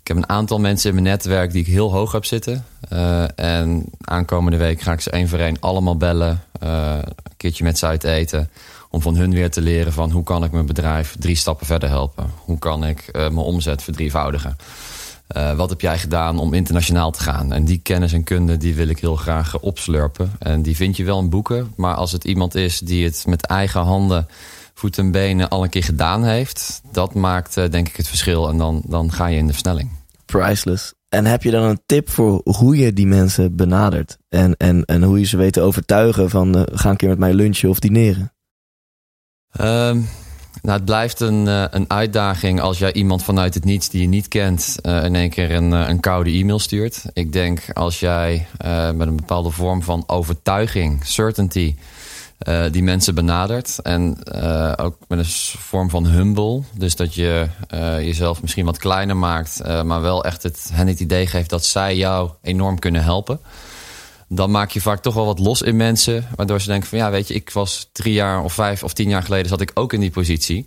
Ik 0.00 0.08
heb 0.08 0.16
een 0.16 0.28
aantal 0.28 0.58
mensen 0.58 0.88
in 0.88 0.94
mijn 0.94 1.06
netwerk 1.06 1.52
die 1.52 1.60
ik 1.60 1.66
heel 1.66 1.92
hoog 1.92 2.12
heb 2.12 2.24
zitten. 2.24 2.64
Uh, 2.92 3.38
en 3.38 3.84
aankomende 4.00 4.56
week 4.56 4.80
ga 4.80 4.92
ik 4.92 5.00
ze 5.00 5.10
één 5.10 5.28
voor 5.28 5.38
één 5.38 5.60
allemaal 5.60 5.96
bellen. 5.96 6.42
Uh, 6.62 6.96
een 7.02 7.36
keertje 7.36 7.64
met 7.64 7.78
ze 7.78 7.86
uit 7.86 8.04
eten. 8.04 8.50
Om 8.90 9.00
van 9.00 9.16
hun 9.16 9.32
weer 9.32 9.50
te 9.50 9.60
leren 9.60 9.92
van 9.92 10.10
hoe 10.10 10.24
kan 10.24 10.44
ik 10.44 10.52
mijn 10.52 10.66
bedrijf 10.66 11.16
drie 11.18 11.36
stappen 11.36 11.66
verder 11.66 11.88
helpen? 11.88 12.30
Hoe 12.44 12.58
kan 12.58 12.84
ik 12.84 13.04
uh, 13.06 13.12
mijn 13.12 13.36
omzet 13.36 13.82
verdrievoudigen? 13.82 14.56
Uh, 15.36 15.56
wat 15.56 15.70
heb 15.70 15.80
jij 15.80 15.98
gedaan 15.98 16.38
om 16.38 16.54
internationaal 16.54 17.10
te 17.10 17.20
gaan? 17.20 17.52
En 17.52 17.64
die 17.64 17.78
kennis 17.78 18.12
en 18.12 18.24
kunde 18.24 18.56
die 18.56 18.74
wil 18.74 18.88
ik 18.88 18.98
heel 18.98 19.16
graag 19.16 19.58
opslurpen. 19.58 20.32
En 20.38 20.62
die 20.62 20.76
vind 20.76 20.96
je 20.96 21.04
wel 21.04 21.18
in 21.18 21.30
boeken. 21.30 21.72
Maar 21.76 21.94
als 21.94 22.12
het 22.12 22.24
iemand 22.24 22.54
is 22.54 22.78
die 22.78 23.04
het 23.04 23.24
met 23.26 23.46
eigen 23.46 23.80
handen, 23.80 24.26
voet 24.74 24.98
en 24.98 25.10
benen 25.10 25.48
al 25.48 25.62
een 25.62 25.68
keer 25.68 25.84
gedaan 25.84 26.24
heeft... 26.24 26.80
dat 26.92 27.14
maakt 27.14 27.56
uh, 27.56 27.70
denk 27.70 27.88
ik 27.88 27.96
het 27.96 28.08
verschil. 28.08 28.48
En 28.48 28.58
dan, 28.58 28.82
dan 28.86 29.12
ga 29.12 29.26
je 29.26 29.38
in 29.38 29.46
de 29.46 29.52
versnelling. 29.52 29.90
Priceless. 30.24 30.92
En 31.08 31.24
heb 31.24 31.42
je 31.42 31.50
dan 31.50 31.62
een 31.62 31.82
tip 31.86 32.10
voor 32.10 32.40
hoe 32.44 32.76
je 32.76 32.92
die 32.92 33.06
mensen 33.06 33.56
benadert? 33.56 34.18
En, 34.28 34.56
en, 34.56 34.84
en 34.84 35.02
hoe 35.02 35.18
je 35.18 35.26
ze 35.26 35.36
weet 35.36 35.52
te 35.52 35.60
overtuigen 35.60 36.30
van... 36.30 36.56
Uh, 36.58 36.62
ga 36.72 36.90
een 36.90 36.96
keer 36.96 37.08
met 37.08 37.18
mij 37.18 37.34
lunchen 37.34 37.68
of 37.68 37.78
dineren? 37.78 38.32
Um, 39.60 40.08
Nou, 40.64 40.76
het 40.76 40.84
blijft 40.84 41.20
een, 41.20 41.48
eh, 41.48 41.64
een 41.70 41.90
uitdaging 41.90 42.60
als 42.60 42.78
jij 42.78 42.92
iemand 42.92 43.22
vanuit 43.22 43.54
het 43.54 43.64
niets 43.64 43.88
die 43.88 44.00
je 44.00 44.08
niet 44.08 44.28
kent... 44.28 44.76
eh, 44.82 45.04
in 45.04 45.14
één 45.14 45.30
keer 45.30 45.50
een, 45.50 45.72
eh, 45.72 45.88
een 45.88 46.00
koude 46.00 46.30
e-mail 46.30 46.58
stuurt. 46.58 47.02
Ik 47.12 47.32
denk 47.32 47.60
als 47.72 48.00
jij 48.00 48.46
met 48.94 49.08
een 49.08 49.16
bepaalde 49.16 49.50
vorm 49.50 49.82
van 49.82 50.04
overtuiging, 50.06 51.06
certainty... 51.06 51.74
die 52.70 52.82
mensen 52.82 53.14
benadert. 53.14 53.78
En 53.82 54.16
ook 54.78 54.96
met 55.08 55.18
een 55.18 55.24
vorm 55.58 55.90
van 55.90 56.06
humble. 56.06 56.62
Dus 56.78 56.96
dat 56.96 57.14
je 57.14 57.48
jezelf 57.98 58.42
misschien 58.42 58.64
wat 58.64 58.78
kleiner 58.78 59.16
maakt... 59.16 59.62
maar 59.84 60.00
wel 60.00 60.24
echt 60.24 60.42
het, 60.42 60.70
hen 60.72 60.86
het 60.86 61.00
idee 61.00 61.26
geeft 61.26 61.50
dat 61.50 61.64
zij 61.64 61.96
jou 61.96 62.30
enorm 62.42 62.78
kunnen 62.78 63.02
helpen 63.02 63.40
dan 64.34 64.50
maak 64.50 64.70
je 64.70 64.80
vaak 64.80 65.02
toch 65.02 65.14
wel 65.14 65.26
wat 65.26 65.38
los 65.38 65.62
in 65.62 65.76
mensen. 65.76 66.26
Waardoor 66.36 66.60
ze 66.60 66.68
denken 66.68 66.88
van 66.88 66.98
ja, 66.98 67.10
weet 67.10 67.28
je, 67.28 67.34
ik 67.34 67.50
was 67.50 67.88
drie 67.92 68.12
jaar 68.12 68.42
of 68.42 68.52
vijf 68.52 68.82
of 68.82 68.92
tien 68.92 69.08
jaar 69.08 69.22
geleden 69.22 69.48
zat 69.48 69.60
ik 69.60 69.70
ook 69.74 69.92
in 69.92 70.00
die 70.00 70.10
positie. 70.10 70.66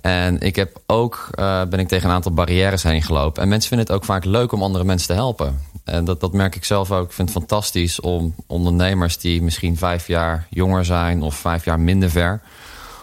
En 0.00 0.40
ik 0.40 0.56
heb 0.56 0.80
ook, 0.86 1.28
eh, 1.30 1.62
ben 1.64 1.78
ik 1.78 1.88
tegen 1.88 2.08
een 2.08 2.14
aantal 2.14 2.32
barrières 2.32 2.82
heen 2.82 3.02
gelopen. 3.02 3.42
En 3.42 3.48
mensen 3.48 3.68
vinden 3.68 3.86
het 3.86 3.96
ook 3.96 4.04
vaak 4.04 4.24
leuk 4.24 4.52
om 4.52 4.62
andere 4.62 4.84
mensen 4.84 5.08
te 5.08 5.14
helpen. 5.14 5.60
En 5.84 6.04
dat, 6.04 6.20
dat 6.20 6.32
merk 6.32 6.56
ik 6.56 6.64
zelf 6.64 6.92
ook. 6.92 7.04
Ik 7.04 7.12
vind 7.12 7.28
het 7.28 7.38
fantastisch 7.38 8.00
om 8.00 8.34
ondernemers 8.46 9.18
die 9.18 9.42
misschien 9.42 9.76
vijf 9.76 10.06
jaar 10.06 10.46
jonger 10.50 10.84
zijn 10.84 11.22
of 11.22 11.34
vijf 11.34 11.64
jaar 11.64 11.80
minder 11.80 12.10
ver, 12.10 12.40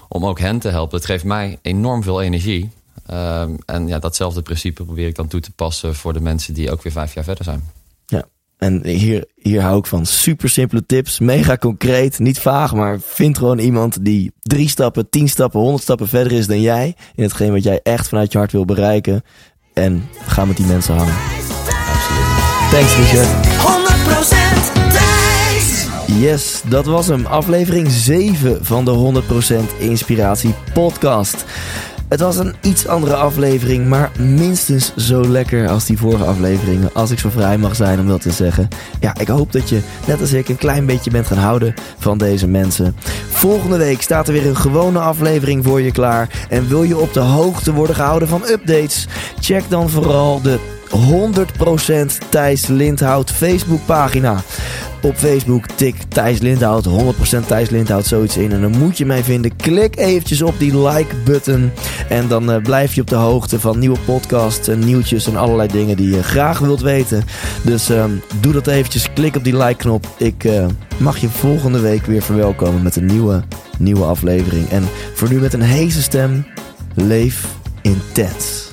om 0.10 0.26
ook 0.26 0.40
hen 0.40 0.60
te 0.60 0.70
helpen. 0.70 0.98
Het 0.98 1.06
geeft 1.06 1.24
mij 1.24 1.60
enorm 1.62 2.04
veel 2.04 2.22
energie. 2.22 2.72
Ehm, 3.06 3.56
en 3.66 3.88
ja, 3.88 4.00
datzelfde 4.00 4.42
principe 4.42 4.84
probeer 4.84 5.08
ik 5.08 5.16
dan 5.16 5.28
toe 5.28 5.40
te 5.40 5.52
passen 5.52 5.96
voor 5.96 6.14
de 6.14 6.20
mensen 6.20 6.54
die 6.54 6.72
ook 6.72 6.84
weer 6.84 6.94
vijf 6.94 7.14
jaar 7.14 7.24
verder 7.24 7.44
zijn. 7.44 7.70
Ja, 8.06 8.26
en 8.64 8.88
hier, 8.88 9.26
hier 9.42 9.62
hou 9.62 9.78
ik 9.78 9.86
van. 9.86 10.06
Super 10.06 10.50
simpele 10.50 10.86
tips, 10.86 11.20
mega 11.20 11.58
concreet, 11.58 12.20
niet 12.20 12.40
vaag, 12.40 12.74
maar 12.74 13.00
vind 13.02 13.38
gewoon 13.38 13.60
iemand 13.60 14.06
die 14.06 14.32
drie 14.42 14.70
stappen, 14.70 15.10
tien 15.10 15.30
stappen, 15.30 15.60
honderd 15.60 15.84
stappen 15.84 16.08
verder 16.08 16.32
is 16.32 16.48
dan 16.48 16.62
jij. 16.62 16.96
In 17.16 17.24
hetgeen 17.24 17.52
wat 17.52 17.64
jij 17.64 17.80
echt 17.84 18.08
vanuit 18.08 18.32
je 18.32 18.38
hart 18.38 18.52
wil 18.52 18.66
bereiken. 18.66 19.24
En 19.74 20.10
ga 20.26 20.46
met 20.46 20.58
die 20.58 20.66
mensen 20.66 20.96
hangen. 20.96 21.14
Thanks, 22.72 22.96
Richard. 22.96 23.28
100% 23.28 24.92
Thijs. 24.92 25.88
Yes, 26.20 26.62
dat 26.70 26.86
was 26.86 27.08
hem. 27.08 27.26
Aflevering 27.26 27.92
7 27.92 28.66
van 28.66 28.86
de 28.86 29.24
100% 29.78 29.80
Inspiratie 29.80 30.54
Podcast. 30.74 31.46
Het 32.08 32.20
was 32.20 32.38
een 32.38 32.56
iets 32.62 32.88
andere 32.88 33.16
aflevering, 33.16 33.88
maar 33.88 34.12
minstens 34.20 34.94
zo 34.96 35.28
lekker 35.28 35.70
als 35.70 35.86
die 35.86 35.98
vorige 35.98 36.24
afleveringen. 36.24 36.90
Als 36.94 37.12
ik 37.12 37.20
zo 37.20 37.30
vrij 37.30 37.58
mag 37.58 37.76
zijn 37.76 38.00
om 38.00 38.08
dat 38.08 38.22
te 38.22 38.32
zeggen. 38.32 38.68
Ja, 39.00 39.16
ik 39.20 39.28
hoop 39.28 39.52
dat 39.52 39.70
je, 39.70 39.80
net 40.08 40.22
als 40.22 40.34
ik, 40.34 40.50
een 40.50 40.58
klein 40.58 40.86
beetje 40.86 41.12
bent 41.12 41.28
gaan 41.28 41.38
houden 41.38 41.74
van 41.98 42.18
deze 42.18 42.48
mensen. 42.48 42.96
Volgende 43.30 43.78
week 43.78 44.02
staat 44.02 44.28
er 44.28 44.34
weer 44.34 44.48
een 44.48 44.58
gewone 44.58 45.00
aflevering 45.00 45.64
voor 45.64 45.82
je 45.82 45.92
klaar. 45.92 46.46
En 46.50 46.68
wil 46.68 46.84
je 46.84 46.98
op 46.98 47.14
de 47.14 47.20
hoogte 47.20 47.74
worden 47.74 47.96
gehouden 47.96 48.28
van 48.28 48.44
updates? 48.48 49.08
Check 49.40 49.64
dan 49.70 49.90
vooral 49.90 50.42
de 50.42 50.60
100% 50.98 52.30
Thijs 52.30 52.68
Lindhout 52.68 53.32
Facebookpagina. 53.32 54.44
Op 55.02 55.16
Facebook 55.16 55.66
tik 55.66 55.96
Thijs 56.08 56.40
Lindhout, 56.40 56.88
100% 56.88 57.46
Thijs 57.48 57.70
Lindhout, 57.70 58.06
zoiets 58.06 58.38
in. 58.38 58.52
En 58.52 58.62
dan 58.62 58.78
moet 58.78 58.98
je 58.98 59.06
mij 59.06 59.24
vinden. 59.24 59.56
Klik 59.56 59.98
eventjes 59.98 60.42
op 60.42 60.60
die 60.60 60.88
like-button. 60.88 61.72
En 62.10 62.28
dan 62.28 62.52
eh, 62.52 62.62
blijf 62.62 62.96
je 62.96 63.02
op 63.02 63.10
de 63.10 63.16
hoogte 63.16 63.60
van 63.60 63.80
nieuwe 63.80 63.98
podcasts 64.06 64.68
en 64.68 64.80
nieuwtjes 64.80 65.28
en 65.28 65.36
allerlei 65.36 65.68
dingen 65.68 65.98
die 65.98 66.10
je 66.16 66.24
graag 66.24 66.60
wilt 66.60 66.82
weten. 66.82 67.24
Dus 67.64 67.90
ehm, 67.90 68.12
doe 68.40 68.54
dat 68.54 68.68
eventjes. 68.68 69.14
Klik 69.14 69.36
op 69.36 69.44
die 69.44 69.58
like-knop. 69.58 70.08
Ik 70.18 70.44
eh, 70.44 70.66
mag 70.98 71.18
je 71.18 71.30
volgende 71.30 71.80
week 71.80 72.06
weer 72.06 72.22
verwelkomen 72.22 72.84
met 72.84 72.96
een 72.96 73.06
nieuwe, 73.06 73.44
nieuwe 73.78 74.06
aflevering. 74.06 74.70
En 74.70 74.84
voor 75.14 75.30
nu 75.30 75.40
met 75.40 75.54
een 75.54 75.62
heese 75.62 76.02
stem, 76.02 76.46
leef 76.94 77.48
intens. 77.82 78.73